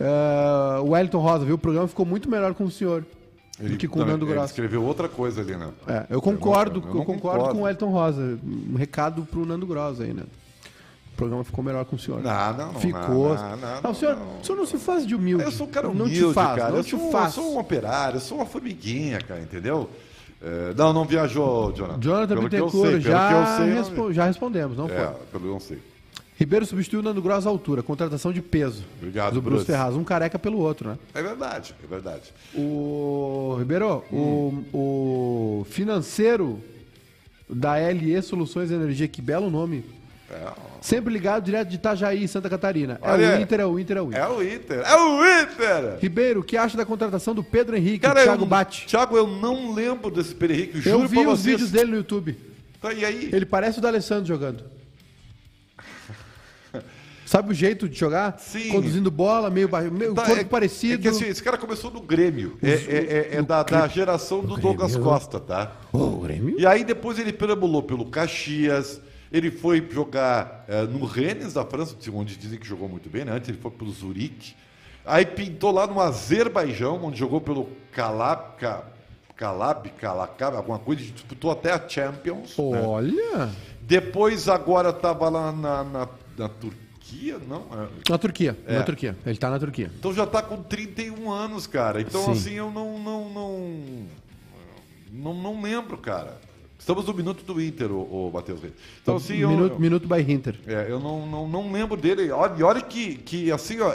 Ah, 0.00 0.80
o 0.82 0.90
Wellington 0.90 1.18
Rosa, 1.20 1.44
viu? 1.44 1.54
O 1.54 1.58
programa 1.58 1.86
ficou 1.86 2.04
muito 2.04 2.28
melhor 2.28 2.54
com 2.54 2.64
o 2.64 2.70
senhor 2.70 3.04
do 3.60 3.76
que 3.76 3.86
com 3.86 4.00
o 4.00 4.02
não, 4.02 4.12
Nando 4.12 4.24
ele 4.24 4.32
Grosso. 4.32 4.46
escreveu 4.48 4.82
outra 4.82 5.08
coisa 5.08 5.42
ali, 5.42 5.54
né? 5.54 5.68
É, 5.86 6.06
eu 6.10 6.20
concordo, 6.20 6.80
Eu 6.80 6.88
eu, 6.88 6.94
não 6.94 7.04
concordo, 7.04 7.38
concordo. 7.38 7.54
com 7.58 7.62
o 7.64 7.68
Elton 7.68 7.90
Rosa. 7.90 8.38
Um 8.44 8.74
recado 8.76 9.22
pro 9.30 9.44
Nando 9.46 9.66
Gross 9.66 10.00
aí, 10.00 10.12
né? 10.12 10.24
O 11.20 11.22
programa 11.22 11.44
ficou 11.44 11.62
melhor 11.62 11.84
com 11.84 11.96
o 11.96 11.98
senhor. 11.98 12.22
Não, 12.22 12.52
não, 12.56 12.72
não, 12.72 12.80
Ficou. 12.80 13.34
não, 13.34 13.56
não, 13.58 13.80
Não, 13.82 13.90
o, 13.90 13.94
senhor, 13.94 14.16
não. 14.16 14.40
o 14.40 14.44
senhor 14.44 14.56
não 14.56 14.64
se 14.66 14.78
faz 14.78 15.06
de 15.06 15.14
humilde. 15.14 15.44
Eu 15.44 15.50
sou 15.52 15.66
um 15.66 15.70
cara 15.70 15.86
não 15.88 16.06
humilde, 16.06 16.14
te 16.28 16.32
faz, 16.32 16.56
cara. 16.58 16.70
Não 16.70 16.78
eu, 16.78 16.84
te 16.84 16.90
sou, 16.90 17.04
eu 17.06 17.10
faz. 17.12 17.34
sou 17.34 17.54
um 17.54 17.58
operário, 17.58 18.16
eu 18.16 18.20
sou 18.20 18.38
uma 18.38 18.46
formiguinha, 18.46 19.20
cara, 19.20 19.38
entendeu? 19.42 19.90
É, 20.42 20.72
não, 20.74 20.94
não 20.94 21.04
viajou, 21.04 21.72
Jonathan. 21.74 22.00
Jonathan 22.00 22.26
Pelo 22.28 22.40
eu 22.40 22.48
Bittencourt, 22.48 22.90
sei, 22.92 23.00
já, 23.02 23.32
eu 23.32 23.56
sei, 23.58 23.66
não- 23.66 23.76
respo- 23.82 24.12
já 24.14 24.24
respondemos, 24.24 24.78
não 24.78 24.86
É, 24.86 24.88
foi. 24.88 25.06
pelo 25.30 25.42
que 25.42 25.48
eu 25.48 25.52
não 25.52 25.60
sei. 25.60 25.78
Ribeiro 26.38 26.64
substituiu 26.64 27.00
o 27.00 27.02
Nando 27.02 27.20
Gross 27.20 27.46
à 27.46 27.50
altura, 27.50 27.82
contratação 27.82 28.32
de 28.32 28.40
peso. 28.40 28.82
Obrigado, 28.96 29.34
Do 29.34 29.42
Bruce 29.42 29.56
Bruce. 29.56 29.66
Ferraz, 29.70 29.94
um 29.94 30.02
careca 30.02 30.38
pelo 30.38 30.56
outro, 30.56 30.88
né? 30.88 30.98
É 31.12 31.22
verdade, 31.22 31.74
é 31.84 31.86
verdade. 31.86 32.32
O 32.54 33.56
Ribeiro, 33.58 34.02
Hum. 34.10 34.64
o, 34.72 35.60
o 35.60 35.66
financeiro 35.68 36.58
da 37.46 37.74
LE 37.76 38.22
Soluções 38.22 38.70
Energia, 38.70 39.06
que 39.06 39.20
belo 39.20 39.50
nome. 39.50 39.84
É, 40.30 40.46
Sempre 40.80 41.12
ligado 41.12 41.44
direto 41.44 41.68
de 41.68 41.76
Itajaí, 41.76 42.26
Santa 42.26 42.48
Catarina. 42.48 42.98
É 43.02 43.10
Olha, 43.10 43.36
o 43.38 43.40
Inter, 43.42 43.60
é 43.60 43.66
o 43.66 43.78
Inter, 43.78 43.96
é 43.98 44.02
o 44.02 44.06
Inter. 44.08 44.20
é 44.20 44.28
o 44.28 44.42
Inter, 44.42 44.78
é 44.80 44.96
o 44.96 45.42
Inter! 45.42 45.98
Ribeiro, 46.00 46.40
o 46.40 46.42
que 46.42 46.56
acha 46.56 46.76
da 46.76 46.86
contratação 46.86 47.34
do 47.34 47.44
Pedro 47.44 47.76
Henrique, 47.76 47.98
Cara, 48.00 48.22
Thiago 48.22 48.44
eu, 48.44 48.46
Bate? 48.48 48.86
Thiago, 48.86 49.16
eu 49.16 49.26
não 49.26 49.74
lembro 49.74 50.10
desse 50.10 50.34
Pedro 50.34 50.56
Henrique, 50.56 50.76
Eu 50.78 50.82
juro 50.98 51.08
vi 51.08 51.22
pra 51.22 51.30
os 51.32 51.44
vídeos 51.44 51.70
dele 51.70 51.90
no 51.90 51.96
YouTube. 51.98 52.34
Tá, 52.80 52.94
e 52.94 53.04
aí? 53.04 53.28
Ele 53.30 53.44
parece 53.44 53.78
o 53.78 53.82
D'Alessandro 53.82 54.26
jogando. 54.26 54.64
Sabe 57.26 57.52
o 57.52 57.54
jeito 57.54 57.88
de 57.88 57.96
jogar? 57.96 58.36
Sim. 58.40 58.70
Conduzindo 58.70 59.08
bola, 59.08 59.48
meio, 59.50 59.68
meio 59.92 60.14
Tá, 60.14 60.24
corpo 60.24 60.40
é- 60.40 60.44
parecido. 60.44 60.94
É 60.94 60.98
que 60.98 61.06
assim, 61.08 61.26
esse 61.26 61.40
cara 61.40 61.56
começou 61.56 61.88
no 61.88 62.00
Grêmio. 62.00 62.58
É, 62.60 62.70
é- 62.70 63.28
é- 63.34 63.36
é 63.36 63.42
da, 63.42 63.62
da 63.62 63.86
geração 63.86 64.40
do 64.40 64.56
Douglas 64.56 64.92
Grêmio. 64.96 65.08
Costa, 65.08 65.38
tá? 65.38 65.76
O 65.92 66.16
Grêmio? 66.18 66.58
E 66.58 66.66
aí 66.66 66.82
depois 66.82 67.20
ele 67.20 67.32
perambulou 67.32 67.84
pelo 67.84 68.06
Caxias, 68.06 69.00
ele 69.32 69.50
foi 69.50 69.86
jogar 69.90 70.64
eh, 70.68 70.82
no 70.82 71.04
Rennes 71.04 71.52
da 71.54 71.64
França, 71.64 71.96
onde 72.12 72.36
dizem 72.36 72.58
que 72.58 72.66
jogou 72.66 72.88
muito 72.88 73.08
bem, 73.08 73.24
né? 73.24 73.32
Antes 73.32 73.48
ele 73.48 73.58
foi 73.58 73.70
pelo 73.70 73.90
Zurique. 73.92 74.54
Aí 75.04 75.24
pintou 75.24 75.70
lá 75.70 75.86
no 75.86 76.00
Azerbaijão, 76.00 77.02
onde 77.04 77.18
jogou 77.18 77.40
pelo 77.40 77.68
Calab, 77.92 78.56
Ca- 78.58 78.84
Calab, 79.36 79.88
Calacab, 79.90 80.56
alguma 80.56 80.78
coisa, 80.78 81.02
disputou 81.02 81.50
até 81.50 81.72
a 81.72 81.88
Champions. 81.88 82.56
né? 82.58 82.82
Olha! 82.82 83.50
Depois 83.80 84.48
agora 84.48 84.90
estava 84.90 85.28
lá 85.28 85.50
na, 85.52 85.82
na, 85.84 86.08
na 86.36 86.48
Turquia, 86.48 87.38
não? 87.48 87.64
É. 87.72 88.10
Na 88.10 88.18
Turquia, 88.18 88.56
É. 88.66 88.74
na 88.78 88.82
Turquia. 88.84 89.16
Ele 89.24 89.38
tá 89.38 89.48
na 89.50 89.58
Turquia. 89.58 89.90
Então 89.98 90.12
já 90.12 90.24
está 90.24 90.42
com 90.42 90.62
31 90.62 91.30
anos, 91.30 91.66
cara. 91.66 92.00
Então, 92.00 92.22
Sim. 92.26 92.32
assim, 92.32 92.52
eu 92.54 92.70
não, 92.70 92.98
não, 92.98 93.30
não, 93.30 94.04
não. 95.12 95.34
não 95.34 95.62
lembro, 95.62 95.96
cara. 95.98 96.38
Estamos 96.80 97.04
no 97.04 97.12
minuto 97.14 97.44
do 97.44 97.62
Inter, 97.62 97.92
o, 97.92 98.28
o 98.28 98.30
Matheus 98.32 98.60
Reis. 98.60 98.72
Então, 99.02 99.16
assim, 99.16 99.36
eu, 99.36 99.50
minuto, 99.50 99.72
eu, 99.74 99.78
minuto 99.78 100.08
by 100.08 100.20
Hinter. 100.32 100.58
é, 100.66 100.86
eu 100.88 100.98
não, 100.98 101.26
não, 101.26 101.46
não 101.48 101.70
lembro 101.70 101.96
dele. 101.96 102.30
Olha, 102.32 102.58
e 102.58 102.62
olha 102.64 102.80
que, 102.80 103.16
que, 103.16 103.52
assim, 103.52 103.78
ó, 103.80 103.94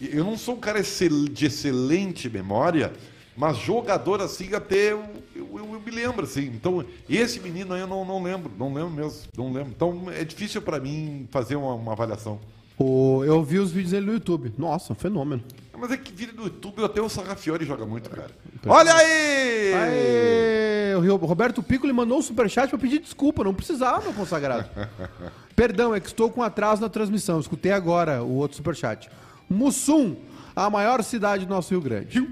eu 0.00 0.24
não 0.24 0.36
sou 0.36 0.56
um 0.56 0.60
cara 0.60 0.82
de 0.82 1.46
excelente 1.46 2.28
memória, 2.28 2.92
mas 3.36 3.56
jogador 3.56 4.20
assim 4.20 4.52
até 4.52 4.92
eu, 4.92 5.04
eu, 5.34 5.48
eu- 5.58 5.74
eu 5.74 5.80
me 5.80 5.90
lembro, 5.90 6.24
assim. 6.24 6.46
Então, 6.46 6.84
esse 7.08 7.38
menino 7.40 7.72
aí 7.72 7.80
eu 7.80 7.86
não, 7.86 8.04
não 8.04 8.22
lembro, 8.22 8.50
não 8.58 8.74
lembro 8.74 8.90
mesmo, 8.90 9.20
não 9.36 9.52
lembro. 9.52 9.70
Então, 9.74 10.04
é 10.10 10.24
difícil 10.24 10.60
para 10.60 10.78
mim 10.80 11.26
fazer 11.30 11.56
uma, 11.56 11.72
uma 11.74 11.92
avaliação. 11.92 12.38
O, 12.76 13.22
eu 13.24 13.42
vi 13.44 13.60
os 13.60 13.70
vídeos 13.70 13.92
dele 13.92 14.06
no 14.06 14.12
YouTube. 14.14 14.52
Nossa, 14.58 14.92
um 14.92 14.96
fenômeno. 14.96 15.42
Mas 15.76 15.90
é 15.90 15.96
que 15.96 16.12
vídeo 16.12 16.34
do 16.34 16.44
YouTube 16.44 16.84
até 16.84 17.00
o 17.00 17.08
Sarrafiori 17.08 17.64
joga 17.64 17.84
muito, 17.84 18.08
cara. 18.10 18.30
Olha 18.66 18.94
aí! 18.94 19.72
Aê! 19.74 20.94
O 20.96 21.00
Rio- 21.00 21.16
Roberto 21.16 21.62
Piccoli 21.62 21.92
mandou 21.92 22.18
um 22.18 22.22
superchat 22.22 22.68
pra 22.70 22.78
pedir 22.78 23.00
desculpa. 23.00 23.42
Não 23.44 23.52
precisava, 23.54 24.00
meu 24.02 24.12
consagrado. 24.12 24.68
Perdão, 25.56 25.94
é 25.94 26.00
que 26.00 26.06
estou 26.06 26.30
com 26.30 26.42
atraso 26.42 26.80
na 26.80 26.88
transmissão. 26.88 27.38
Escutei 27.40 27.72
agora 27.72 28.22
o 28.22 28.32
outro 28.34 28.56
superchat. 28.56 29.08
Mussum, 29.48 30.16
a 30.54 30.70
maior 30.70 31.02
cidade 31.02 31.44
do 31.44 31.50
nosso 31.50 31.70
Rio 31.70 31.80
Grande. 31.80 32.26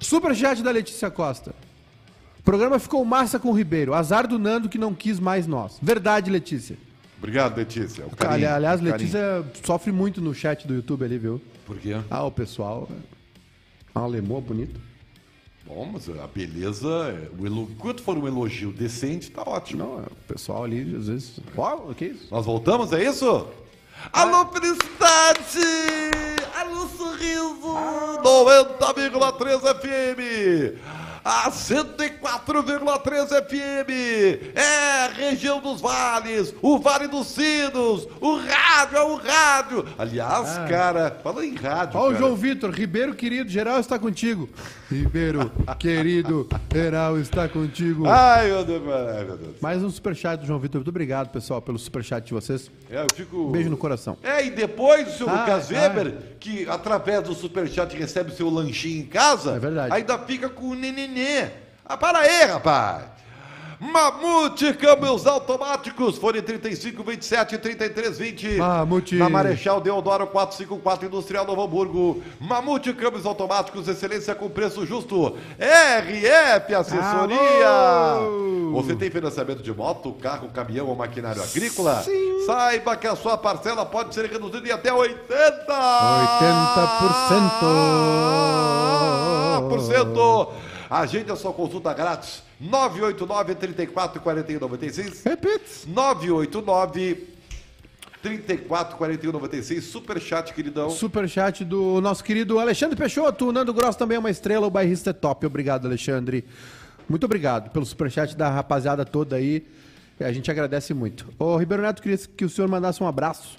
Superchat 0.00 0.62
da 0.62 0.70
Letícia 0.70 1.10
Costa. 1.10 1.54
O 2.38 2.42
programa 2.44 2.78
ficou 2.78 3.02
massa 3.04 3.38
com 3.38 3.48
o 3.48 3.52
Ribeiro. 3.52 3.94
Azar 3.94 4.26
do 4.28 4.38
Nando 4.38 4.68
que 4.68 4.76
não 4.78 4.94
quis 4.94 5.18
mais 5.18 5.46
nós. 5.46 5.78
Verdade, 5.80 6.30
Letícia. 6.30 6.76
Obrigado, 7.18 7.56
Letícia. 7.56 8.04
O 8.06 8.14
carinho, 8.14 8.46
Ali- 8.48 8.54
Aliás, 8.66 8.80
o. 8.80 8.84
Letícia 8.84 9.44
sofre 9.64 9.90
muito 9.90 10.20
no 10.20 10.34
chat 10.34 10.66
do 10.68 10.74
YouTube 10.74 11.04
ali, 11.04 11.16
viu? 11.16 11.40
Por 11.66 11.78
quê? 11.78 11.94
Ah, 12.10 12.24
o 12.24 12.30
pessoal. 12.30 12.88
Ah, 13.94 14.02
o 14.04 14.08
Lemoa 14.08 14.40
bonito. 14.40 14.80
Bom, 15.66 15.88
mas 15.92 16.08
a 16.10 16.26
beleza, 16.26 16.86
é- 16.88 17.30
o 17.40 17.46
elo... 17.46 17.62
enquanto 17.70 18.02
for 18.02 18.18
um 18.18 18.26
elogio 18.26 18.70
decente, 18.70 19.30
tá 19.30 19.42
ótimo. 19.46 19.78
Não, 19.82 19.98
o 20.00 20.10
pessoal 20.28 20.64
ali, 20.64 20.94
às 20.94 21.06
vezes. 21.08 21.40
Uau, 21.56 21.88
o 21.90 21.94
que 21.94 22.04
é 22.04 22.08
isso? 22.08 22.28
Nós 22.30 22.44
voltamos, 22.44 22.92
é 22.92 23.02
isso? 23.02 23.48
Alô, 24.12 24.46
felicidade! 24.52 25.58
Alô, 26.54 26.86
sorriso! 26.88 27.74
90,3 28.22 29.60
FM! 29.80 30.78
A 31.24 31.50
104,3 31.50 33.28
FM! 33.28 34.52
É, 34.54 35.08
região 35.14 35.58
dos 35.58 35.80
vales, 35.80 36.54
o 36.60 36.78
Vale 36.78 37.08
dos 37.08 37.28
Sinos, 37.28 38.06
o 38.20 38.36
rádio, 38.36 38.98
é 38.98 39.02
o 39.02 39.14
rádio! 39.16 39.86
Aliás, 39.96 40.58
Ah. 40.58 40.66
cara, 40.68 41.18
fala 41.24 41.44
em 41.46 41.54
rádio. 41.54 41.98
Ó, 41.98 42.08
o. 42.10 42.14
João 42.14 42.36
Vitor, 42.36 42.70
Ribeiro 42.70 43.14
querido, 43.14 43.48
geral 43.48 43.80
está 43.80 43.98
contigo. 43.98 44.50
Ribeiro 44.90 45.50
querido, 45.78 46.46
geral 46.72 47.18
está 47.18 47.48
contigo. 47.48 48.06
Ai, 48.06 48.48
meu 48.48 48.64
Deus, 48.64 48.82
ai, 48.86 49.24
meu 49.24 49.36
Deus. 49.38 49.56
Mais 49.62 49.82
um 49.82 49.90
superchat 49.90 50.40
do 50.42 50.46
João 50.46 50.58
Vitor. 50.58 50.78
Muito 50.80 50.88
obrigado, 50.90 51.30
pessoal, 51.30 51.62
pelo 51.62 51.78
superchat 51.78 52.26
de 52.26 52.34
vocês. 52.34 52.70
É, 52.90 53.00
eu 53.02 53.06
fico. 53.14 53.48
Um 53.48 53.50
beijo 53.50 53.70
no 53.70 53.78
coração. 53.78 54.18
É, 54.22 54.44
e 54.44 54.50
depois 54.50 55.08
o 55.08 55.16
senhor 55.16 55.30
Ah, 55.30 55.40
Lucas 55.40 55.70
ah. 55.70 55.74
Weber, 55.74 56.14
que 56.38 56.68
através 56.68 57.22
do 57.22 57.34
Superchat 57.34 57.96
recebe 57.96 58.30
seu 58.34 58.50
lanchinho 58.50 59.00
em 59.02 59.06
casa, 59.06 59.52
É 59.52 59.58
verdade. 59.58 59.92
ainda 59.94 60.18
fica 60.18 60.48
com 60.50 60.66
o 60.68 60.74
nenenê. 61.14 61.50
Ah, 61.84 61.96
para 61.96 62.18
aí, 62.18 62.44
rapaz! 62.44 63.14
Mamute 63.80 64.72
Câmbios 64.74 65.26
Automáticos, 65.26 66.16
fone 66.16 66.40
35, 66.40 67.02
27, 67.02 67.58
33, 67.58 68.18
20. 68.18 68.56
Mamute. 68.56 69.16
Na 69.16 69.28
Marechal 69.28 69.80
Deodoro 69.80 70.26
454, 70.28 71.06
Industrial 71.06 71.44
Novo 71.46 71.62
Hamburgo. 71.62 72.22
Mamute 72.40 72.94
Câmbios 72.94 73.26
Automáticos, 73.26 73.86
excelência 73.86 74.34
com 74.34 74.48
preço 74.48 74.86
justo. 74.86 75.36
RF 75.58 76.74
Assessoria. 76.74 77.68
Alô. 77.68 78.72
Você 78.72 78.94
tem 78.94 79.10
financiamento 79.10 79.62
de 79.62 79.72
moto, 79.74 80.12
carro, 80.14 80.48
caminhão 80.48 80.86
ou 80.86 80.96
maquinário 80.96 81.42
agrícola? 81.42 82.02
Sim. 82.02 82.46
Saiba 82.46 82.96
que 82.96 83.06
a 83.06 83.14
sua 83.14 83.36
parcela 83.36 83.84
pode 83.84 84.14
ser 84.14 84.24
reduzida 84.30 84.66
em 84.66 84.72
até 84.72 84.90
80%. 84.90 85.14
80%. 89.68 90.73
Agende 90.90 91.30
a 91.30 91.36
sua 91.36 91.52
consulta 91.52 91.92
grátis. 91.92 92.42
989 92.60 93.54
34 93.54 94.20
41 94.20 94.60
96. 94.60 95.22
Repite. 95.24 95.88
989 95.88 97.34
34 98.22 98.96
41 98.96 99.32
96. 99.32 99.84
Super 99.84 100.20
chat, 100.20 100.52
queridão. 100.54 100.88
Superchat 100.90 101.64
do 101.64 102.00
nosso 102.00 102.24
querido 102.24 102.58
Alexandre 102.58 102.96
Peixoto. 102.96 103.48
O 103.48 103.52
Nando 103.52 103.74
Gross 103.74 103.96
também 103.96 104.16
é 104.16 104.18
uma 104.18 104.30
estrela, 104.30 104.66
o 104.66 104.70
bairrista 104.70 105.10
é 105.10 105.12
top. 105.12 105.44
Obrigado, 105.46 105.86
Alexandre. 105.86 106.44
Muito 107.08 107.24
obrigado 107.24 107.70
pelo 107.70 107.84
superchat 107.84 108.34
da 108.36 108.48
rapaziada 108.48 109.04
toda 109.04 109.36
aí. 109.36 109.66
A 110.18 110.32
gente 110.32 110.50
agradece 110.50 110.94
muito. 110.94 111.26
Ô, 111.38 111.56
Ribeiro 111.56 111.82
Neto, 111.82 112.00
queria 112.00 112.16
que 112.16 112.44
o 112.44 112.48
senhor 112.48 112.68
mandasse 112.68 113.02
um 113.02 113.06
abraço 113.06 113.58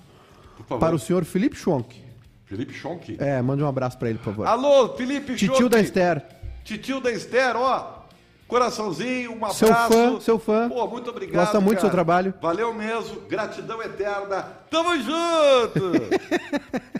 para 0.80 0.96
o 0.96 1.00
senhor 1.00 1.24
Felipe 1.26 1.56
Schonk. 1.56 2.02
Felipe 2.46 2.74
Schonk. 2.74 3.18
É, 3.20 3.42
mande 3.42 3.62
um 3.62 3.68
abraço 3.68 3.98
para 3.98 4.10
ele, 4.10 4.18
por 4.18 4.26
favor. 4.26 4.48
Alô, 4.48 4.96
Felipe 4.96 5.34
Titio 5.36 5.56
Schonk. 5.56 5.70
da 5.70 5.80
Esther. 5.80 6.24
Titio 6.66 7.00
da 7.00 7.12
Esther, 7.12 7.56
ó. 7.56 8.04
Coraçãozinho, 8.48 9.32
um 9.32 9.36
abraço. 9.38 9.60
Seu 9.60 9.68
fã, 9.68 10.20
seu 10.20 10.40
fã. 10.40 10.68
Pô, 10.68 10.86
muito 10.88 11.10
obrigado. 11.10 11.44
Gosta 11.44 11.60
muito 11.62 11.78
do 11.78 11.82
seu 11.82 11.90
trabalho. 11.90 12.34
Valeu 12.42 12.74
mesmo. 12.74 13.22
Gratidão 13.22 13.82
eterna. 13.82 14.48
Tamo 14.70 14.96
junto. 14.98 15.92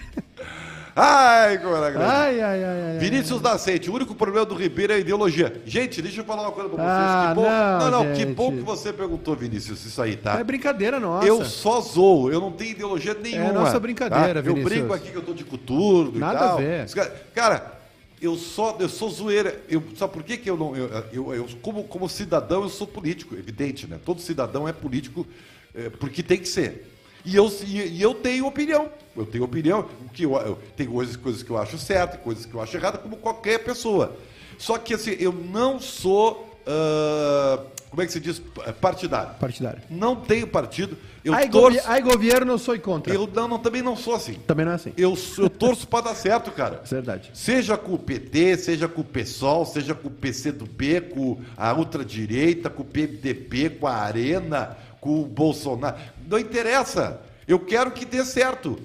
Ai, 0.98 1.58
grande. 1.58 1.98
Ai, 1.98 2.40
ai, 2.40 2.64
ai, 2.64 2.82
ai. 2.92 2.98
Vinícius 3.00 3.42
Nascente, 3.42 3.90
o 3.92 3.94
único 3.94 4.16
problema 4.16 4.46
do 4.46 4.56
Ribeiro 4.56 4.94
é 4.94 4.96
a 4.96 5.00
ideologia. 5.00 5.62
Gente, 5.66 6.02
deixa 6.02 6.22
eu 6.22 6.26
falar 6.26 6.44
uma 6.44 6.54
coisa 6.54 6.70
pra 6.70 6.78
vocês. 6.78 6.90
Ah, 6.90 7.28
que 7.28 7.36
bom, 7.36 7.50
não, 7.80 7.92
não, 7.92 8.14
que 8.14 8.22
gente. 8.22 8.34
bom 8.34 8.52
que 8.54 8.62
você 8.62 8.94
perguntou, 8.94 9.36
Vinícius, 9.36 9.86
isso 9.86 10.02
aí, 10.02 10.16
tá? 10.16 10.40
É 10.40 10.44
brincadeira 10.46 10.98
nossa. 10.98 11.28
Eu 11.28 11.44
só 11.44 11.82
zoo, 11.82 12.32
eu 12.32 12.40
não 12.40 12.50
tenho 12.54 12.72
ideologia 12.72 13.14
nenhuma. 13.14 13.50
É 13.50 13.52
nossa 13.52 13.78
brincadeira, 13.78 14.42
tá? 14.42 14.50
Eu 14.50 14.54
Vinícius. 14.56 14.74
brinco 14.74 14.94
aqui 14.94 15.12
que 15.12 15.18
eu 15.18 15.22
tô 15.22 15.34
de 15.34 15.44
coturno 15.44 16.18
Nada 16.18 16.36
e 16.36 16.40
tal. 16.40 16.54
a 16.54 16.62
ver. 16.62 16.90
Cara, 16.90 17.16
cara, 17.36 17.75
eu 18.22 18.36
só 18.36 18.78
eu 18.80 18.90
sou 18.90 19.10
zoeira. 19.10 19.62
Eu, 19.70 19.84
sabe 19.98 20.14
por 20.14 20.24
que, 20.24 20.38
que 20.38 20.50
eu 20.50 20.58
não. 20.58 20.76
Eu, 20.76 20.90
eu, 21.12 21.34
eu- 21.34 21.48
como, 21.62 21.84
como 21.86 22.08
cidadão, 22.10 22.64
eu 22.64 22.70
sou 22.70 22.88
político, 22.88 23.36
evidente, 23.36 23.88
né? 23.88 24.00
Todo 24.04 24.22
cidadão 24.22 24.68
é 24.68 24.74
político 24.74 25.26
é, 25.74 25.90
porque 25.90 26.24
tem 26.24 26.38
que 26.40 26.48
ser. 26.48 26.88
E 27.24 27.36
eu, 27.36 27.52
e, 27.66 27.82
e 27.98 28.02
eu 28.02 28.14
tenho 28.14 28.46
opinião. 28.46 28.90
Eu 29.16 29.26
tenho 29.26 29.44
opinião. 29.44 29.90
Que 30.14 30.24
eu, 30.24 30.34
eu, 30.38 30.60
tem 30.78 30.88
coisas, 30.88 31.16
coisas 31.16 31.44
que 31.44 31.50
eu 31.50 31.58
acho 31.58 31.78
certo, 31.78 32.20
coisas 32.20 32.46
que 32.46 32.54
eu 32.54 32.62
acho 32.62 32.78
errado, 32.78 33.02
como 33.02 33.18
qualquer 33.18 33.64
pessoa. 33.64 34.16
Só 34.58 34.78
que 34.78 34.94
assim, 34.94 35.16
eu 35.20 35.34
não 35.34 35.80
sou. 35.80 36.55
Ah, 36.68 37.60
como 37.90 38.02
é 38.02 38.06
que 38.06 38.12
se 38.12 38.20
diz? 38.20 38.42
Partidário. 38.82 39.36
Partidário. 39.40 39.82
Não 39.90 40.16
tenho 40.16 40.48
partido. 40.48 40.98
Eu 41.24 41.34
ai, 41.34 41.50
torço. 41.50 41.78
govi- 41.78 41.90
ai, 41.90 42.02
governo, 42.02 42.52
eu 42.54 42.58
sou 42.60 42.78
contra. 42.80 43.14
Eu 43.14 43.28
não, 43.34 43.48
não, 43.48 43.58
também 43.60 43.82
não 43.82 43.96
sou 43.96 44.14
assim. 44.14 44.34
Também 44.46 44.66
não 44.66 44.74
é 44.74 44.76
assim. 44.76 44.92
Eu, 44.98 45.18
eu 45.38 45.50
torço 45.50 45.88
para 45.88 46.06
dar 46.06 46.16
certo, 46.16 46.52
cara. 46.52 46.82
É 46.84 46.88
verdade. 46.94 47.32
Seja 47.34 47.78
com 47.78 47.94
o 47.94 47.98
PT, 48.00 48.58
seja 48.58 48.88
com 48.88 49.02
o 49.02 49.04
PSOL, 49.06 49.66
seja 49.66 49.96
com 49.96 50.08
o 50.08 50.12
PCdoB, 50.12 51.02
com 51.14 51.40
a 51.58 51.74
ultradireita, 51.74 52.70
com 52.70 52.84
o 52.84 52.86
PMDB, 52.86 53.70
com 53.72 53.88
a 53.88 53.96
Arena, 53.96 54.78
com 55.00 55.22
o 55.22 55.26
Bolsonaro. 55.26 55.98
Não 56.30 56.38
interessa. 56.38 57.22
Eu 57.48 57.60
quero 57.60 57.92
que 57.92 58.06
dê 58.06 58.24
certo. 58.26 58.78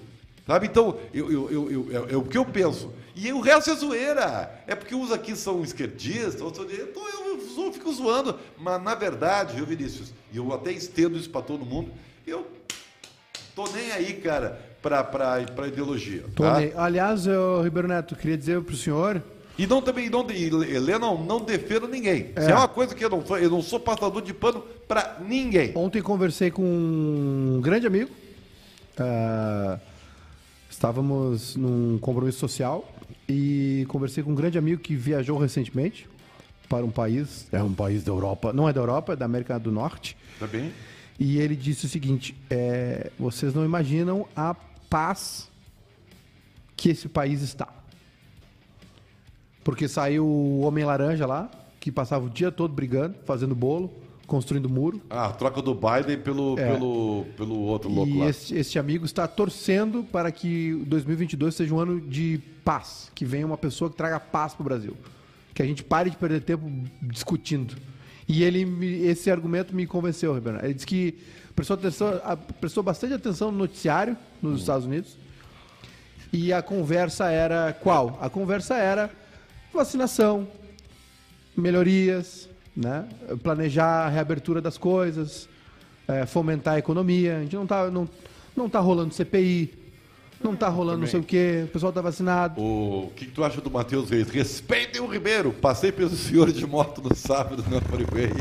Sabe? 0.46 0.66
Então, 0.66 0.96
eu, 1.12 1.30
eu, 1.30 1.50
eu, 1.50 1.70
eu- 1.90 2.06
é, 2.08 2.12
é 2.12 2.16
o 2.16 2.22
que 2.22 2.38
eu 2.38 2.44
penso. 2.44 2.92
E 3.14 3.30
o 3.32 3.40
resto 3.40 3.70
é 3.70 3.74
zoeira. 3.74 4.62
É 4.66 4.74
porque 4.74 4.94
uns 4.94 5.12
aqui 5.12 5.36
são 5.36 5.62
esquerdistas, 5.62 6.40
outros. 6.40 6.66
Então 6.72 7.02
eu, 7.08 7.29
zo- 7.66 7.72
fico 7.72 7.92
zoando. 7.92 8.38
Mas, 8.58 8.82
na 8.82 8.94
verdade, 8.94 9.54
viu, 9.56 9.66
Vinícius? 9.66 10.12
E 10.32 10.36
eu 10.36 10.52
até 10.52 10.72
estendo 10.72 11.16
isso 11.18 11.30
para 11.30 11.42
todo 11.42 11.64
mundo. 11.64 11.90
Eu 12.26 12.46
tô 13.54 13.64
nem 13.72 13.90
aí, 13.92 14.14
cara, 14.14 14.60
pra 14.82 15.66
ideologia. 15.66 16.24
Tô 16.34 16.42
tá? 16.44 16.58
nem- 16.60 16.72
Aliás, 16.76 17.26
eu, 17.26 17.62
Ribeiro 17.62 17.88
Neto, 17.88 18.14
queria 18.16 18.36
dizer 18.36 18.60
pro 18.62 18.76
senhor. 18.76 19.22
E 19.58 19.66
não 19.66 19.82
também, 19.82 20.08
não, 20.08 20.26
Helena, 20.30 20.98
não, 21.00 21.22
não 21.22 21.40
defendo 21.40 21.86
ninguém. 21.86 22.30
É. 22.34 22.40
Isso 22.40 22.50
é 22.50 22.54
uma 22.54 22.68
coisa 22.68 22.94
que 22.94 23.04
eu 23.04 23.10
não, 23.10 23.22
eu 23.36 23.50
não 23.50 23.60
sou 23.60 23.78
passador 23.78 24.22
de 24.22 24.32
pano 24.32 24.62
pra 24.88 25.18
ninguém. 25.20 25.72
Ontem 25.74 26.00
conversei 26.00 26.50
com 26.50 26.62
um 26.62 27.60
grande 27.60 27.86
amigo. 27.86 28.10
Ah, 28.98 29.78
estávamos 30.70 31.56
num 31.56 31.98
compromisso 31.98 32.38
social 32.38 32.90
e 33.28 33.84
conversei 33.88 34.22
com 34.22 34.30
um 34.32 34.34
grande 34.34 34.56
amigo 34.56 34.80
que 34.80 34.94
viajou 34.94 35.36
recentemente 35.38 36.08
para 36.70 36.86
um 36.86 36.90
país, 36.90 37.48
é 37.50 37.60
um 37.60 37.74
país 37.74 38.04
da 38.04 38.12
Europa, 38.12 38.52
não 38.52 38.68
é 38.68 38.72
da 38.72 38.80
Europa, 38.80 39.14
é 39.14 39.16
da 39.16 39.24
América 39.24 39.58
do 39.58 39.72
Norte. 39.72 40.16
Tá 40.38 40.46
bem? 40.46 40.72
E 41.18 41.36
ele 41.38 41.56
disse 41.56 41.84
o 41.86 41.88
seguinte: 41.88 42.32
é, 42.48 43.10
vocês 43.18 43.52
não 43.52 43.64
imaginam 43.64 44.26
a 44.36 44.54
paz 44.88 45.50
que 46.76 46.90
esse 46.90 47.08
país 47.08 47.42
está. 47.42 47.66
Porque 49.64 49.88
saiu 49.88 50.24
o 50.24 50.60
Homem 50.60 50.84
Laranja 50.84 51.26
lá, 51.26 51.50
que 51.80 51.90
passava 51.90 52.24
o 52.24 52.30
dia 52.30 52.52
todo 52.52 52.72
brigando, 52.72 53.16
fazendo 53.26 53.54
bolo, 53.54 53.92
construindo 54.26 54.68
muro. 54.68 55.02
Ah, 55.10 55.28
troca 55.30 55.60
do 55.60 55.74
Biden 55.74 56.18
pelo, 56.18 56.56
É. 56.58 56.72
pelo, 56.72 57.26
pelo 57.36 57.58
outro 57.62 57.90
louco 57.90 58.10
E 58.12 58.18
lá. 58.20 58.26
esse 58.28 58.78
amigo 58.78 59.04
está 59.04 59.26
torcendo 59.26 60.04
para 60.04 60.30
que 60.30 60.72
2022 60.86 61.52
seja 61.54 61.74
um 61.74 61.80
ano 61.80 62.00
de 62.00 62.40
paz, 62.64 63.10
que 63.14 63.24
venha 63.24 63.44
uma 63.44 63.58
pessoa 63.58 63.90
que 63.90 63.96
traga 63.96 64.18
paz 64.20 64.54
para 64.54 64.62
o 64.62 64.64
Brasil, 64.64 64.96
que 65.60 65.64
a 65.64 65.66
gente 65.66 65.84
pare 65.84 66.08
de 66.08 66.16
perder 66.16 66.40
tempo 66.40 66.70
discutindo. 67.02 67.76
E 68.26 68.42
ele, 68.42 68.64
me- 68.64 69.02
esse 69.04 69.30
argumento 69.30 69.74
me 69.74 69.86
convenceu, 69.86 70.32
Ribeiro. 70.34 70.58
Ele 70.64 70.72
disse 70.72 70.86
que 70.86 71.18
prestou, 71.54 71.74
atenção, 71.74 72.18
prestou 72.58 72.82
bastante 72.82 73.12
atenção 73.12 73.52
no 73.52 73.58
noticiário 73.58 74.16
nos 74.40 74.60
Estados 74.60 74.86
Unidos. 74.86 75.18
E 76.32 76.50
a 76.50 76.62
conversa 76.62 77.30
era 77.30 77.74
qual? 77.74 78.18
A 78.22 78.30
conversa 78.30 78.74
era 78.76 79.10
vacinação, 79.70 80.48
melhorias, 81.54 82.48
né? 82.74 83.06
planejar 83.42 84.06
a 84.06 84.08
reabertura 84.08 84.62
das 84.62 84.78
coisas, 84.78 85.46
eh, 86.08 86.24
fomentar 86.24 86.74
a 86.74 86.78
economia. 86.78 87.36
A 87.36 87.40
gente 87.42 87.54
não 87.56 87.66
tá, 87.66 87.90
não, 87.90 88.08
não 88.56 88.66
tá 88.66 88.80
rolando 88.80 89.12
CPI, 89.12 89.74
não 90.42 90.56
tá 90.56 90.68
rolando 90.68 91.00
não 91.00 91.06
sei 91.06 91.20
o 91.20 91.22
quê, 91.22 91.62
o 91.66 91.68
pessoal 91.68 91.92
tá 91.92 92.00
vacinado. 92.00 92.60
O 92.60 93.12
que, 93.14 93.26
que 93.26 93.30
tu 93.32 93.44
acha 93.44 93.60
do 93.60 93.70
Matheus 93.70 94.08
Reis? 94.10 94.28
Respeitem 94.28 95.00
o 95.00 95.06
Ribeiro. 95.06 95.52
Passei 95.52 95.92
pelo 95.92 96.10
senhor 96.10 96.50
de 96.50 96.66
moto 96.66 97.02
no 97.02 97.14
sábado 97.14 97.64
na 97.70 97.80
Freeway. 97.80 98.32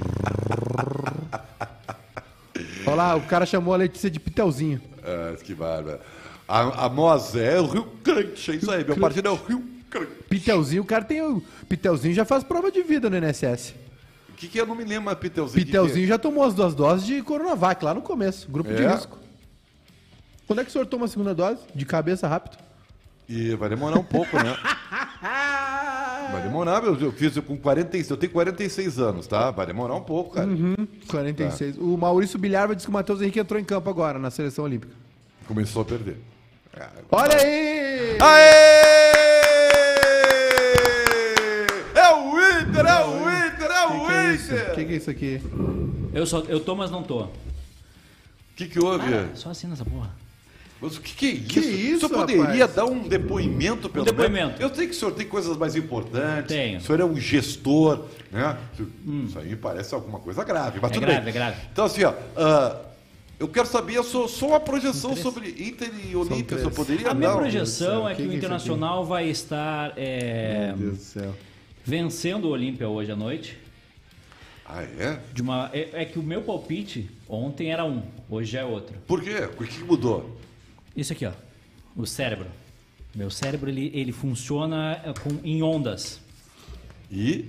Olha 2.85 2.95
lá, 2.95 3.15
o 3.15 3.21
cara 3.21 3.45
chamou 3.45 3.73
a 3.73 3.77
Letícia 3.77 4.09
de 4.09 4.19
Pitelzinho. 4.19 4.81
Ah, 5.03 5.35
que 5.43 5.53
bárbaro. 5.53 5.99
A, 6.47 6.85
a 6.85 6.89
Moza 6.89 7.39
é 7.39 7.59
o 7.59 7.67
Rio 7.67 7.87
Grande. 8.03 8.51
É 8.51 8.55
isso 8.55 8.71
aí. 8.71 8.83
Meu 8.83 8.97
partido 8.97 9.27
é 9.27 9.31
o 9.31 9.35
Rio 9.35 9.63
Grande. 9.89 10.11
Pitelzinho, 10.29 10.81
o 10.81 10.85
cara 10.85 11.03
tem 11.03 11.21
o. 11.21 11.43
Pitelzinho 11.67 12.13
já 12.13 12.25
faz 12.25 12.43
prova 12.43 12.71
de 12.71 12.81
vida 12.81 13.09
no 13.09 13.17
INSS. 13.17 13.75
O 14.29 14.33
que, 14.39 14.47
que 14.47 14.59
eu 14.59 14.65
não 14.65 14.73
me 14.73 14.83
lembro, 14.85 15.05
mas 15.05 15.15
Pitelzinho? 15.17 15.53
que 15.53 15.59
que 15.59 15.65
Pitelzinho 15.65 16.07
já 16.07 16.17
tomou 16.17 16.43
as 16.43 16.53
duas 16.53 16.73
doses 16.73 17.05
de 17.05 17.21
Coronavac 17.21 17.83
lá 17.83 17.93
no 17.93 18.01
começo, 18.01 18.49
grupo 18.49 18.73
de 18.73 18.83
É? 18.83 18.91
risco. 18.93 19.19
Quando 20.49 20.61
é 20.61 20.63
que 20.63 20.69
o 20.71 20.73
senhor 20.73 20.87
toma 20.87 21.05
a 21.05 21.07
segunda 21.07 21.35
dose? 21.35 21.61
De 21.75 21.85
cabeça 21.85 22.27
rápido? 22.27 22.57
é? 23.29 23.31
E 23.31 23.55
vai 23.55 23.69
demorar 23.69 23.99
um 23.99 24.03
pouco, 24.03 24.35
né? 24.35 24.57
Vai 26.31 26.43
demorar, 26.43 26.83
eu, 26.83 26.95
eu 26.99 27.11
fiz 27.11 27.35
com 27.39 27.57
46, 27.57 28.11
eu 28.11 28.17
tenho 28.17 28.31
46 28.31 28.99
anos, 28.99 29.25
tá? 29.25 29.49
Vai 29.49 29.65
demorar 29.65 29.95
um 29.95 30.01
pouco, 30.01 30.35
cara. 30.35 30.47
Uhum, 30.47 30.75
46. 31.07 31.77
O 31.77 31.97
Maurício 31.97 32.37
Bilharva 32.37 32.75
disse 32.75 32.85
que 32.85 32.91
o 32.91 32.93
Matheus 32.93 33.19
Henrique 33.19 33.39
entrou 33.39 33.59
em 33.59 33.63
campo 33.63 33.89
agora 33.89 34.19
na 34.19 34.29
seleção 34.29 34.63
olímpica. 34.65 34.93
Começou 35.47 35.81
a 35.81 35.85
perder. 35.85 36.17
Olha 37.11 37.35
aí! 37.35 38.17
Aê! 38.21 39.11
É 41.95 42.13
o 42.13 42.61
Inter, 42.61 42.85
é 42.85 43.05
o 43.05 43.47
Inter, 43.47 43.71
é 43.71 43.85
o 43.87 43.89
que, 43.89 44.05
que 44.05 44.13
é? 44.13 44.33
Inter! 44.33 44.71
O 44.71 44.75
que, 44.75 44.85
que 44.85 44.93
é 44.93 44.95
isso 44.95 45.09
aqui? 45.09 45.41
Eu, 46.13 46.27
só, 46.27 46.41
eu 46.41 46.59
tô, 46.59 46.75
mas 46.75 46.91
não 46.91 47.01
tô. 47.01 47.23
O 47.23 47.31
que, 48.55 48.67
que 48.67 48.79
houve? 48.79 49.13
Ah, 49.13 49.29
só 49.33 49.49
assina 49.49 49.73
essa 49.73 49.85
porra. 49.85 50.11
Mas 50.81 50.95
o 50.95 51.01
que, 51.01 51.13
que 51.13 51.25
é 51.25 51.29
isso? 51.31 51.47
Que 51.47 51.59
isso, 51.59 52.05
o 52.05 52.09
senhor 52.09 52.21
poderia 52.21 52.45
rapaz? 52.65 52.73
dar 52.75 52.85
um 52.85 53.05
depoimento 53.07 53.89
pelo 53.89 54.03
Um 54.03 54.05
depoimento. 54.05 54.47
menos? 54.57 54.61
Eu 54.61 54.73
sei 54.73 54.85
que 54.87 54.93
o 54.93 54.95
senhor 54.95 55.11
tem 55.13 55.27
coisas 55.27 55.57
mais 55.57 55.75
importantes. 55.75 56.47
Tenho. 56.55 56.77
O 56.77 56.81
senhor 56.81 57.01
é 57.01 57.05
um 57.05 57.17
gestor, 57.19 58.05
né? 58.31 58.57
Isso 59.27 59.37
aí 59.39 59.49
me 59.49 59.55
parece 59.57 59.93
alguma 59.93 60.19
coisa 60.19 60.43
grave, 60.45 60.79
mas 60.81 60.89
É 60.91 60.93
tudo 60.93 61.05
grave, 61.05 61.19
bem. 61.21 61.29
é 61.29 61.33
grave. 61.33 61.57
Então, 61.71 61.83
assim, 61.85 62.03
ó. 62.05 62.13
ah, 62.37 62.81
eu 63.37 63.47
quero 63.49 63.67
saber 63.67 63.97
a 63.99 64.03
sua, 64.03 64.27
só 64.29 64.47
uma 64.47 64.59
projeção 64.59 65.15
sobre 65.17 65.49
Inter 65.49 65.91
e 66.09 66.15
Olímpia. 66.15 66.55
O 66.55 66.59
senhor 66.59 66.71
poderia 66.71 67.11
A 67.11 67.13
minha 67.13 67.29
dar? 67.29 67.35
projeção 67.37 68.07
é 68.07 68.15
que 68.15 68.23
que 68.23 68.29
o 68.29 68.33
Internacional 68.33 69.05
vai 69.05 69.27
estar 69.29 69.93
é, 69.97 70.67
Meu 70.67 70.77
Deus 70.77 70.97
do 70.97 71.03
céu. 71.03 71.35
vencendo 71.83 72.45
o 72.45 72.51
Olímpia 72.51 72.87
hoje 72.87 73.11
à 73.11 73.15
noite. 73.17 73.57
Ah, 74.65 74.83
é? 74.83 75.19
De 75.33 75.41
uma, 75.41 75.69
é, 75.73 75.89
é 75.93 76.05
que 76.05 76.19
o 76.19 76.23
meu 76.23 76.41
palpite 76.41 77.09
ontem 77.27 77.71
era 77.71 77.83
um, 77.83 78.03
hoje 78.29 78.51
já 78.51 78.59
é 78.61 78.65
outro. 78.65 78.95
Por 79.07 79.21
quê? 79.21 79.49
O 79.57 79.63
que 79.63 79.83
mudou? 79.83 80.38
Isso 80.99 81.13
aqui, 81.13 81.25
ó. 81.25 81.31
O 81.95 82.05
cérebro. 82.05 82.47
Meu 83.15 83.29
cérebro 83.31 83.69
ele, 83.69 83.91
ele 83.93 84.11
funciona 84.11 84.99
é, 85.03 85.13
com, 85.13 85.37
em 85.43 85.63
ondas. 85.63 86.19
E. 87.11 87.45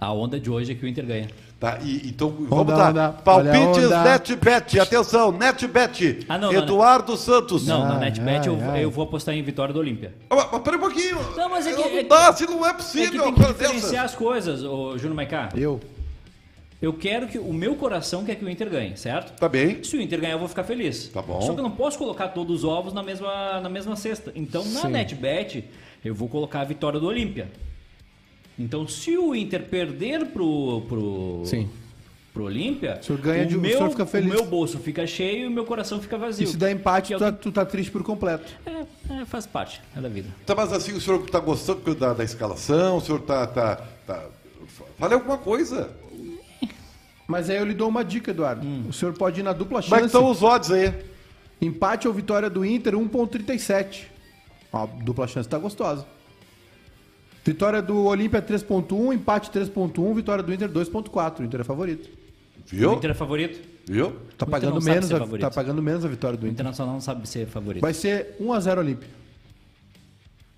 A 0.00 0.12
onda 0.12 0.38
de 0.38 0.50
hoje 0.50 0.72
é 0.72 0.74
que 0.74 0.84
o 0.84 0.88
Inter 0.88 1.06
ganha. 1.06 1.28
Tá, 1.58 1.78
e, 1.80 2.08
então 2.08 2.28
vamos 2.48 2.72
lá. 2.76 2.90
onda, 2.90 3.08
Palpites. 3.12 3.88
NetBet. 3.88 4.80
Atenção, 4.80 5.30
NetBet. 5.32 6.26
Ah, 6.28 6.36
não, 6.36 6.52
não, 6.52 6.60
Eduardo 6.60 7.16
Santos. 7.16 7.66
Não, 7.66 7.84
na 7.86 7.94
Ai, 7.94 8.00
NetBet 8.10 8.48
eu, 8.48 8.56
eu 8.76 8.90
vou 8.90 9.04
apostar 9.04 9.34
em 9.34 9.42
vitória 9.42 9.72
do 9.72 9.78
Olímpia. 9.80 10.12
Ah, 10.28 10.34
Mas, 10.36 10.48
mas 10.52 10.62
pera 10.62 10.76
um 10.76 10.80
pouquinho. 10.80 11.16
Não, 11.36 11.48
mas 11.48 11.66
é 11.66 11.70
que- 11.72 11.76
não 11.78 11.84
é 11.86 12.02
que- 12.02 12.08
dá, 12.08 12.32
se 12.32 12.46
não 12.46 12.66
é 12.66 12.70
É 12.70 12.72
que 12.72 12.76
possível. 12.78 13.22
tem 13.22 13.34
que 13.34 13.44
diferenciar 13.44 14.04
as 14.04 14.14
coisas, 14.14 14.62
ô 14.64 14.98
Júnior 14.98 15.14
Maicá. 15.14 15.50
Eu? 15.54 15.80
Eu 16.82 16.92
quero 16.92 17.28
que 17.28 17.38
o 17.38 17.52
meu 17.52 17.76
coração 17.76 18.24
quer 18.24 18.34
que 18.34 18.44
o 18.44 18.50
Inter 18.50 18.68
ganhe, 18.68 18.96
certo? 18.96 19.38
Tá 19.38 19.48
bem. 19.48 19.84
Se 19.84 19.96
o 19.96 20.02
Inter 20.02 20.20
ganhar, 20.20 20.32
eu 20.34 20.38
vou 20.40 20.48
ficar 20.48 20.64
feliz. 20.64 21.06
Tá 21.08 21.22
bom. 21.22 21.40
Só 21.40 21.52
que 21.54 21.60
eu 21.60 21.62
não 21.62 21.70
posso 21.70 21.96
colocar 21.96 22.28
todos 22.28 22.58
os 22.58 22.64
ovos 22.64 22.92
na 22.92 23.04
mesma, 23.04 23.60
na 23.60 23.68
mesma 23.68 23.94
cesta. 23.94 24.32
Então, 24.34 24.64
na 24.64 24.80
Sim. 24.80 24.88
NetBet, 24.88 25.64
eu 26.04 26.12
vou 26.12 26.28
colocar 26.28 26.62
a 26.62 26.64
vitória 26.64 26.98
do 26.98 27.06
Olímpia. 27.06 27.48
Então, 28.58 28.86
se 28.88 29.16
o 29.16 29.32
Inter 29.32 29.62
perder 29.62 30.26
pro, 30.26 30.82
pro, 30.88 31.42
Sim. 31.44 31.70
pro 32.34 32.44
Olímpia, 32.46 32.98
O 33.00 33.04
senhor 33.04 33.20
ganha 33.22 33.44
o, 33.44 33.46
de- 33.46 33.56
o 33.56 33.60
meu, 33.60 33.76
senhor 33.78 33.90
fica 33.90 34.04
feliz. 34.06 34.30
o 34.30 34.34
meu 34.34 34.44
bolso 34.46 34.78
fica 34.80 35.06
cheio 35.06 35.44
e 35.44 35.46
o 35.46 35.50
meu 35.52 35.64
coração 35.64 36.00
fica 36.02 36.18
vazio. 36.18 36.44
E 36.44 36.48
se 36.48 36.56
der 36.56 36.72
empate, 36.72 37.14
é 37.14 37.16
tu 37.16 37.22
o 37.22 37.24
tá, 37.30 37.32
tu 37.38 37.52
tá 37.52 37.64
triste 37.64 37.92
por 37.92 38.02
completo. 38.02 38.52
É, 38.66 39.20
é, 39.20 39.24
faz 39.24 39.46
parte, 39.46 39.80
é 39.96 40.00
da 40.00 40.08
vida. 40.08 40.28
Tá, 40.44 40.52
mas 40.54 40.72
assim, 40.72 40.92
o 40.92 41.00
senhor 41.00 41.24
tá 41.30 41.38
gostando 41.38 41.94
da, 41.94 42.12
da 42.12 42.24
escalação? 42.24 42.96
O 42.96 43.00
senhor 43.00 43.20
tá, 43.22 43.46
tá, 43.46 43.76
tá... 44.04 44.26
Fale 44.98 45.14
alguma 45.14 45.38
coisa. 45.38 46.01
Mas 47.32 47.48
aí 47.48 47.56
eu 47.56 47.64
lhe 47.64 47.72
dou 47.72 47.88
uma 47.88 48.04
dica, 48.04 48.30
Eduardo. 48.30 48.66
O 48.86 48.92
senhor 48.92 49.14
pode 49.14 49.40
ir 49.40 49.42
na 49.42 49.54
dupla 49.54 49.82
Como 49.82 49.94
é 49.94 49.98
que 50.00 50.02
chance. 50.02 50.14
estão 50.14 50.30
os 50.30 50.42
odds 50.42 50.70
aí? 50.70 50.92
Empate 51.62 52.06
ou 52.06 52.12
vitória 52.12 52.50
do 52.50 52.62
Inter, 52.62 52.92
1.37. 52.94 54.02
Ó, 54.70 54.82
A 54.82 54.86
dupla 54.86 55.26
chance 55.26 55.48
tá 55.48 55.56
gostosa. 55.56 56.06
Vitória 57.42 57.80
do 57.80 58.04
Olímpia 58.04 58.42
3.1, 58.42 59.14
empate 59.14 59.50
3.1, 59.50 60.14
vitória 60.14 60.44
do 60.44 60.52
Inter 60.52 60.68
2.4. 60.68 61.40
O 61.40 61.44
Inter 61.44 61.60
é 61.62 61.64
favorito. 61.64 62.06
O 62.06 62.10
Viu? 62.66 62.92
Inter 62.92 63.10
é 63.12 63.14
favorito? 63.14 63.60
Viu? 63.86 64.12
Tá 64.36 64.44
O 64.44 64.50
pagando 64.50 64.82
menos, 64.82 65.10
a, 65.10 65.26
tá 65.38 65.50
pagando 65.50 65.82
menos 65.82 66.04
a 66.04 66.08
vitória 66.08 66.36
do 66.36 66.42
O 66.42 66.46
Inter. 66.46 66.52
Internacional 66.56 66.92
não 66.92 67.00
sabe 67.00 67.26
ser 67.26 67.46
favorito. 67.46 67.80
Vai 67.80 67.94
ser 67.94 68.36
1 68.38 68.52
a 68.52 68.60
0 68.60 68.80
Olímpia. 68.82 69.08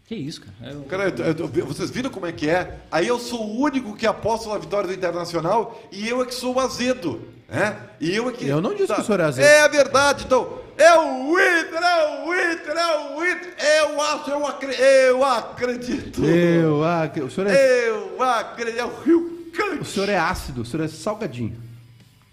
Que 0.06 0.14
isso, 0.14 0.42
cara? 0.42 0.72
Eu- 0.72 0.82
Cara, 0.82 1.08
eu- 1.08 1.50
eu- 1.56 1.66
vocês 1.66 1.90
viram 1.90 2.10
como 2.10 2.26
é 2.26 2.32
que 2.32 2.48
é? 2.48 2.78
Aí 2.92 3.06
eu 3.08 3.18
sou 3.18 3.40
o 3.42 3.60
único 3.60 3.96
que 3.96 4.06
aposto 4.06 4.48
na 4.50 4.58
vitória 4.58 4.86
do 4.86 4.92
Internacional 4.94 5.82
e 5.90 6.06
eu 6.08 6.22
é 6.22 6.26
que 6.26 6.34
sou 6.34 6.54
o 6.54 6.60
azedo. 6.60 7.22
Né? 7.48 7.76
E 8.00 8.14
eu 8.14 8.28
é 8.28 8.32
que. 8.32 8.46
Eu 8.46 8.60
não 8.60 8.74
disse 8.74 8.92
que 8.94 9.00
o 9.00 9.04
senhor 9.04 9.20
é 9.20 9.24
azedo. 9.24 9.44
É 9.46 9.60
a 9.62 9.68
verdade, 9.68 10.24
então. 10.24 10.62
É 10.76 10.92
o 10.98 11.30
Inter, 11.38 11.82
é 11.82 12.24
o 12.24 12.52
Inter, 12.52 12.76
é 12.76 13.14
o 13.14 13.24
Inter. 13.24 13.54
Eu 13.58 14.00
acho, 14.02 14.30
eu, 14.30 14.46
acre, 14.46 14.74
eu 14.74 15.24
acredito. 15.24 16.24
Eu, 16.24 16.82
que- 17.12 17.20
o 17.20 17.30
senhor 17.30 17.48
é, 17.50 17.88
Eu 17.88 18.20
acredito. 18.22 18.78
É 18.80 18.84
o 18.84 19.00
Rio 19.02 19.20
o 19.48 19.56
Cante. 19.56 19.84
senhor 19.86 20.08
é 20.08 20.16
ácido, 20.16 20.62
o 20.62 20.64
senhor 20.64 20.84
é 20.84 20.88
salgadinho. 20.88 21.56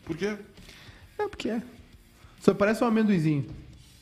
Por 0.06 0.18
quê? 0.18 0.34
É 1.20 1.28
porque 1.28 1.50
é. 1.50 1.58
O 2.40 2.44
senhor 2.44 2.56
parece 2.56 2.84
um 2.84 2.88
amendoizinho. 2.88 3.46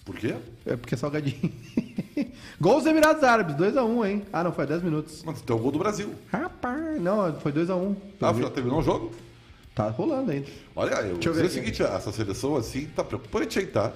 Por 0.09 0.15
quê? 0.15 0.35
É 0.65 0.75
porque 0.75 0.95
é 0.95 0.97
salgadinho. 0.97 1.53
Gol 2.59 2.77
dos 2.77 2.87
Emirados 2.87 3.23
Árabes, 3.23 3.55
2x1, 3.55 4.09
hein? 4.09 4.23
Ah, 4.33 4.43
não, 4.43 4.51
foi 4.51 4.65
10 4.65 4.81
minutos. 4.81 5.21
Mas 5.23 5.39
tem 5.39 5.55
o 5.55 5.59
gol 5.59 5.71
do 5.71 5.77
Brasil. 5.77 6.15
Rapaz, 6.31 6.99
não, 6.99 7.31
foi 7.39 7.51
2x1. 7.51 7.95
Ah, 8.19 8.33
já 8.33 8.49
terminou 8.49 8.79
o 8.79 8.83
jogo? 8.83 9.11
Tá 9.75 9.89
rolando 9.89 10.31
ainda. 10.31 10.47
Olha, 10.75 10.95
eu 11.01 11.09
vou 11.11 11.19
dizer 11.19 11.45
o 11.45 11.49
seguinte, 11.49 11.83
essa 11.83 12.11
seleção 12.11 12.55
assim 12.55 12.87
tá 12.87 13.03
preocupante 13.03 13.59
aí, 13.59 13.67
tá? 13.67 13.93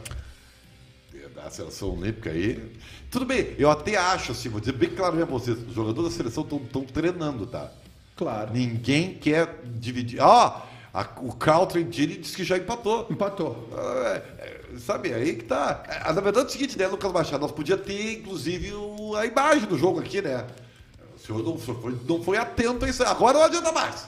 A 1.43 1.49
seleção 1.49 1.97
olímpica 1.97 2.29
aí. 2.29 2.71
Tudo 3.09 3.25
bem, 3.25 3.55
eu 3.57 3.71
até 3.71 3.97
acho 3.97 4.33
assim, 4.33 4.49
vou 4.49 4.59
dizer 4.59 4.73
bem 4.73 4.91
claro 4.91 5.15
mesmo 5.15 5.27
pra 5.27 5.39
vocês, 5.39 5.57
os 5.67 5.73
jogadores 5.73 6.11
da 6.11 6.15
seleção 6.15 6.43
estão 6.43 6.83
treinando, 6.83 7.47
tá? 7.47 7.71
Claro. 8.15 8.53
Ninguém 8.53 9.15
quer 9.15 9.61
dividir. 9.65 10.21
Ó, 10.21 10.61
o 11.23 11.33
Carl 11.33 11.65
Trentini 11.65 12.17
disse 12.17 12.35
que 12.35 12.43
já 12.43 12.55
empatou. 12.55 13.07
Empatou. 13.09 13.67
Ah, 13.73 14.21
é, 14.39 14.45
é, 14.45 14.62
sabe, 14.79 15.13
aí 15.13 15.35
que 15.35 15.43
tá. 15.45 15.83
É, 15.87 16.11
Na 16.13 16.21
verdade 16.21 16.45
é 16.45 16.49
o 16.49 16.51
seguinte, 16.51 16.77
né, 16.77 16.87
Lucas 16.87 17.11
Machado? 17.11 17.41
Nós 17.41 17.51
podíamos 17.51 17.85
ter, 17.85 18.13
inclusive, 18.19 18.73
o- 18.73 19.15
a 19.15 19.25
imagem 19.25 19.67
do 19.67 19.77
jogo 19.77 19.99
aqui, 19.99 20.21
né? 20.21 20.45
O 21.15 21.19
senhor 21.19 21.43
não 21.43 21.57
foi, 21.57 21.97
não 22.07 22.21
foi 22.23 22.37
atento 22.37 22.83
a 22.85 22.89
isso. 22.89 23.03
Agora 23.03 23.37
não 23.37 23.45
adianta 23.45 23.71
mais. 23.71 24.07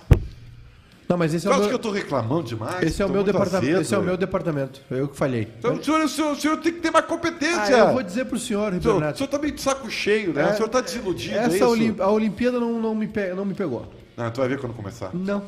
Não, 1.08 1.18
mas 1.18 1.36
esse 1.36 1.46
é 1.46 1.50
Eu 1.50 1.52
o 1.52 1.54
acho 1.54 1.62
meu, 1.62 1.70
que 1.70 1.76
eu 1.76 1.80
tô 1.80 1.92
reclamando 1.92 2.44
demais. 2.44 2.82
esse 2.82 3.00
é 3.00 3.06
o 3.06 3.10
meu 3.10 3.24
departamento. 3.24 3.64
azedo, 3.68 3.82
Esse 3.82 3.94
é 3.94 3.98
o 3.98 4.02
meu 4.02 4.18
departamento. 4.18 4.82
Eu 4.90 5.08
que 5.08 5.16
falhei. 5.16 5.48
Então, 5.60 5.76
o 5.76 5.84
senhor, 5.84 6.02
o, 6.04 6.10
senhor, 6.10 6.32
o 6.32 6.36
senhor 6.36 6.58
tem 6.58 6.74
que 6.74 6.80
ter 6.80 6.90
mais 6.90 7.06
competência. 7.06 7.62
Ah, 7.64 7.70
eu 7.90 7.94
vou 7.94 8.02
dizer 8.02 8.26
pro 8.26 8.40
senhor, 8.40 8.62
o, 8.62 8.66
Ribeiro 8.66 8.82
senhor, 8.84 8.98
o 8.98 9.00
Neto. 9.02 9.18
senhor 9.18 9.30
tá 9.30 9.38
meio 9.38 9.54
de 9.54 9.62
saco 9.62 9.90
cheio, 9.92 10.34
né? 10.34 10.42
É, 10.50 10.54
o 10.54 10.56
senhor 10.56 10.68
tá 10.70 10.82
desiludido, 10.82 11.36
é 11.36 11.46
Essa? 11.46 11.68
Olim- 11.68 11.96
a 12.00 12.10
Olimpíada 12.10 12.60
não, 12.60 12.82
não, 12.82 12.96
me 12.96 13.08
pe- 13.08 13.34
não 13.36 13.46
me 13.46 13.54
pegou. 13.54 13.86
Não, 14.18 14.32
tu 14.32 14.40
vai 14.40 14.50
ver 14.50 14.60
quando 14.60 14.74
começar. 14.74 15.12
Não. 15.14 15.44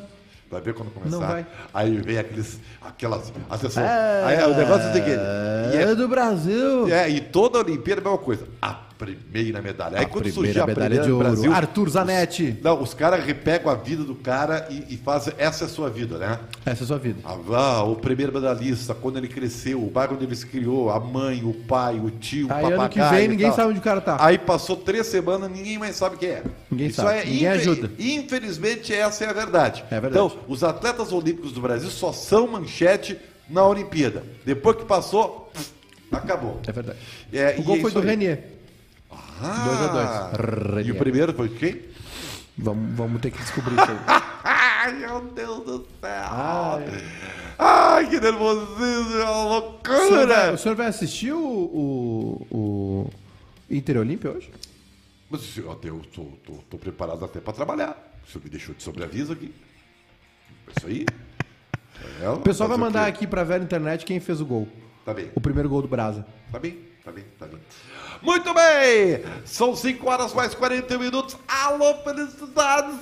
Vai 0.50 0.60
ver 0.62 0.74
quando 0.74 0.90
começar. 0.90 1.18
Não 1.18 1.26
vai. 1.26 1.46
Aí 1.74 1.96
vem 1.98 2.18
aqueles, 2.18 2.58
aquelas... 2.80 3.32
Atenção. 3.50 3.84
Aí, 4.24 4.42
o 4.44 4.54
negócio 4.56 4.86
é 4.86 4.90
o 4.90 4.92
seguinte. 4.92 5.20
E 5.72 5.76
É 5.76 5.82
é, 5.82 5.94
do 5.94 6.08
Brasil. 6.08 6.88
é, 6.88 7.08
e 7.10 7.20
toda 7.20 7.58
a 7.58 7.60
Olimpíada 7.62 8.00
é 8.00 8.02
a 8.02 8.04
mesma 8.10 8.18
coisa. 8.24 8.46
A 8.62 8.87
primeira 8.98 9.62
medalha. 9.62 9.98
Aí 9.98 10.04
A 10.04 10.08
quando 10.08 10.30
surgir 10.30 10.60
a 10.60 10.66
medalha 10.66 11.00
de 11.00 11.10
ouro. 11.10 11.24
Brasil... 11.28 11.52
Arthur 11.52 11.88
Zanetti. 11.88 12.58
Não, 12.62 12.82
os 12.82 12.92
caras 12.92 13.24
repegam 13.24 13.70
a 13.70 13.74
vida 13.76 14.02
do 14.02 14.14
cara 14.16 14.66
e, 14.68 14.94
e 14.94 14.96
fazem... 14.96 15.32
Essa 15.38 15.64
é 15.64 15.66
a 15.66 15.70
sua 15.70 15.88
vida, 15.88 16.18
né? 16.18 16.38
Essa 16.66 16.82
é 16.82 16.84
a 16.84 16.86
sua 16.88 16.98
vida. 16.98 17.20
Ah, 17.24 17.84
o 17.84 17.94
primeiro 17.96 18.32
medalhista, 18.32 18.94
quando 18.94 19.18
ele 19.18 19.28
cresceu, 19.28 19.82
o 19.82 19.88
bairro 19.88 20.14
onde 20.14 20.24
ele 20.24 20.34
se 20.34 20.46
criou, 20.46 20.90
a 20.90 20.98
mãe, 20.98 21.42
o 21.44 21.54
pai, 21.54 21.98
o 21.98 22.10
tio, 22.10 22.48
o 22.48 22.52
Aí 22.52 22.62
papagaio. 22.62 22.80
ano 22.80 22.90
que 22.90 23.16
vem 23.16 23.28
ninguém 23.28 23.52
sabe 23.52 23.70
onde 23.70 23.78
o 23.78 23.82
cara 23.82 24.00
tá. 24.00 24.16
Aí 24.20 24.36
passou 24.36 24.76
três 24.76 25.06
semanas, 25.06 25.50
ninguém 25.50 25.78
mais 25.78 25.94
sabe 25.94 26.16
quem 26.16 26.30
é. 26.30 26.42
Ninguém 26.70 26.88
Isso 26.88 26.96
sabe, 27.00 27.18
é 27.20 27.24
ninguém 27.24 27.48
ajuda. 27.48 27.90
Infelizmente, 27.98 28.92
essa 28.92 29.24
é 29.24 29.28
a 29.28 29.32
verdade. 29.32 29.84
É 29.90 30.00
verdade. 30.00 30.26
Então, 30.26 30.38
os 30.48 30.64
atletas 30.64 31.12
olímpicos 31.12 31.52
do 31.52 31.60
Brasil 31.60 31.90
só 31.90 32.12
são 32.12 32.48
manchete 32.48 33.16
na 33.48 33.64
Olimpíada. 33.64 34.22
Depois 34.44 34.76
que 34.76 34.84
passou, 34.84 35.50
acabou. 36.10 36.60
É 36.66 36.72
verdade. 36.72 36.98
É, 37.32 37.56
O 37.58 37.62
gol 37.62 37.76
é 37.76 37.80
foi 37.80 37.90
do 37.92 38.00
aí. 38.00 38.06
Renier. 38.06 38.57
Ah, 39.42 39.64
Dois 39.64 39.80
a 39.80 40.30
dois. 40.68 40.86
E 40.86 40.90
o 40.92 40.96
primeiro 40.96 41.32
foi 41.32 41.48
quem? 41.48 41.82
Vamos, 42.56 42.94
vamos 42.96 43.20
ter 43.20 43.30
que 43.30 43.38
descobrir 43.38 43.74
isso 43.74 43.90
aí. 43.90 43.98
Ai, 44.44 44.92
meu 44.94 45.20
Deus 45.20 45.64
do 45.64 45.78
céu. 46.00 46.28
Ai. 46.30 46.84
Ai, 47.58 48.08
que 48.08 48.20
nervosismo, 48.20 49.16
é 49.18 49.24
uma 49.24 49.58
O 49.58 49.80
senhor, 49.84 50.26
vai, 50.26 50.26
loucura. 50.26 50.52
o 50.54 50.58
senhor 50.58 50.74
vai 50.76 50.86
assistir 50.86 51.32
o, 51.32 51.38
o, 51.40 52.46
o 52.50 53.10
Inter 53.70 53.98
Olímpia 53.98 54.30
hoje? 54.30 54.50
Mas 55.30 55.56
eu 55.58 55.70
até 55.70 55.88
eu 55.90 56.00
tô, 56.14 56.24
tô, 56.44 56.52
tô 56.70 56.78
preparado 56.78 57.24
até 57.24 57.40
para 57.40 57.52
trabalhar. 57.52 57.96
O 58.26 58.30
senhor 58.30 58.44
me 58.44 58.50
deixou 58.50 58.74
de 58.74 58.82
sobreaviso 58.82 59.32
aqui. 59.32 59.52
Isso 60.76 60.86
aí. 60.86 61.04
É, 62.22 62.28
O 62.30 62.38
pessoal 62.38 62.68
vai 62.68 62.78
fazer 62.78 62.86
mandar 62.88 63.04
quê? 63.04 63.10
aqui 63.10 63.26
pra 63.26 63.42
ver 63.44 63.58
na 63.58 63.64
internet 63.64 64.04
quem 64.06 64.20
fez 64.20 64.40
o 64.40 64.46
gol. 64.46 64.68
Tá 65.04 65.12
bem, 65.12 65.30
O 65.34 65.40
primeiro 65.40 65.68
gol 65.68 65.82
do 65.82 65.88
Brasa. 65.88 66.24
tá 66.52 66.58
bem, 66.58 66.78
tá 67.04 67.10
bem, 67.10 67.24
tá 67.38 67.46
bem. 67.46 67.58
Muito 68.22 68.52
bem! 68.52 69.22
São 69.44 69.74
5 69.76 70.08
horas 70.10 70.34
mais 70.34 70.54
40 70.54 70.98
minutos. 70.98 71.36
Alô, 71.46 71.94
felicidades! 72.02 72.96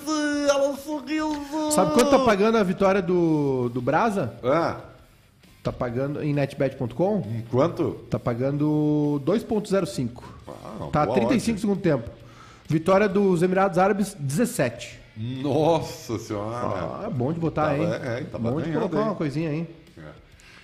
Alô, 0.50 0.76
sorriso! 0.76 1.70
Sabe 1.72 1.94
quanto 1.94 2.10
tá 2.10 2.18
pagando 2.20 2.58
a 2.58 2.62
vitória 2.62 3.00
do, 3.02 3.68
do 3.70 3.80
Brasa? 3.80 4.34
Ah, 4.44 4.76
Tá 5.62 5.72
pagando 5.72 6.22
em 6.22 6.32
netbet.com? 6.32 7.24
quanto? 7.50 7.94
Tá 8.08 8.20
pagando 8.20 9.20
2.05. 9.26 10.22
Ah, 10.46 10.88
Tá 10.92 11.04
boa 11.06 11.16
35 11.16 11.24
ordem. 11.50 11.58
segundo 11.58 11.80
tempo. 11.80 12.08
Vitória 12.68 13.08
dos 13.08 13.42
Emirados 13.42 13.76
Árabes, 13.76 14.14
17. 14.18 15.00
Nossa 15.16 16.18
senhora. 16.20 16.56
Ah, 16.56 17.04
é 17.06 17.10
bom 17.10 17.32
de 17.32 17.40
botar, 17.40 17.70
Tava- 17.70 17.76
hein? 17.82 17.88
é, 17.90 18.20
tava 18.30 18.50
bom 18.50 18.60
de 18.60 18.70
colocar 18.70 18.98
hein? 18.98 19.04
uma 19.04 19.14
coisinha 19.16 19.50
aí. 19.50 19.66
É. 19.98 20.02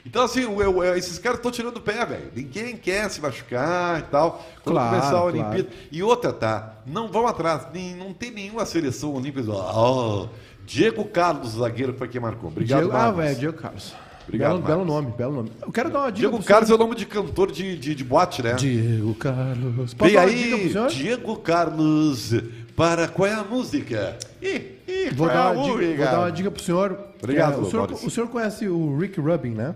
Então, 0.05 0.24
assim, 0.24 0.44
o- 0.44 0.57
o- 0.57 0.84
esses 0.94 1.18
caras 1.18 1.38
estão 1.38 1.50
tirando 1.53 1.76
o 1.76 1.80
pé, 1.80 2.05
velho. 2.05 2.30
Ninguém 2.34 2.76
quer 2.76 3.09
se 3.09 3.20
machucar 3.20 4.00
e 4.00 4.03
tal. 4.03 4.44
Quando 4.64 4.74
Claro, 4.74 4.90
começar 4.90 5.07
a 5.09 5.11
claro. 5.11 5.26
Olimpíada. 5.26 5.68
E 5.92 6.03
outra, 6.03 6.32
tá? 6.32 6.74
Não 6.86 7.09
vão 7.09 7.26
atrás. 7.26 7.66
Nem, 7.72 7.94
não 7.94 8.12
tem 8.12 8.30
nenhuma 8.30 8.66
seleção 8.66 9.14
olímpica. 9.14 9.53
Oh, 9.53 10.26
Diego 10.66 11.05
Carlos, 11.05 11.53
zagueiro, 11.53 11.94
foi 11.94 12.09
quem 12.09 12.20
marcou. 12.20 12.50
Obrigado, 12.50 12.80
Diego, 12.80 12.96
ah, 12.96 13.11
velho, 13.12 13.36
Diego 13.38 13.57
Carlos. 13.59 13.94
Obrigado, 14.24 14.53
belo, 14.53 14.62
belo 14.62 14.84
nome, 14.84 15.12
belo 15.16 15.34
nome. 15.34 15.53
Eu 15.61 15.72
quero 15.72 15.90
dar 15.90 15.98
uma 16.00 16.12
dica 16.12 16.28
Diego 16.30 16.44
Carlos 16.44 16.68
senhor. 16.68 16.80
é 16.80 16.82
o 16.82 16.86
nome 16.86 16.96
de 16.96 17.07
cantor 17.07 17.50
de, 17.50 17.76
de, 17.76 17.92
de 17.94 18.05
boate, 18.05 18.40
né? 18.42 18.55
Diego 18.55 19.14
Carlos. 19.16 19.90
Dica 19.90 19.96
pro 20.09 20.18
aí? 20.20 20.72
Diego 20.90 21.36
Carlos, 21.38 22.32
para 22.77 23.09
qual 23.09 23.29
é 23.29 23.33
a 23.35 23.45
música? 23.45 24.16
Ih, 24.41 24.79
ih, 24.89 25.11
Vou 25.14 25.29
é 25.31 25.35
dar, 25.35 25.53
uma 25.53 25.62
dica, 25.64 25.97
vou 25.97 26.05
dar 26.07 26.18
uma 26.20 26.33
dica 26.33 26.51
pro 26.51 26.62
senhor. 26.62 26.99
Obrigado, 27.23 27.55
É, 27.55 27.57
o, 27.59 27.70
senhor 27.70 27.93
o 27.93 28.11
senhor 28.11 28.29
conhece 28.29 28.68
o 28.68 28.99
Rick 28.99 29.20
Rubin, 29.20 29.51
né? 29.51 29.75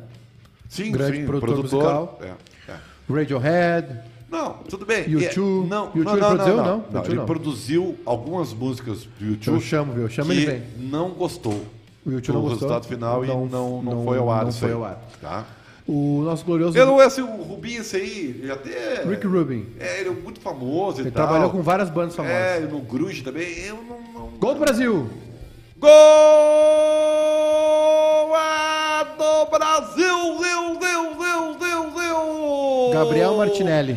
Sim, 0.69 0.91
grande 0.93 1.19
sim, 1.19 1.27
produtor 1.27 1.57
musical. 1.59 2.19
É, 2.23 2.33
é. 2.73 2.77
Radiohead. 3.13 3.89
Não, 4.31 4.55
tudo 4.69 4.85
bem. 4.85 5.05
U2? 5.05 5.23
É, 5.23 5.69
Não, 5.69 5.93
U2 5.93 6.03
não, 6.05 6.17
não, 6.17 6.19
produziu? 6.29 6.57
não, 6.57 6.65
Não? 6.65 6.85
não. 6.91 7.03
U2 7.03 7.07
Ele 7.07 7.15
não. 7.15 7.27
produziu 7.27 7.97
algumas 8.05 8.53
músicas 8.53 9.05
do 9.21 9.25
YouTube 9.27 9.55
Eu 9.55 9.61
chamo, 9.61 9.93
viu? 9.93 10.03
Eu 10.03 10.09
chamo 10.11 10.31
que 10.33 10.37
ele 10.39 10.47
bem. 10.47 10.63
não 10.91 11.11
gostou 11.11 11.65
O 12.05 12.11
U2 12.11 12.21
do 12.27 12.33
não 12.33 12.41
gostou? 12.43 12.69
resultado 12.69 12.87
final 12.89 13.25
e 13.25 13.29
Não- 13.29 13.47
não, 13.47 13.83
não, 13.83 13.95
não- 13.95 14.05
foi 14.05 14.19
ao 14.19 14.29
ar 14.31 14.45
não 14.45 14.53
foi 14.53 14.69
aí, 14.69 14.75
ao 14.75 14.85
ar. 14.85 15.01
Tá? 15.21 15.45
O 15.89 16.23
nosso 16.23 16.45
glorioso 16.45 16.77
Eu 16.77 16.85
não 16.85 16.99
assim, 16.99 17.23
o 17.23 17.43
Rubinho 17.43 17.81
esse 17.81 17.97
aí, 17.97 18.41
ele 18.43 18.51
até... 18.51 19.05
Rick 19.05 19.25
Rubin. 19.25 19.67
É, 19.79 20.01
ele 20.01 20.09
é 20.09 20.13
muito 20.13 20.41
famoso 20.41 20.99
e 20.99 21.03
Ele 21.03 21.13
tal. 21.13 21.27
trabalhou 21.27 21.51
com 21.51 21.63
várias 21.63 21.89
bandas 21.89 22.17
famosas. 22.17 22.37
É, 22.37 22.59
no 22.61 22.81
Gruge 22.81 23.23
também. 23.23 23.57
Eu 23.61 23.77
não... 23.77 24.01
não... 24.13 24.29
Gol 24.39 24.55
do 24.55 24.61
Brasil! 24.61 25.09
Gol 25.79 25.91
é 28.37 29.05
do 29.17 29.47
Brasil! 29.57 30.39
Deu, 30.41 30.77
deu, 30.77 31.15
deu, 31.15 31.55
deu, 31.55 31.91
deu! 31.93 32.91
Gabriel 32.93 33.37
Martinelli. 33.37 33.97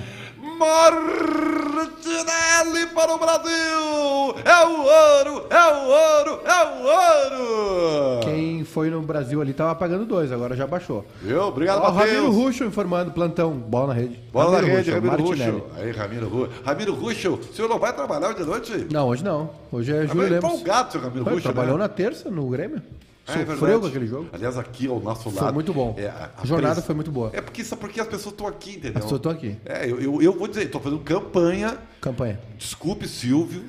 Martinelli 0.59 2.87
para 2.93 3.15
o 3.15 3.17
Brasil! 3.17 4.35
É 4.43 4.65
o 4.65 4.81
ouro! 4.81 5.45
É 5.49 5.73
o 5.73 5.87
ouro! 5.87 6.41
É 6.45 6.65
o 6.65 6.83
ouro! 6.83 8.19
Quem 8.23 8.63
foi 8.65 8.89
no 8.89 9.01
Brasil 9.01 9.41
ali 9.41 9.53
tava 9.53 9.73
pagando 9.75 10.05
dois, 10.05 10.31
agora 10.31 10.55
já 10.55 10.67
baixou. 10.67 11.05
Viu? 11.21 11.41
Obrigado, 11.43 11.81
Ó, 11.81 11.89
o 11.89 11.93
Ramiro 11.93 12.23
Matheus. 12.23 12.35
Ruxo 12.35 12.63
informando, 12.65 13.11
plantão, 13.11 13.51
bola 13.53 13.87
na 13.87 13.93
rede. 13.93 14.19
Bola 14.31 14.51
na 14.51 14.57
Ramiro 14.57 14.75
rede, 14.77 14.91
Ruxo, 14.91 15.07
Ramiro. 15.07 15.23
Ruxo. 15.57 15.63
Aí, 15.77 15.91
Ramiro 15.91 16.27
Ruxo. 16.27 16.51
Ramiro 16.65 16.93
Ruxo, 16.93 17.33
o 17.35 17.43
senhor 17.55 17.67
não 17.69 17.79
vai 17.79 17.93
trabalhar 17.93 18.27
hoje 18.27 18.37
de 18.39 18.45
noite? 18.45 18.87
Não, 18.91 19.07
hoje 19.07 19.23
não. 19.23 19.49
Hoje 19.71 19.93
é 19.95 20.01
Tá 20.01 20.07
Júlio 20.13 20.29
Lemos. 20.29 20.43
empolgado, 20.53 20.91
seu 20.91 21.01
Ramiro 21.01 21.23
Ruxo, 21.23 21.41
trabalhou 21.41 21.77
né? 21.77 21.83
na 21.83 21.89
terça 21.89 22.29
no 22.29 22.47
Grêmio. 22.49 22.81
É 23.29 23.37
Sofreu 23.45 23.55
verdade. 23.57 23.79
com 23.81 23.87
aquele 23.87 24.07
jogo. 24.07 24.27
Aliás, 24.33 24.57
aqui 24.57 24.87
ao 24.87 24.99
nosso 24.99 25.29
lado. 25.29 25.39
Foi 25.39 25.51
muito 25.51 25.73
bom. 25.73 25.95
é, 25.97 26.07
a- 26.07 26.29
a 26.37 26.45
jornada 26.45 26.75
pres- 26.75 26.85
foi 26.85 26.95
muito 26.95 27.11
boa. 27.11 27.29
É 27.33 27.41
porque, 27.41 27.63
porque 27.63 27.99
as 28.01 28.07
pessoas 28.07 28.33
estão 28.33 28.47
aqui, 28.47 28.71
entendeu? 28.71 28.93
As 28.97 29.03
pessoas 29.03 29.19
estão 29.19 29.31
aqui. 29.31 29.57
É, 29.65 29.89
eu, 29.89 29.99
eu, 30.01 30.21
eu 30.21 30.33
vou 30.37 30.47
dizer, 30.47 30.63
estou 30.65 30.81
fazendo 30.81 31.01
campanha. 31.01 31.77
Campanha. 32.01 32.39
Desculpe, 32.57 33.07
Silvio. 33.07 33.63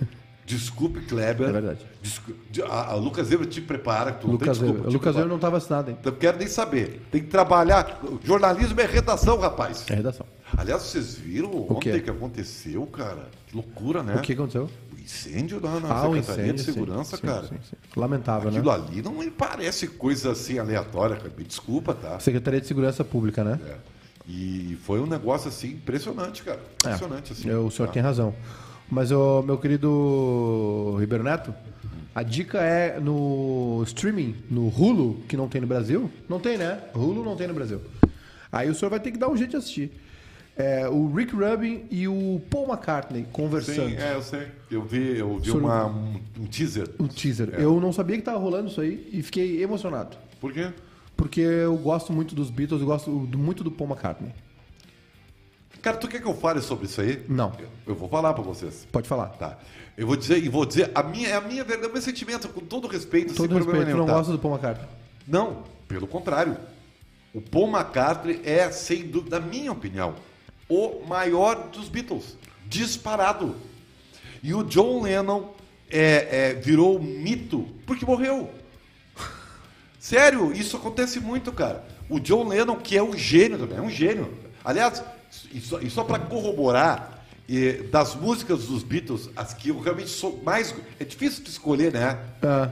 Desculpe, 0.47 1.01
Kleber. 1.03 1.49
É 1.49 1.53
verdade. 1.53 1.87
Descu- 2.03 2.35
de- 2.51 2.61
a, 2.63 2.67
a 2.91 2.95
Lucas 2.97 3.31
Eber 3.31 3.47
te 3.47 3.61
prepara. 3.61 4.11
Que 4.13 4.23
tu 4.23 4.27
não 4.29 4.37
tem 4.37 4.49
Lucas 4.49 4.59
desculpa, 4.59 4.79
Lucas 4.89 4.93
prepara. 5.01 5.17
Weber 5.19 5.29
não 5.29 5.37
estava 5.37 5.57
assinado, 5.59 5.91
hein? 5.93 5.99
Não 6.05 6.13
quero 6.13 6.39
nem 6.39 6.49
saber. 6.49 7.03
Tem 7.13 7.21
que 7.23 7.29
trabalhar. 7.29 8.01
Jornalismo 8.25 8.81
é 8.81 8.87
redação, 8.87 9.39
rapaz. 9.39 9.85
É 9.89 9.95
redação. 9.95 10.27
Aliás, 10.57 10.83
vocês 10.83 11.15
viram 11.15 11.51
O 11.51 11.73
ontem 11.77 12.01
que 12.01 12.11
aconteceu, 12.11 12.85
cara? 12.87 13.29
Que 13.47 13.55
loucura, 13.55 14.03
né? 14.03 14.17
O 14.17 14.21
que 14.23 14.33
aconteceu? 14.33 14.69
Incêndio 15.03 15.61
lá 15.63 15.81
na 15.81 15.89
Ah, 15.93 16.03
Secretaria 16.03 16.23
de 16.45 16.51
incêndio, 16.61 16.65
sim. 16.65 16.73
Segurança, 16.73 17.17
Sim, 17.17 17.23
cara. 17.23 17.43
sim, 17.49 17.57
sim. 17.69 17.77
Lamentável, 17.97 18.49
Aquilo 18.51 18.71
né? 18.71 18.85
ali 18.89 19.03
não 19.03 19.13
me 19.13 19.31
parece 19.31 19.87
coisa 19.87 20.33
assim 20.33 20.59
aleatória, 20.59 21.17
cara. 21.17 21.33
Me 21.37 21.45
desculpa, 21.45 21.95
tá? 21.95 22.19
Secretaria 22.21 22.61
de 22.61 22.67
Segurança 22.67 23.05
Pública, 23.05 23.43
né? 23.45 23.59
É. 23.67 23.77
E 24.29 24.79
foi 24.85 25.01
um 25.01 25.07
negócio 25.07 25.49
assim 25.49 25.69
impressionante, 25.73 26.43
cara. 26.43 26.61
Impressionante, 26.75 27.33
assim. 27.33 27.51
É, 27.51 27.57
o 27.57 27.71
senhor 27.71 27.89
tá? 27.89 27.95
tem 27.95 28.03
razão. 28.03 28.35
Mas, 28.89 29.11
ô, 29.11 29.43
meu 29.43 29.57
querido 29.59 30.97
Ribeiro 30.99 31.25
Neto, 31.25 31.55
a 32.15 32.23
dica 32.23 32.59
é 32.61 32.99
no 33.01 33.83
streaming, 33.87 34.37
no 34.51 34.69
Hulu, 34.69 35.23
que 35.29 35.37
não 35.37 35.49
tem 35.49 35.61
no 35.61 35.67
Brasil. 35.67 36.11
Não 36.29 36.39
tem, 36.41 36.59
né? 36.59 36.81
Hulu 36.95 37.25
não 37.25 37.37
tem 37.37 37.47
no 37.49 37.55
Brasil. 37.55 37.81
Aí 38.53 38.69
o 38.69 38.75
senhor 38.75 38.91
vai 38.91 39.01
ter 39.01 39.13
que 39.13 39.19
dar 39.19 39.29
um 39.29 39.37
jeito 39.37 39.51
de 39.51 39.57
assistir. 39.57 39.93
É, 40.61 40.89
o 40.89 41.13
Rick 41.15 41.35
Rubin 41.35 41.85
e 41.91 42.07
o 42.07 42.41
Paul 42.51 42.69
McCartney 42.69 43.27
conversando. 43.33 43.89
Sim, 43.91 43.97
é, 43.97 44.15
eu 44.15 44.23
sei. 44.23 44.47
Eu 44.71 44.83
vi, 44.83 45.19
eu 45.19 45.39
vi 45.39 45.47
Sobre- 45.51 45.65
uma, 45.65 45.87
um, 45.87 46.21
um 46.41 46.47
teaser. 46.47 46.89
O 46.99 47.09
teaser. 47.09 47.55
É. 47.55 47.65
Eu 47.65 47.81
não 47.81 47.93
sabia 47.93 48.17
que 48.17 48.23
tava 48.23 48.39
rolando 48.39 48.69
isso 48.69 48.81
aí 48.81 49.09
e 49.13 49.23
fiquei 49.23 49.63
emocionado. 49.63 50.17
Por 50.41 50.53
quê? 50.53 50.71
Porque 51.17 51.41
eu 51.41 51.77
gosto 51.77 52.13
muito 52.13 52.35
dos 52.35 52.51
Beatles, 52.51 52.81
eu 52.81 52.87
gosto 52.87 53.11
muito 53.11 53.63
do 53.65 53.71
Paul 53.71 53.89
McCartney. 53.91 54.33
Cara, 55.83 55.97
tu 55.97 56.09
quer 56.09 56.21
que 56.21 56.29
eu 56.29 56.35
fale 56.35 56.61
sobre 56.61 56.85
isso 56.87 57.01
aí? 57.01 57.25
Não. 57.29 57.53
Eu, 57.59 57.69
eu 57.89 57.95
vou 57.95 58.09
falar 58.09 58.35
pra 58.35 58.43
vocês. 58.43 58.87
Pode 58.93 59.09
falar. 59.09 59.27
Tá. 59.31 59.59
Eu 59.97 60.07
vou 60.07 60.17
dizer, 60.17 60.43
e 60.43 60.49
vou 60.49 60.65
dizer, 60.67 60.91
a 60.95 61.03
minha, 61.03 61.29
é 61.29 61.35
a 61.35 61.41
minha 61.41 61.65
verdade, 61.65 61.89
o 61.91 61.93
meu 61.93 62.03
sentimento, 62.03 62.49
com 62.51 62.61
todo 62.61 62.87
respeito, 62.87 63.29
sem 63.29 63.37
Todo 63.37 63.49
problema 63.49 63.73
respeito, 63.79 63.85
tu 63.85 63.87
nenhum. 63.87 63.99
não 63.99 64.07
tá? 64.07 64.13
gosta 64.15 64.33
do 64.33 64.39
Paul 64.39 64.55
McCartney. 64.55 64.87
Não, 65.27 65.63
pelo 65.89 66.07
contrário. 66.07 66.57
O 67.33 67.41
Paul 67.41 67.69
McCartney 67.69 68.41
é, 68.45 68.71
sem 68.71 69.07
dúvida, 69.07 69.39
na 69.41 69.47
minha 69.47 69.73
opinião, 69.73 70.15
o 70.71 71.05
maior 71.07 71.69
dos 71.69 71.89
Beatles. 71.89 72.37
Disparado. 72.67 73.57
E 74.43 74.55
o 74.55 74.63
John 74.63 75.03
Lennon 75.03 75.53
é, 75.91 76.51
é, 76.51 76.55
virou 76.55 76.99
mito 76.99 77.69
porque 77.85 78.07
morreu. 78.07 78.49
Sério, 79.99 80.53
isso 80.53 80.77
acontece 80.77 81.21
muito, 81.21 81.53
cara. 81.53 81.85
O 82.09 82.19
John 82.19 82.49
Lennon, 82.49 82.77
que 82.77 82.97
é 82.97 83.03
um 83.03 83.17
gênio 83.17 83.59
também, 83.59 83.79
é 83.79 83.83
um 83.83 83.91
gênio. 83.91 84.33
Aliás, 84.65 85.03
e 85.53 85.61
só, 85.61 85.81
e 85.81 85.91
só 85.91 86.05
para 86.05 86.19
corroborar, 86.19 87.21
eh, 87.49 87.83
das 87.91 88.15
músicas 88.15 88.67
dos 88.67 88.85
Beatles, 88.85 89.29
as 89.35 89.53
que 89.53 89.71
eu 89.71 89.81
realmente 89.81 90.11
sou 90.11 90.41
mais. 90.43 90.73
É 91.01 91.05
difícil 91.05 91.43
de 91.43 91.51
escolher, 91.51 91.93
né? 91.93 92.17
Ah. 92.43 92.71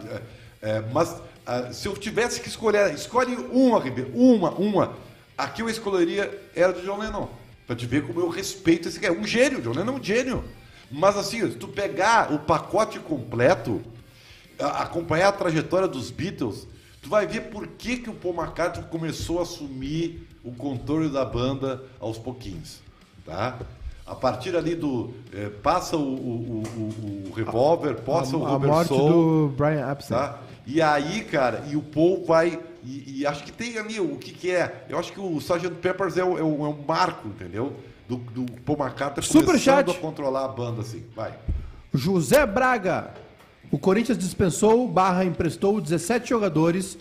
É, 0.63 0.71
é, 0.71 0.85
mas 0.93 1.21
ah, 1.45 1.73
se 1.73 1.89
eu 1.89 1.97
tivesse 1.97 2.41
que 2.41 2.49
escolher, 2.49 2.95
escolhe 2.95 3.35
uma, 3.35 3.81
Ribeiro, 3.81 4.13
uma, 4.15 4.51
uma. 4.51 4.97
A 5.37 5.49
que 5.49 5.63
eu 5.63 5.69
escolheria 5.69 6.31
era 6.55 6.73
do 6.73 6.83
John 6.83 6.99
Lennon. 6.99 7.29
Pra 7.69 7.77
te 7.77 7.87
ver 7.87 8.05
como 8.05 8.19
eu 8.19 8.29
respeito 8.31 8.89
esse 8.89 8.99
cara. 8.99 9.15
É 9.15 9.17
um 9.17 9.25
gênio, 9.25 9.61
John 9.63 9.71
Lennon 9.73 9.93
é 9.93 10.01
um 10.01 10.03
gênio. 10.03 10.43
Mas 10.91 11.17
assim, 11.17 11.41
se 11.49 11.57
tu 11.57 11.69
pegar 11.69 12.33
o 12.33 12.39
pacote 12.41 12.99
completo, 12.99 13.81
a- 14.59 14.83
acompanhar 14.83 15.29
a 15.29 15.33
trajetória 15.33 15.87
dos 15.87 16.11
Beatles, 16.11 16.67
tu 17.03 17.09
vai 17.11 17.27
ver 17.27 17.43
por 17.51 17.67
que, 17.69 17.99
que 17.99 18.11
o 18.11 18.15
Paul 18.15 18.35
McCartney 18.35 18.85
começou 18.91 19.39
a 19.39 19.43
assumir 19.43 20.27
o 20.43 20.51
controle 20.53 21.09
da 21.11 21.25
banda 21.27 21.83
aos 22.01 22.17
pouquinhos, 22.19 22.81
tá? 23.25 23.59
A 24.07 24.15
partir 24.15 24.57
ali 24.57 24.75
do 24.75 25.13
eh, 25.35 25.51
passa 25.63 25.95
o, 25.95 26.01
o, 26.01 26.63
o, 26.63 27.29
o 27.29 27.33
revólver, 27.35 27.97
passa 27.97 28.35
o 28.35 28.47
a, 28.47 28.55
a 28.55 28.59
morte 28.59 28.89
Soul, 28.89 29.49
do 29.49 29.55
Brian 29.55 29.93
Epstein. 29.93 30.17
tá? 30.17 30.39
E 30.67 30.81
aí, 30.81 31.21
cara, 31.25 31.65
e 31.71 31.77
o 31.77 31.83
Paul 31.83 32.25
vai 32.25 32.59
e, 32.85 33.21
e 33.21 33.27
acho 33.27 33.45
que 33.45 33.53
tem 33.53 33.79
ali 33.79 33.99
o 34.01 34.17
que 34.17 34.33
que 34.33 34.51
é? 34.51 34.85
Eu 34.89 34.99
acho 34.99 35.13
que 35.13 35.21
o 35.21 35.39
Sgt. 35.39 35.71
Peppers 35.81 36.17
é 36.17 36.25
o, 36.25 36.39
é 36.39 36.43
o, 36.43 36.67
é 36.67 36.69
um 36.69 36.85
marco, 36.87 37.29
entendeu? 37.29 37.75
Do, 38.09 38.17
do 38.17 38.53
Paul 38.63 38.79
McCartney 38.79 39.27
começando 39.27 39.59
chat. 39.59 39.91
a 39.91 39.95
controlar 39.95 40.45
a 40.45 40.49
banda 40.49 40.81
assim. 40.81 41.05
Vai. 41.15 41.35
José 41.93 42.47
Braga. 42.47 43.13
O 43.71 43.79
Corinthians 43.79 44.17
dispensou 44.17 44.89
barra 44.89 45.25
emprestou 45.25 45.79
17 45.81 46.29
jogadores 46.29 46.97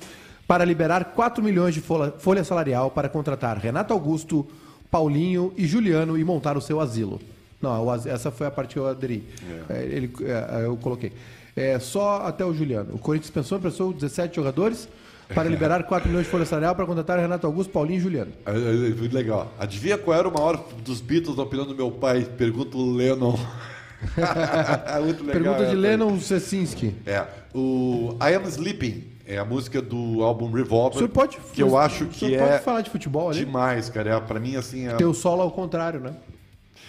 para 0.46 0.66
liberar 0.66 1.06
4 1.06 1.44
milhões 1.44 1.74
de 1.74 1.82
folha, 1.82 2.14
folha 2.18 2.44
salarial 2.44 2.92
para 2.92 3.08
contratar 3.08 3.58
Renato 3.58 3.94
Augusto, 3.94 4.46
Paulinho 4.92 5.54
e 5.56 5.66
Juliano 5.66 6.18
e 6.18 6.24
montar 6.24 6.58
o 6.58 6.62
seu 6.62 6.82
asilo. 6.82 7.22
Não, 7.62 7.86
o 7.86 7.94
essa 7.94 8.32
foi 8.32 8.48
a 8.48 8.52
parte 8.52 8.74
que 8.74 8.80
eu 8.80 8.88
aderi. 8.88 9.24
É, 9.70 9.84
ele, 9.84 10.12
é, 10.22 10.66
eu 10.66 10.78
coloquei. 10.78 11.12
É, 11.56 11.80
só 11.80 12.28
até 12.28 12.46
o 12.46 12.54
Juliano. 12.54 12.94
O 12.94 13.00
Corinthians 13.00 13.28
dispensou 13.28 13.58
emprestou 13.58 13.92
17 13.92 14.36
jogadores 14.36 14.88
para 15.34 15.50
liberar 15.50 15.84
4 15.84 16.08
milhões 16.08 16.26
de 16.26 16.32
folha 16.32 16.46
salarial 16.46 16.76
para 16.76 16.86
contratar 16.86 17.20
Renato 17.20 17.46
Augusto, 17.46 17.72
Paulinho 17.72 17.98
e 17.98 18.02
Juliano. 18.02 18.32
É, 18.46 18.52
é, 18.52 18.56
é, 18.56 18.96
Muito 18.96 19.14
legal. 19.14 19.52
Adivinha 19.60 19.98
qual 19.98 20.18
era 20.18 20.28
o 20.28 20.34
maior 20.34 20.64
dos 20.84 21.02
Beatles, 21.02 21.36
na 21.36 21.44
opinião 21.44 21.68
do 21.68 21.76
meu 21.76 21.92
pai? 21.92 22.26
Pergunta 22.38 22.78
o 22.78 22.92
Lennon. 22.94 23.38
Muito 25.04 25.24
legal 25.24 25.42
Pergunta 25.44 25.66
de. 25.66 25.76
Lennon 25.76 26.20
Sesinski. 26.20 26.96
É. 27.06 27.26
O 27.54 28.16
I 28.22 28.36
Am 28.36 28.48
Sleeping 28.48 29.04
é 29.26 29.38
a 29.38 29.46
música 29.46 29.82
do 29.82 30.24
álbum 30.24 30.52
Revolver. 30.52 30.98
senhor 30.98 31.10
pode, 31.10 31.38
que 31.54 31.62
eu 31.62 31.78
acho 31.78 32.06
o 32.06 32.08
que 32.08 32.20
senhor 32.20 32.42
é 32.42 32.48
pode 32.52 32.64
falar 32.64 32.82
de 32.82 32.90
futebol 32.90 33.30
ali? 33.30 33.40
demais, 33.40 33.90
cara. 33.90 34.16
É, 34.16 34.20
pra 34.20 34.40
mim, 34.40 34.56
assim. 34.56 34.88
É, 34.88 34.94
Tem 34.96 35.08
o 35.08 35.14
solo 35.14 35.42
ao 35.42 35.52
contrário, 35.52 36.00
né? 36.00 36.14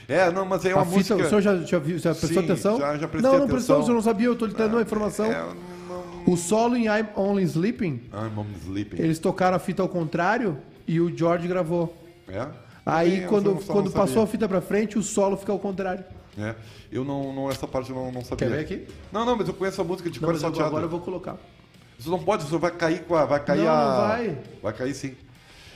é 0.07 0.31
não, 0.31 0.45
mas 0.47 0.65
é 0.65 0.73
uma 0.75 0.83
a 0.83 0.87
fita, 0.87 1.15
música. 1.15 1.17
o 1.17 1.29
senhor 1.29 1.41
já, 1.41 1.57
já, 1.59 1.79
viu, 1.79 1.99
já 1.99 2.15
prestou 2.15 2.43
Sim, 2.43 2.51
atenção? 2.51 2.79
já- 2.79 2.97
já 2.97 3.09
prestei 3.09 3.31
não, 3.33 3.39
não 3.41 3.49
prestou, 3.49 3.79
o 3.79 3.83
senhor 3.83 3.95
não 3.95 4.03
sabia, 4.03 4.27
eu 4.27 4.37
tô 4.37 4.47
lhe 4.47 4.55
dando 4.55 4.75
uma 4.75 4.83
informação. 4.83 5.27
É, 5.27 5.39
não... 5.39 5.78
O 6.31 6.37
solo 6.37 6.77
em 6.77 6.85
I'm 6.87 7.07
Only 7.17 7.43
Sleeping, 7.45 8.03
I'm 8.13 8.55
Sleeping. 8.65 9.01
eles 9.03 9.19
tocaram 9.19 9.57
a 9.57 9.59
fita 9.59 9.83
ao 9.83 9.89
contrário 9.89 10.59
e 10.87 11.01
o 11.01 11.17
George 11.17 11.49
gravou. 11.49 11.97
É? 12.29 12.47
Aí 12.85 13.27
quando, 13.27 13.51
eu 13.51 13.61
só 13.61 13.67
não 13.67 13.73
quando 13.83 13.91
passou 13.91 14.23
a 14.23 14.27
sabia. 14.27 14.27
fita 14.27 14.49
pra 14.49 14.61
frente, 14.61 14.99
o 14.99 15.03
solo 15.03 15.37
fica 15.37 15.53
ao 15.53 15.59
contrário. 15.59 16.05
né? 16.37 16.55
Eu 16.91 17.05
não, 17.05 17.33
não 17.35 17.51
essa 17.51 17.67
parte 17.67 17.91
eu 17.91 17.97
não, 17.97 18.11
não 18.13 18.23
sabia. 18.25 18.49
Quer 18.49 18.55
ver 18.57 18.61
aqui? 18.61 18.87
Não, 19.13 19.25
não, 19.25 19.37
mas 19.37 19.47
eu 19.49 19.55
conheço 19.55 19.81
a 19.81 19.85
música 19.85 20.09
de 20.11 20.21
Não, 20.21 20.27
cor 20.27 20.35
mas 20.35 20.43
eu- 20.43 20.49
salteado. 20.49 20.69
agora 20.69 20.85
eu 20.85 20.89
vou 20.89 21.01
colocar. 21.01 21.37
Você 21.99 22.09
não 22.11 22.19
pode, 22.23 22.45
você 22.45 22.57
vai 22.59 22.71
cair 22.71 23.03
com 23.05 23.15
a. 23.17 23.25
Vai 23.25 23.43
cair 23.45 23.63
Não, 23.65 23.69
a. 23.69 23.91
não 23.91 24.09
vai. 24.09 24.39
Vai 24.63 24.73
cair 24.73 24.95
sim. 24.95 25.15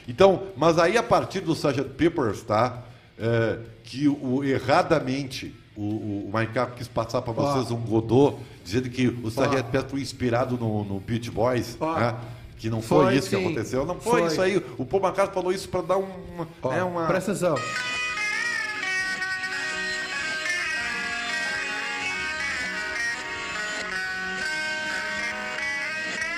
Então, 0.06 0.44
mas 0.56 0.78
aí 0.78 0.96
a 0.96 1.02
partir 1.02 1.40
do 1.40 1.52
Sgt. 1.52 1.82
Peppers, 1.96 2.42
tá? 2.42 2.82
É, 3.18 3.58
que 3.84 4.08
o, 4.08 4.42
erradamente 4.44 5.54
o, 5.76 5.80
o, 5.82 6.28
o 6.28 6.30
Minecraft 6.32 6.76
quis 6.76 6.88
passar 6.88 7.22
para 7.22 7.32
vocês 7.32 7.70
um 7.70 7.80
godô, 7.80 8.34
dizendo 8.64 8.90
que 8.90 9.06
o 9.06 9.28
Sgt. 9.28 9.62
Peppers 9.64 9.90
foi 9.90 10.00
inspirado 10.00 10.56
no, 10.56 10.84
no 10.84 11.00
Beach 11.00 11.30
Boys, 11.30 11.78
né? 11.80 12.16
Que 12.58 12.70
não 12.70 12.80
foi, 12.80 13.06
Foi, 13.06 13.16
isso 13.16 13.28
que 13.28 13.36
sim. 13.36 13.44
aconteceu. 13.44 13.84
Não 13.84 13.98
foi, 13.98 14.20
Foi. 14.20 14.26
isso 14.28 14.40
aí. 14.40 14.56
O 14.78 14.84
Paul 14.84 15.02
McCartney 15.02 15.34
falou 15.34 15.52
isso 15.52 15.68
para 15.68 15.82
dar 15.82 15.96
uma, 15.96 16.46
Ó, 16.62 16.70
né, 16.70 16.84
uma... 16.84 17.06
Presta 17.06 17.32
atenção. 17.32 17.56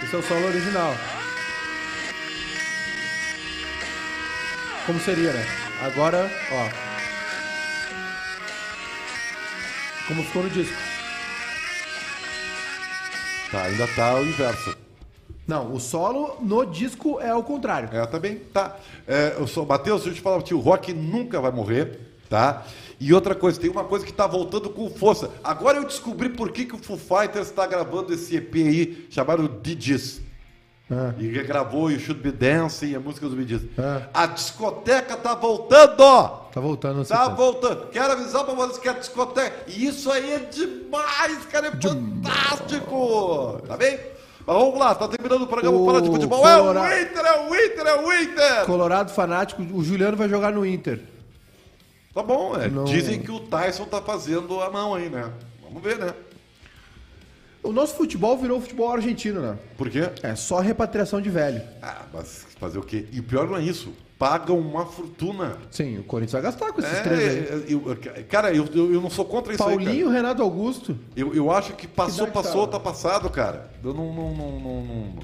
Esse 0.02 0.14
é 0.14 0.18
o 0.18 0.22
solo 0.22 0.46
original. 0.46 0.94
Como 4.86 5.00
seria, 5.00 5.32
né? 5.32 5.44
Agora, 5.82 6.30
ó. 6.52 6.93
Como 10.06 10.22
ficou 10.22 10.42
no 10.42 10.50
disco. 10.50 10.76
Tá, 13.50 13.62
ainda 13.62 13.86
tá 13.88 14.14
o 14.16 14.24
inverso. 14.24 14.76
Não, 15.46 15.72
o 15.74 15.80
solo 15.80 16.38
no 16.40 16.64
disco 16.64 17.20
é 17.20 17.34
o 17.34 17.42
contrário. 17.42 17.88
É, 17.92 18.04
tá 18.06 18.18
bem, 18.18 18.36
tá. 18.52 18.76
É, 19.06 19.36
eu 19.38 19.46
sou 19.46 19.66
Matheus, 19.66 20.02
deixa 20.02 20.10
eu 20.10 20.14
te 20.14 20.22
falar, 20.22 20.42
tio, 20.42 20.58
o 20.58 20.60
rock 20.60 20.92
nunca 20.92 21.40
vai 21.40 21.52
morrer, 21.52 22.00
tá? 22.28 22.64
E 22.98 23.12
outra 23.12 23.34
coisa, 23.34 23.60
tem 23.60 23.70
uma 23.70 23.84
coisa 23.84 24.04
que 24.04 24.12
tá 24.12 24.26
voltando 24.26 24.70
com 24.70 24.88
força. 24.90 25.30
Agora 25.42 25.78
eu 25.78 25.84
descobri 25.84 26.30
por 26.30 26.50
que, 26.50 26.64
que 26.64 26.74
o 26.74 26.78
Foo 26.78 26.96
Fighters 26.96 27.48
está 27.48 27.66
gravando 27.66 28.12
esse 28.14 28.36
EP 28.36 28.54
aí, 28.56 29.06
chamado 29.10 29.48
DJs. 29.48 30.23
Ah. 30.96 31.14
E 31.18 31.28
regravou 31.28 31.90
You 31.90 31.98
Should 31.98 32.22
Be 32.22 32.30
Dancing, 32.30 32.94
a 32.94 33.00
música 33.00 33.28
dos 33.28 33.36
DJs. 33.36 33.62
Ah. 33.78 34.02
A 34.14 34.26
discoteca 34.26 35.16
tá 35.16 35.34
voltando! 35.34 35.96
Tá 36.52 36.60
voltando 36.60 36.98
Tá 37.04 37.16
sequência. 37.16 37.34
voltando. 37.34 37.86
Quero 37.90 38.12
avisar 38.12 38.44
pra 38.44 38.54
vocês 38.54 38.78
que 38.78 38.88
a 38.88 38.92
discoteca. 38.92 39.64
E 39.66 39.86
isso 39.86 40.10
aí 40.12 40.32
é 40.34 40.38
demais, 40.38 41.44
cara. 41.50 41.66
É 41.68 41.70
fantástico. 41.72 43.60
Tá 43.66 43.76
bem? 43.76 43.98
Mas 44.46 44.56
vamos 44.56 44.78
lá, 44.78 44.94
tá 44.94 45.08
terminando 45.08 45.42
o 45.42 45.46
programa. 45.46 45.76
O 45.76 46.00
de 46.00 46.10
futebol. 46.10 46.46
É 46.46 46.60
o 46.60 46.70
Inter, 46.70 47.24
é 47.24 47.40
o 47.48 47.54
Inter, 47.56 47.86
é 47.86 47.96
o 48.00 48.12
Inter. 48.12 48.66
Colorado 48.66 49.10
fanático, 49.10 49.62
o 49.62 49.82
Juliano 49.82 50.16
vai 50.16 50.28
jogar 50.28 50.52
no 50.52 50.64
Inter. 50.66 51.00
Tá 52.14 52.22
bom, 52.22 52.54
é. 52.56 52.68
Não- 52.68 52.84
Dizem 52.84 53.20
que 53.20 53.30
o 53.30 53.40
Tyson 53.40 53.86
tá 53.86 54.00
fazendo 54.00 54.60
a 54.60 54.70
mão 54.70 54.94
aí, 54.94 55.08
né? 55.08 55.30
Vamos 55.62 55.82
ver, 55.82 55.98
né? 55.98 56.14
O 57.64 57.72
nosso 57.72 57.94
futebol 57.96 58.36
virou 58.36 58.60
futebol 58.60 58.92
argentino, 58.92 59.40
né? 59.40 59.58
Por 59.76 59.88
quê? 59.90 60.10
É 60.22 60.34
só 60.36 60.60
repatriação 60.60 61.20
de 61.20 61.30
velho. 61.30 61.62
Ah, 61.82 62.02
mas 62.12 62.46
fazer 62.60 62.78
o 62.78 62.82
quê? 62.82 63.06
E 63.10 63.20
o 63.20 63.22
pior 63.22 63.46
não 63.48 63.56
é 63.56 63.62
isso. 63.62 63.92
Pagam 64.18 64.58
uma 64.58 64.86
fortuna. 64.86 65.56
Sim, 65.70 65.98
o 65.98 66.04
Corinthians 66.04 66.32
vai 66.32 66.42
gastar 66.42 66.72
com 66.72 66.80
esses 66.80 66.92
É, 66.98 67.02
três 67.02 67.20
aí. 67.20 67.38
é, 67.38 67.64
eu- 67.72 67.98
cara, 68.28 68.52
eu, 68.54 68.66
eu, 68.74 69.00
não 69.00 69.10
sou 69.10 69.24
contra 69.24 69.52
isso 69.52 69.62
aí, 69.64 69.70
cara. 69.76 69.84
Paulinho, 69.86 70.08
Renato 70.08 70.42
Augusto. 70.42 70.96
Eu, 71.16 71.34
eu 71.34 71.50
acho 71.50 71.72
que 71.72 71.88
passou, 71.88 72.26
Que 72.26 72.32
passou, 72.32 72.66
tá? 72.66 72.72
tá 72.78 72.80
passado, 72.80 73.28
cara. 73.30 73.70
Eu 73.82 73.92
não, 73.92 74.12
não, 74.14 74.34
não, 74.34 74.60
não, 74.60 74.82
não- 74.84 75.14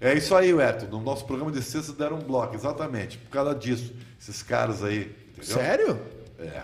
É 0.00 0.14
isso 0.14 0.34
aí, 0.36 0.50
Everton. 0.50 0.86
No 0.86 1.00
nosso 1.02 1.24
programa 1.24 1.50
de 1.50 1.62
sexta 1.62 1.92
deram 1.92 2.16
um 2.18 2.22
bloco, 2.22 2.54
exatamente. 2.54 3.18
Por 3.18 3.30
causa 3.30 3.54
disso. 3.54 3.92
Esses 4.20 4.42
caras 4.42 4.84
aí. 4.84 5.10
Entendeu? 5.36 5.56
Sério? 5.56 5.98
É. 6.38 6.62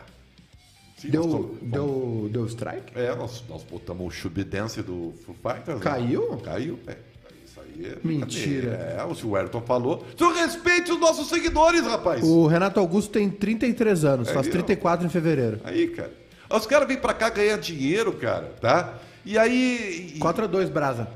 Sim, 1.05 1.11
Deu, 1.11 1.59
deu, 1.61 2.29
deu 2.31 2.47
strike? 2.47 2.93
É, 2.99 3.15
nós, 3.15 3.45
nós 3.49 3.63
botamos 3.63 4.07
o 4.07 4.11
Chubby 4.11 4.43
Dance 4.45 4.81
do 4.83 5.13
Foo 5.25 5.35
Fighters. 5.35 5.79
né? 5.79 5.83
Caiu? 5.85 6.37
Caiu, 6.43 6.79
é. 6.87 6.97
Isso 7.45 7.61
aí 7.61 7.87
é. 7.87 7.97
Mentira. 8.03 8.71
É, 8.99 9.05
o 9.27 9.37
Ayrton 9.37 9.61
falou. 9.61 10.05
Tu 10.17 10.33
respeite 10.33 10.91
os 10.93 10.99
nossos 10.99 11.29
seguidores, 11.29 11.83
rapaz. 11.83 12.23
O 12.25 12.47
Renato 12.47 12.81
Augusto 12.81 13.11
tem 13.13 13.29
33 13.31 14.05
anos, 14.05 14.31
faz 14.31 14.47
viu? 14.47 14.53
34 14.53 15.07
em 15.07 15.11
fevereiro. 15.11 15.61
Aí, 15.65 15.89
cara. 15.89 16.13
Os 16.51 16.67
caras 16.67 16.87
vêm 16.89 16.97
pra 16.97 17.13
cá 17.15 17.29
ganhar 17.31 17.59
dinheiro, 17.59 18.13
cara, 18.15 18.53
tá? 18.61 18.95
E 19.27 19.37
aí. 19.39 20.13
e- 20.17 20.19
4x2, 20.21 20.69
Brasa. 20.71 21.09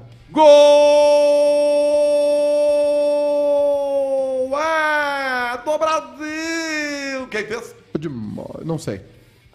Gol! 3.59 4.51
Ah, 4.55 5.61
do 5.64 5.78
Brasil! 5.78 7.26
Quem 7.30 7.45
fez? 7.47 7.74
De- 7.99 8.09
Não 8.64 8.78
sei. 8.78 9.01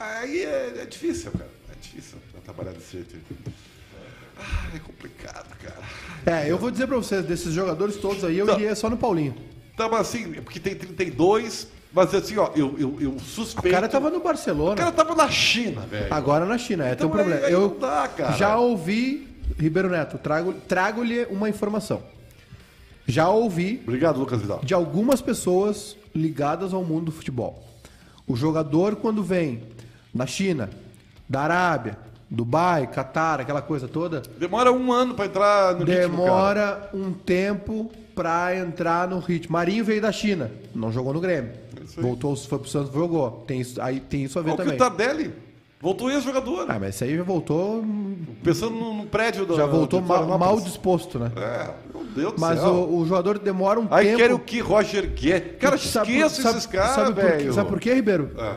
Aí 0.04 0.44
é, 0.44 0.74
é 0.82 0.86
difícil, 0.86 1.32
cara. 1.32 1.50
É 1.72 1.76
difícil 1.82 2.18
trabalhar 2.44 2.72
desse 2.72 2.92
jeito. 2.92 3.16
aí. 3.16 3.54
Ah, 4.38 4.76
é 4.76 4.80
complicado, 4.80 5.48
cara. 5.60 5.78
É, 6.26 6.52
eu 6.52 6.58
vou 6.58 6.70
dizer 6.72 6.88
pra 6.88 6.98
vocês, 6.98 7.24
desses 7.26 7.54
jogadores 7.54 7.96
todos 7.98 8.24
aí, 8.24 8.38
eu 8.38 8.46
Não. 8.46 8.56
iria 8.56 8.76
só 8.76 8.90
no 8.90 8.98
Paulinho. 8.98 9.36
Tá, 9.78 9.88
mas 9.88 10.02
assim, 10.02 10.34
porque 10.34 10.60
tem 10.60 10.76
32, 10.76 11.68
mas 11.94 12.14
assim, 12.14 12.38
ó, 12.38 12.52
eu, 12.56 12.76
eu, 12.78 12.98
eu 13.00 13.12
O 13.12 13.20
suspeito. 13.20 13.74
cara 13.74 13.88
tava 13.88 14.10
no 14.10 14.20
Barcelona. 14.20 14.74
O 14.74 14.76
cara 14.78 14.92
tava 14.92 15.16
na 15.16 15.30
China, 15.30 15.82
velho. 15.82 16.14
Agora 16.14 16.46
na 16.46 16.58
China, 16.58 16.88
é, 16.88 16.94
Então 16.94 17.10
tem 17.10 17.20
um 17.22 17.24
problema. 17.24 17.40
aí- 17.42 17.46
aí 17.48 17.54
eu 17.54 17.70
dá, 17.80 18.10
já 18.38 18.58
ouvi, 18.58 19.28
Ribeiro 19.58 19.90
Neto, 19.90 20.18
trago- 20.18 20.54
trago-lhe 20.68 21.26
uma 21.26 21.48
informação. 21.50 22.04
Já 23.08 23.30
ouvi 23.30 23.82
Obrigado, 23.84 24.20
Lucas 24.20 24.42
Vidal. 24.42 24.62
de 24.64 24.74
algumas 24.74 25.22
pessoas 25.22 25.96
ligadas 26.16 26.74
ao 26.74 26.84
mundo 26.84 27.06
do 27.06 27.12
futebol. 27.12 27.64
O 28.26 28.36
jogador, 28.36 28.96
quando 28.96 29.22
vem 29.24 29.62
da 30.14 30.26
China, 30.26 30.70
da 31.28 31.42
Arábia, 31.42 31.98
Dubai, 32.30 32.88
Catar, 32.88 33.40
aquela 33.42 33.62
coisa 33.62 33.88
toda, 33.88 34.22
Demora 34.38 34.72
um 34.72 34.92
ano 34.92 35.14
pra 35.14 35.26
entrar 35.26 35.74
no 35.76 35.80
ritmo, 35.86 35.94
cara. 35.94 36.08
demora 36.08 36.90
um 36.94 37.12
tempo 37.14 37.92
pra 38.16 38.56
entrar 38.56 39.08
no 39.08 39.20
ritmo. 39.20 39.54
Marinho 39.54 39.84
veio 39.86 40.02
da 40.02 40.12
China, 40.12 40.52
não 40.74 40.92
jogou 40.92 41.14
no 41.14 41.20
Grêmio. 41.20 41.52
Aí. 41.80 42.02
Voltou, 42.04 42.36
foi 42.36 42.60
pro 42.60 42.68
Santos, 42.70 42.94
jogou. 42.94 43.44
Tem 43.48 43.60
isso, 43.62 43.82
aí 43.82 44.00
tem 44.00 44.24
isso 44.24 44.38
a 44.40 44.42
ver 44.42 44.52
Olha 44.52 44.56
o 44.56 44.64
também. 44.64 44.78
Tardelli. 44.78 45.34
Voltou 45.82 46.10
ex-jogador. 46.10 46.66
Ah, 46.70 46.78
mas 46.80 46.96
isso 46.96 47.04
aí 47.04 47.18
já 47.18 47.24
voltou, 47.24 47.84
Pensando 48.42 48.74
no, 48.74 48.94
no 48.94 49.06
prédio 49.06 49.46
do. 49.46 49.56
já 49.58 49.66
voltou 49.66 50.00
de 50.02 50.08
mal, 50.08 50.40
mal 50.40 50.62
disposto, 50.62 51.20
né? 51.20 51.30
É, 51.36 51.70
meu 51.94 52.06
Deus 52.06 52.34
do 52.34 52.40
Mas 52.40 52.58
céu. 52.62 52.70
o, 52.74 53.00
o 53.00 53.06
jogador 53.06 53.38
demora 53.38 53.82
um 53.82 53.88
Aí 53.92 54.06
tempo. 54.06 54.18
quero 54.18 54.36
o 54.36 54.40
que 54.40 54.60
Roger 54.62 55.06
Guedes. 55.10 55.58
Cara, 55.60 55.78
Sabe 55.78 56.06
por- 56.08 56.14
esqueça 56.16 56.42
sabe- 56.42 56.58
esses 56.58 56.66
caras, 56.68 56.96
sabe 56.96 57.14
por 57.14 57.22
quê? 57.32 57.38
velho. 57.38 57.54
Sabe 57.54 57.70
por 57.70 57.80
quê, 57.82 57.94
Ribeiro? 57.96 58.32
É, 58.38 58.56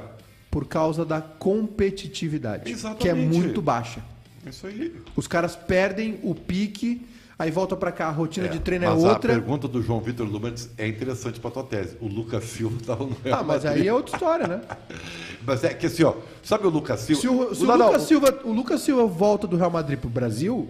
Por 0.56 0.64
causa 0.66 1.04
da 1.04 1.20
competitividade, 1.20 2.72
Exatamente. 2.72 3.02
que 3.02 3.08
é 3.10 3.14
muito 3.14 3.60
baixa. 3.60 4.00
isso 4.46 4.66
aí. 4.66 4.90
Os 5.14 5.26
caras 5.26 5.54
perdem 5.54 6.18
o 6.22 6.34
pique, 6.34 7.06
aí 7.38 7.50
volta 7.50 7.76
pra 7.76 7.92
cá, 7.92 8.06
a 8.08 8.10
rotina 8.10 8.48
de 8.48 8.58
treino 8.58 8.86
é 8.86 8.88
mas 8.88 9.04
a 9.04 9.08
outra. 9.12 9.34
pergunta 9.34 9.68
do 9.68 9.82
João 9.82 10.00
Vitor 10.00 10.26
Lumertz 10.26 10.70
é 10.78 10.88
interessante 10.88 11.38
pra 11.40 11.50
tua 11.50 11.62
tese. 11.62 11.98
O 12.00 12.06
Lucas 12.06 12.44
Silva 12.44 12.78
tava 12.86 13.04
no 13.04 13.14
Real 13.22 13.40
Ah, 13.40 13.42
mas 13.44 13.64
Madrid. 13.64 13.82
aí 13.82 13.88
é 13.88 13.92
outra 13.92 14.14
história, 14.16 14.46
né? 14.46 14.60
Mas 15.46 15.62
é 15.62 15.74
que 15.74 15.84
assim, 15.86 16.02
ó, 16.04 16.14
sabe 16.42 16.66
o 16.66 16.70
Lucas 16.70 17.00
Silva? 17.00 17.20
Se 17.20 17.28
o, 17.28 17.54
se 17.54 17.62
o 17.62 17.66
não, 17.66 17.86
Lucas 17.88 18.02
Silva, 18.04 18.40
o 18.42 18.52
Lucas 18.52 18.80
Silva 18.80 19.06
volta 19.06 19.46
do 19.46 19.56
Real 19.58 19.70
Madrid 19.70 19.98
pro 19.98 20.08
Brasil, 20.08 20.68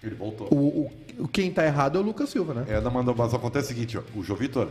Ele 0.00 0.14
voltou. 0.14 0.46
o, 0.52 0.56
o- 0.56 0.90
o- 1.24 1.26
quem 1.28 1.50
tá 1.50 1.66
errado 1.66 1.98
é 1.98 2.00
o 2.00 2.04
Lucas 2.04 2.30
Silva, 2.30 2.54
né? 2.54 2.64
É, 2.68 2.80
não, 2.80 2.92
mas 2.92 3.34
acontece 3.34 3.64
o 3.72 3.74
seguinte, 3.74 3.98
ó, 3.98 4.02
o 4.16 4.22
João 4.22 4.38
Vitor, 4.38 4.68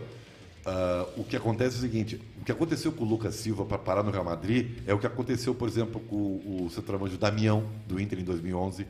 ah, 0.70 1.08
o 1.16 1.24
que 1.24 1.38
acontece 1.38 1.78
é 1.78 1.80
o 1.80 1.82
seguinte, 1.82 2.22
o 2.42 2.44
que 2.44 2.52
aconteceu 2.52 2.92
com 2.92 3.06
o 3.06 3.08
Lucas 3.08 3.36
Silva 3.36 3.64
para 3.64 3.78
parar 3.78 4.04
no 4.04 4.12
Real 4.12 4.26
Madrid 4.26 4.80
é 4.86 4.94
o 4.94 5.00
que 5.00 5.08
aconteceu, 5.08 5.56
por 5.56 5.66
exemplo, 5.66 6.02
com 6.02 6.16
o, 6.18 6.66
o 6.66 6.70
centroavante 6.70 7.16
Damião, 7.16 7.66
do 7.88 7.98
Inter 7.98 8.20
em 8.20 8.24
2011, 8.26 8.86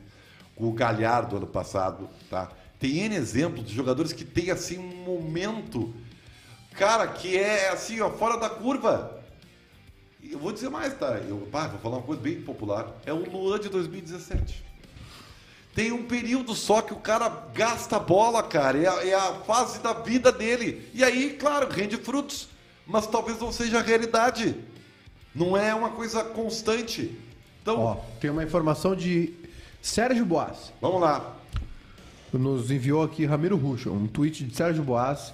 com 0.56 0.64
o 0.68 0.72
Galhardo 0.72 1.36
ano 1.36 1.46
passado, 1.46 2.08
tá? 2.28 2.50
Tem 2.80 2.98
N 2.98 3.14
exemplos 3.14 3.64
de 3.64 3.72
jogadores 3.72 4.12
que 4.12 4.24
tem, 4.24 4.50
assim, 4.50 4.76
um 4.76 5.04
momento, 5.04 5.94
cara, 6.72 7.06
que 7.06 7.36
é, 7.36 7.68
assim, 7.68 8.00
ó, 8.00 8.10
fora 8.10 8.36
da 8.36 8.50
curva. 8.50 9.16
Eu 10.20 10.40
vou 10.40 10.52
dizer 10.52 10.70
mais, 10.70 10.98
tá? 10.98 11.16
Eu, 11.28 11.46
pá, 11.50 11.68
vou 11.68 11.78
falar 11.78 11.98
uma 11.98 12.02
coisa 12.02 12.20
bem 12.20 12.42
popular. 12.42 12.92
É 13.06 13.12
o 13.12 13.18
Luan 13.30 13.60
de 13.60 13.68
2017. 13.68 14.64
Tem 15.78 15.92
um 15.92 16.02
período 16.02 16.56
só 16.56 16.82
que 16.82 16.92
o 16.92 16.96
cara 16.96 17.28
gasta 17.54 17.98
a 17.98 18.00
bola, 18.00 18.42
cara. 18.42 18.76
É 18.76 18.88
a, 18.88 19.06
é 19.06 19.14
a 19.14 19.32
fase 19.46 19.78
da 19.78 19.92
vida 19.92 20.32
dele. 20.32 20.90
E 20.92 21.04
aí, 21.04 21.36
claro, 21.38 21.68
rende 21.70 21.96
frutos. 21.96 22.48
Mas 22.84 23.06
talvez 23.06 23.38
não 23.38 23.52
seja 23.52 23.78
a 23.78 23.80
realidade. 23.80 24.56
Não 25.32 25.56
é 25.56 25.72
uma 25.72 25.90
coisa 25.90 26.24
constante. 26.24 27.16
Então, 27.62 27.78
Ó, 27.78 27.94
tem 28.20 28.28
uma 28.28 28.42
informação 28.42 28.96
de 28.96 29.32
Sérgio 29.80 30.26
Boas. 30.26 30.72
vamos 30.80 31.00
lá. 31.00 31.36
Nos 32.32 32.72
enviou 32.72 33.04
aqui 33.04 33.24
Ramiro 33.24 33.56
Russo, 33.56 33.92
um 33.92 34.08
tweet 34.08 34.42
de 34.42 34.56
Sérgio 34.56 34.82
Boas. 34.82 35.32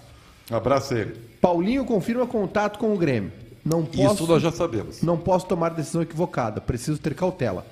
Abraça 0.50 0.94
ele. 0.94 1.18
Paulinho 1.40 1.86
confirma 1.86 2.26
contato 2.26 2.78
com 2.78 2.92
o 2.92 2.98
Grêmio. 2.98 3.32
Não 3.64 3.82
posso, 3.82 4.14
Isso 4.24 4.26
nós 4.26 4.42
já 4.42 4.52
sabemos. 4.52 5.00
não 5.00 5.16
posso 5.16 5.46
tomar 5.46 5.70
decisão 5.70 6.02
equivocada. 6.02 6.60
Preciso 6.60 6.98
ter 6.98 7.14
cautela. 7.14 7.66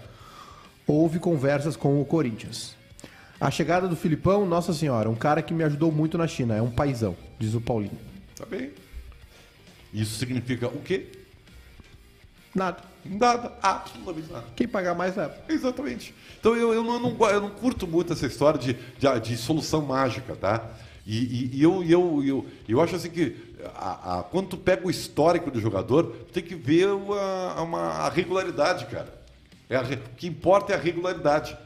Houve 0.87 1.18
conversas 1.18 1.76
com 1.76 2.01
o 2.01 2.05
Corinthians. 2.05 2.74
A 3.41 3.51
chegada 3.51 3.89
do 3.89 3.97
Filipão, 3.97 4.47
nossa 4.47 4.72
senhora, 4.72 5.11
um 5.11 5.14
cara 5.14 5.43
que 5.43 5.53
me 5.53 5.64
ajudou 5.64 5.91
muito 5.91 6.16
na 6.16 6.26
China. 6.28 6.55
É 6.57 6.62
um 6.62 6.70
paizão, 6.70 7.16
diz 7.39 7.55
o 7.55 7.61
Paulinho. 7.61 7.99
Tá 8.37 8.47
bem. 8.47 8.70
Isso 9.93 10.16
significa 10.18 10.68
o 10.68 10.80
quê? 10.80 11.09
Nada. 12.55 12.78
Nada, 13.05 13.53
absolutamente 13.61 14.30
nada. 14.30 14.45
Quem 14.55 14.68
pagar 14.68 14.95
mais 14.95 15.16
leva. 15.16 15.35
Exatamente. 15.49 16.14
Então 16.39 16.55
eu, 16.55 16.72
eu, 16.72 16.85
não, 16.85 16.95
eu 16.95 17.01
não 17.01 17.30
eu 17.30 17.41
não 17.41 17.51
curto 17.51 17.87
muito 17.87 18.12
essa 18.12 18.26
história 18.26 18.59
de, 18.61 18.74
de, 18.74 19.20
de 19.20 19.37
solução 19.37 19.83
mágica, 19.83 20.37
tá? 20.37 20.64
E, 21.05 21.18
e- 21.18 21.51
e 21.57 21.62
eu, 21.62 21.83
eu, 21.83 22.22
eu, 22.24 22.47
eu 22.68 22.80
acho 22.80 22.95
assim 22.95 23.11
que 23.11 23.37
a, 23.74 24.18
a- 24.20 24.22
quando 24.22 24.49
tu 24.51 24.57
pega 24.57 24.87
o 24.87 24.91
histórico 24.91 25.51
do 25.51 25.61
jogador, 25.61 26.05
tu 26.28 26.33
tem 26.33 26.43
que 26.45 26.55
ver 26.55 26.89
uma, 26.91 27.61
uma- 27.61 27.89
a 27.89 28.09
regularidade, 28.09 28.87
cara. 28.87 29.21
É 29.72 29.76
a 29.76 29.82
o 29.82 30.16
que 30.16 30.26
importa 30.26 30.72
é 30.72 30.76
a 30.76 30.78
regularidade. 30.78 31.56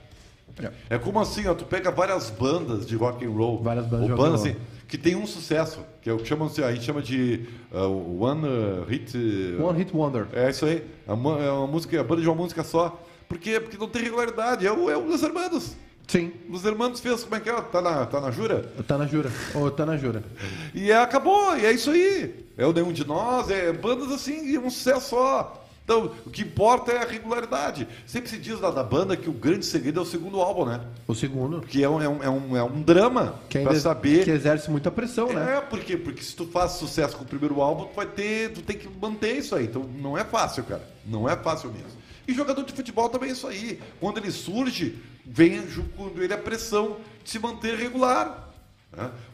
É 0.89 0.97
como 0.97 1.21
assim, 1.21 1.47
ó, 1.47 1.55
tu 1.55 1.65
pega 1.65 1.91
várias 1.91 2.31
bandas 2.31 2.87
de 2.87 2.97
rock 2.97 3.27
and 3.27 3.31
roll, 3.31 3.63
Várias 3.63 3.87
bandas 3.87 4.11
ou 4.11 4.17
bandas 4.17 4.41
assim, 4.41 4.57
que 4.89 4.97
tem 4.97 5.15
um 5.15 5.27
sucesso, 5.27 5.81
que 6.01 6.09
é 6.09 6.13
o 6.13 6.17
que 6.17 6.27
chamam, 6.27 6.47
a 6.47 6.73
gente 6.73 6.85
chama 6.85 7.03
de 7.03 7.47
uh, 7.73 8.23
one 8.23 8.47
hit 8.89 9.15
uh, 9.59 9.67
One 9.67 9.77
Hit 9.77 9.95
Wonder. 9.95 10.27
é 10.33 10.49
isso 10.49 10.65
aí. 10.65 10.87
É 11.07 11.13
uma, 11.13 11.39
é 11.43 11.51
uma 11.51 11.67
música, 11.67 12.01
a 12.01 12.05
banda 12.05 12.23
de 12.23 12.29
uma 12.29 12.37
música 12.37 12.63
só. 12.65 12.99
Por 13.29 13.39
quê? 13.39 13.61
Porque 13.61 13.77
não 13.77 13.89
tem 13.89 14.03
regularidade. 14.03 14.67
É 14.67 14.73
o, 14.73 14.89
é 14.89 14.97
o 14.97 15.05
Los 15.05 15.23
Hermanos. 15.23 15.75
Sim. 16.07 16.33
Los 16.49 16.65
Hermanos 16.65 17.01
fez, 17.01 17.25
como 17.25 17.35
é 17.35 17.41
que 17.41 17.51
é? 17.51 17.61
Tá 17.61 17.83
na, 17.83 18.07
tá 18.07 18.21
na 18.21 18.31
jura? 18.31 18.63
Tá 18.87 18.97
na 18.97 19.07
jura. 19.07 19.31
Ou 19.57 19.71
tá 19.71 19.85
na 19.85 19.97
jura. 19.97 20.23
E 20.73 20.93
é, 20.93 20.97
acabou, 20.97 21.57
e 21.57 21.67
é 21.67 21.73
isso 21.73 21.91
aí. 21.91 22.47
É 22.57 22.65
o 22.65 22.73
Nenhum 22.73 22.93
de 22.93 23.05
Nós, 23.05 23.51
é 23.51 23.73
bandas 23.73 24.13
assim, 24.13 24.57
um 24.57 24.71
sucesso 24.71 25.11
só. 25.11 25.66
Então, 25.87 26.11
o 26.27 26.31
que 26.31 26.43
importa 26.43 26.91
é 26.91 27.01
a 27.01 27.07
regularidade. 27.07 27.87
Sempre 28.05 28.29
se 28.29 28.39
diz 28.39 28.59
lá 28.59 28.73
da 28.73 28.83
banda 28.83 29.17
que 29.17 29.31
o 29.31 29.33
grande 29.33 29.65
segredo 29.65 30.01
é 30.01 30.03
o 30.03 30.05
segundo 30.05 30.41
álbum, 30.41 30.65
né? 30.65 30.81
O 31.07 31.15
segundo. 31.15 31.61
Que 31.61 31.85
é 31.85 31.89
um, 31.89 32.03
é 32.03 32.09
um, 32.09 32.23
é 32.25 32.29
um, 32.29 32.57
é 32.57 32.63
um 32.65 32.83
drama 32.83 33.37
Que 33.49 33.61
pra 33.61 33.71
ainda 33.71 33.81
saber. 33.81 34.25
que 34.25 34.31
exerce 34.33 34.69
muita 34.69 34.91
pressão, 34.91 35.33
né? 35.33 35.59
É, 35.59 35.61
por 35.61 35.79
quê? 35.79 35.97
Porque 35.97 36.25
se 36.25 36.35
tu 36.35 36.45
faz 36.49 36.73
sucesso 36.73 37.17
com 37.17 37.23
o 37.23 37.27
primeiro 37.27 37.61
álbum, 37.61 37.85
tu 37.85 37.95
vai 37.95 38.07
ter, 38.07 38.53
tu 38.53 38.63
tem 38.63 38.77
que 38.77 38.89
manter 39.01 39.37
isso 39.37 39.55
aí. 39.55 39.67
Então 39.67 39.85
não 40.01 40.19
é 40.19 40.25
fácil, 40.25 40.65
cara. 40.65 40.83
Não 41.07 41.29
é 41.29 41.37
fácil 41.37 41.71
mesmo. 41.71 41.97
E 42.27 42.35
jogador 42.35 42.65
de 42.65 42.73
futebol 42.73 43.09
também 43.09 43.29
é 43.29 43.33
isso 43.33 43.47
aí. 43.47 43.79
Quando 44.01 44.19
ele 44.19 44.33
surge, 44.33 44.99
vem 45.25 45.69
junto 45.69 45.91
com 45.91 46.11
ele 46.21 46.35
a 46.35 46.39
pressão 46.39 46.97
de 47.23 47.31
se 47.31 47.39
manter 47.39 47.77
regular. 47.77 48.46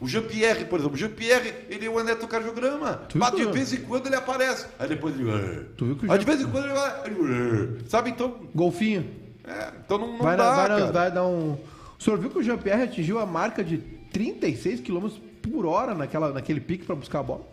O 0.01 0.07
Jean-Pierre, 0.07 0.65
por 0.65 0.77
exemplo, 0.79 0.95
o 0.95 0.97
Jean-Pierre, 0.99 1.53
ele 1.69 1.85
é 1.85 1.89
o 1.89 1.97
eletrocardiograma. 1.99 3.03
Mas 3.15 3.31
de 3.35 3.45
vez 3.45 3.71
em 3.73 3.77
quando 3.83 4.07
ele 4.07 4.15
aparece. 4.15 4.65
Aí 4.77 4.89
depois 4.89 5.17
ele. 5.17 5.65
Tu 5.77 5.85
viu 5.85 5.95
que 5.95 6.11
Aí 6.11 6.17
de 6.19 6.25
vez 6.25 6.41
em 6.41 6.47
quando 6.49 6.65
ele 6.65 6.73
vai. 6.73 7.79
Sabe? 7.87 8.09
Então. 8.09 8.35
Golfinho. 8.53 9.09
é, 9.47 9.71
então 9.85 9.97
não, 9.97 10.07
não 10.13 10.17
vai, 10.19 10.35
dá. 10.35 10.43
dar- 10.49 10.55
vai, 10.55 10.67
dar- 10.69 10.79
cara. 10.79 10.91
vai 10.91 11.11
dar 11.11 11.25
um. 11.25 11.57
O 11.97 12.03
senhor 12.03 12.19
viu 12.19 12.29
que 12.29 12.39
o 12.39 12.43
Jean-Pierre 12.43 12.83
atingiu 12.83 13.19
a 13.19 13.25
marca 13.25 13.63
de 13.63 13.77
36 13.77 14.81
km 14.81 15.07
por 15.41 15.65
hora 15.65 15.95
naquela, 15.95 16.31
naquele 16.33 16.59
pique 16.59 16.83
pra 16.85 16.95
buscar 16.95 17.19
a 17.19 17.23
bola? 17.23 17.47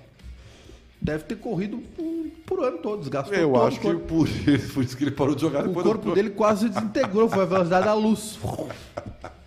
Deve 1.01 1.25
ter 1.25 1.37
corrido 1.37 1.79
por, 1.97 2.57
por 2.59 2.65
ano 2.65 2.79
todo, 2.79 3.01
desgastou 3.01 3.35
Eu 3.35 3.53
todo 3.53 3.67
acho 3.67 3.79
que 3.79 3.87
corpo. 3.87 4.01
por, 4.07 4.29
por 4.75 4.83
isso 4.85 4.97
que 4.97 5.05
ele 5.05 5.11
parou 5.13 5.35
de 5.37 5.41
jogar 5.43 5.65
O 5.65 5.69
depois 5.69 5.85
do- 5.87 5.93
corpo 5.93 6.13
dele 6.15 6.31
quase 6.31 6.69
desintegrou, 6.69 7.29
foi 7.29 7.43
a 7.43 7.47
velocidade 7.47 7.85
da 7.87 7.95
luz. 7.95 8.39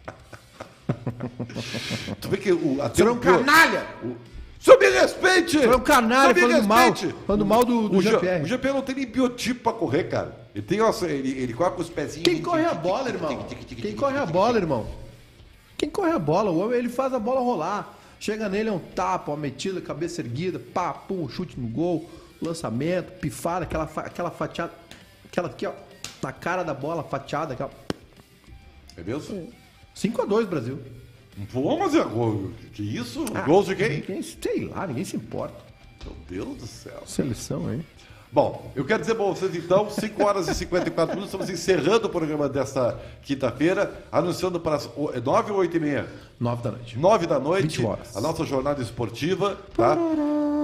Tu 2.22 2.28
vê 2.30 2.38
que 2.38 2.52
o, 2.52 2.82
até 2.82 2.96
Você 3.04 3.10
é 3.10 3.12
um 3.12 3.18
pior- 3.18 3.40
canalha! 3.40 3.86
O 4.04 4.16
senhor 4.60 4.80
me 4.80 4.90
respeite! 4.90 5.58
Você 5.60 5.66
é 5.66 5.76
um 5.76 5.80
canalha 5.80 6.34
falando 6.36 6.64
mal, 6.68 6.92
respeite! 6.92 7.16
falando 7.28 7.46
mal 7.46 7.66
do- 7.66 7.90
do 7.90 7.98
o 7.98 8.02
Jean- 8.02 8.12
Jean-Pierre. 8.12 8.44
O 8.44 8.48
Jean-Pierre 8.48 8.76
não 8.76 8.84
tem 8.84 8.96
nem 8.96 9.06
biotipo 9.06 9.60
pra 9.62 9.74
correr, 9.74 10.06
cara. 10.06 10.38
Ele 10.56 10.64
tem, 10.66 10.78
nossa, 10.78 11.08
ele, 11.08 11.32
ele 11.38 11.54
corre 11.54 11.72
com 11.72 11.82
os 11.82 11.90
pezinhos. 11.90 12.24
Quem 12.28 12.42
corre 12.42 12.64
a 12.66 12.74
bola, 12.74 13.10
irmão? 13.10 13.46
Quem 13.82 13.96
corre 13.96 14.18
a 14.18 14.26
bola, 14.26 14.58
irmão? 14.58 14.88
Quem 15.78 15.90
corre 15.90 16.12
a 16.12 16.20
bola? 16.20 16.52
O 16.52 16.60
homem, 16.60 16.78
ele 16.78 16.90
faz 16.90 17.14
a 17.14 17.20
bola 17.20 17.42
rolar. 17.42 17.98
Chega 18.20 18.48
nele, 18.48 18.70
é 18.70 18.72
um 18.72 18.80
tapa, 18.80 19.32
uma 19.32 19.38
metida, 19.38 19.82
cabeça 19.82 20.22
erguida, 20.22 20.58
pá, 20.60 20.94
pum, 20.94 21.28
chute 21.28 21.60
no 21.60 21.68
gol, 21.68 22.10
lançamento, 22.42 23.12
pifada, 23.20 23.66
aquela, 23.66 23.86
fa- 23.86 24.02
aquela 24.04 24.32
fatiada, 24.32 24.72
aquela 25.26 25.50
aqui, 25.50 25.66
ó, 25.66 25.74
na 26.22 26.32
cara 26.32 26.64
da 26.64 26.74
bola, 26.74 27.04
fatiada, 27.04 27.54
aquela... 27.54 27.70
É 28.96 29.02
mesmo? 29.02 29.52
5x2, 29.96 30.46
Brasil. 30.46 30.80
Pô, 31.52 31.78
mas 31.78 31.96
é 31.96 32.04
gol. 32.04 32.52
Que 32.74 32.84
isso? 32.84 33.26
Ah, 33.34 33.42
Gols 33.42 33.66
de 33.66 33.76
quem? 33.76 33.90
Ninguém, 34.02 34.22
sei 34.22 34.66
lá, 34.68 34.86
ninguém 34.86 35.04
se 35.04 35.16
importa. 35.16 35.56
Meu 36.06 36.16
Deus 36.46 36.58
do 36.58 36.68
céu. 36.68 37.02
Seleção, 37.06 37.74
hein? 37.74 37.84
Bom, 38.32 38.72
eu 38.76 38.84
quero 38.84 39.02
dizer 39.02 39.14
pra 39.14 39.26
vocês 39.26 39.56
então, 39.56 39.90
5 39.92 40.24
horas 40.24 40.48
e 40.48 40.56
54 40.56 41.16
minutos, 41.16 41.32
estamos 41.34 41.50
encerrando 41.52 42.08
o 42.08 42.10
programa 42.10 42.50
desta 42.50 43.00
quinta-feira, 43.22 44.04
anunciando 44.12 44.60
para 44.60 44.76
as 44.78 44.90
9 45.24 45.52
ou 45.52 45.60
8 45.60 45.78
e 45.78 45.80
meia? 45.80 46.08
9 46.40 46.64
da 46.64 46.72
noite. 46.72 46.98
9 46.98 47.28
da 47.28 47.40
noite, 47.40 47.78
20 47.78 47.86
horas. 47.86 48.18
a 48.18 48.22
nossa 48.22 48.44
jornada 48.44 48.82
esportiva, 48.82 49.56
tá? 49.78 49.96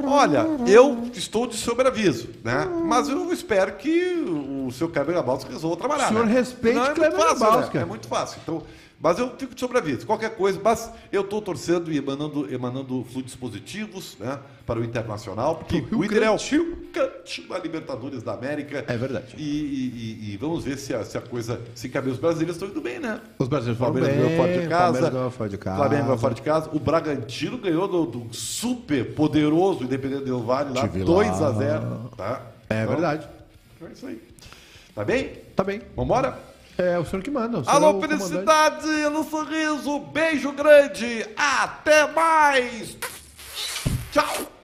Olha, 0.04 0.46
eu 0.68 1.10
estou 1.14 1.46
de 1.46 1.56
sobreaviso, 1.58 2.30
né? 2.44 2.66
Mas 2.66 3.08
eu 3.08 3.32
espero 3.32 3.74
que 3.76 4.16
o 4.16 4.72
seu 4.72 4.90
Kleber 4.90 5.14
Gabalski 5.14 5.52
resolva 5.52 5.78
trabalhar. 5.78 6.06
O 6.06 6.10
senhor 6.10 6.26
né? 6.26 6.34
respeite 6.34 6.76
Não, 6.76 6.86
é 6.86 6.94
Kleber 6.96 7.20
fácil, 7.20 7.40
Gabalski. 7.40 7.78
né? 7.78 7.84
É 7.84 7.86
muito 7.86 8.08
fácil. 8.08 8.40
Então, 8.42 8.64
mas 9.02 9.18
eu 9.18 9.30
fico 9.38 9.54
de 9.56 9.60
sobreaviso. 9.62 10.06
Qualquer 10.06 10.36
coisa, 10.36 10.60
mas 10.64 10.92
eu 11.12 11.22
estou 11.22 11.42
torcendo 11.42 11.92
e 11.92 11.98
emanando, 11.98 12.54
emanando 12.54 13.06
fluidos 13.12 13.36
positivos, 13.36 14.18
né? 14.20 14.40
Para 14.66 14.80
o 14.80 14.84
Internacional, 14.84 15.56
porque 15.56 15.84
o 15.96 16.04
Inter 16.06 16.24
é 16.24 16.30
o 16.30 16.38
Grande 16.38 17.48
da 17.50 17.58
Libertadores 17.58 18.22
da 18.24 18.34
América. 18.34 18.84
É 18.88 18.98
verdade. 18.98 19.36
E, 19.38 19.42
e- 19.42 20.28
e- 20.30 20.34
e 20.34 20.38
vamos 20.38 20.64
ver 20.64 20.78
se 20.78 20.94
a, 20.94 21.04
se 21.04 21.18
a 21.18 21.22
coisa 21.22 21.60
se 21.74 21.88
cabe. 21.90 22.10
Os 22.12 22.18
brasileiros 22.20 22.56
estão 22.56 22.68
indo 22.70 22.82
bem, 22.82 23.00
né? 23.00 23.20
Os 23.40 23.48
brasileiros 23.48 23.80
foram 23.80 23.94
bem, 23.94 24.04
ganhou 24.04 24.30
fora 24.38 24.54
de 24.62 24.68
casa. 24.68 24.84
Palmeiras 24.84 25.10
ganhou 25.14 25.32
fora 25.32 25.50
de 25.50 25.58
casa. 25.58 25.78
Flamengo 25.78 26.04
ganhou 26.04 26.18
fora 26.18 26.34
de 26.36 26.42
casa. 26.42 26.70
O 26.74 26.80
Bragantino 26.80 27.58
ganhou 27.58 27.88
do, 27.88 28.06
do 28.06 28.34
super 28.36 29.16
poderoso 29.16 29.84
Independente 29.84 30.26
Del 30.26 30.42
Vale 30.44 30.74
lá, 30.78 30.88
Tive 30.88 31.04
2 31.04 31.40
lá. 31.40 31.48
a 31.48 31.52
0 31.52 32.12
tá? 32.18 32.42
É 32.70 32.84
Então, 32.84 32.94
verdade. 32.94 33.28
É 33.82 33.92
isso 33.92 34.06
aí. 34.08 34.22
Tá 34.94 35.04
bem? 35.06 35.30
Tá 35.56 35.64
bem. 35.64 35.82
Vambora? 35.96 36.38
É 36.82 36.98
o 36.98 37.06
senhor 37.06 37.22
que 37.22 37.30
manda. 37.30 37.60
o 37.60 37.64
senhor 37.66 37.74
é 37.74 37.78
Alô, 37.78 37.94
comandante. 37.96 38.24
felicidade 38.24 38.88
no 39.12 39.24
sorriso. 39.26 40.00
Beijo 40.00 40.52
grande. 40.54 41.26
Até 41.36 42.08
mais. 42.14 42.98
Tchau. 44.14 44.59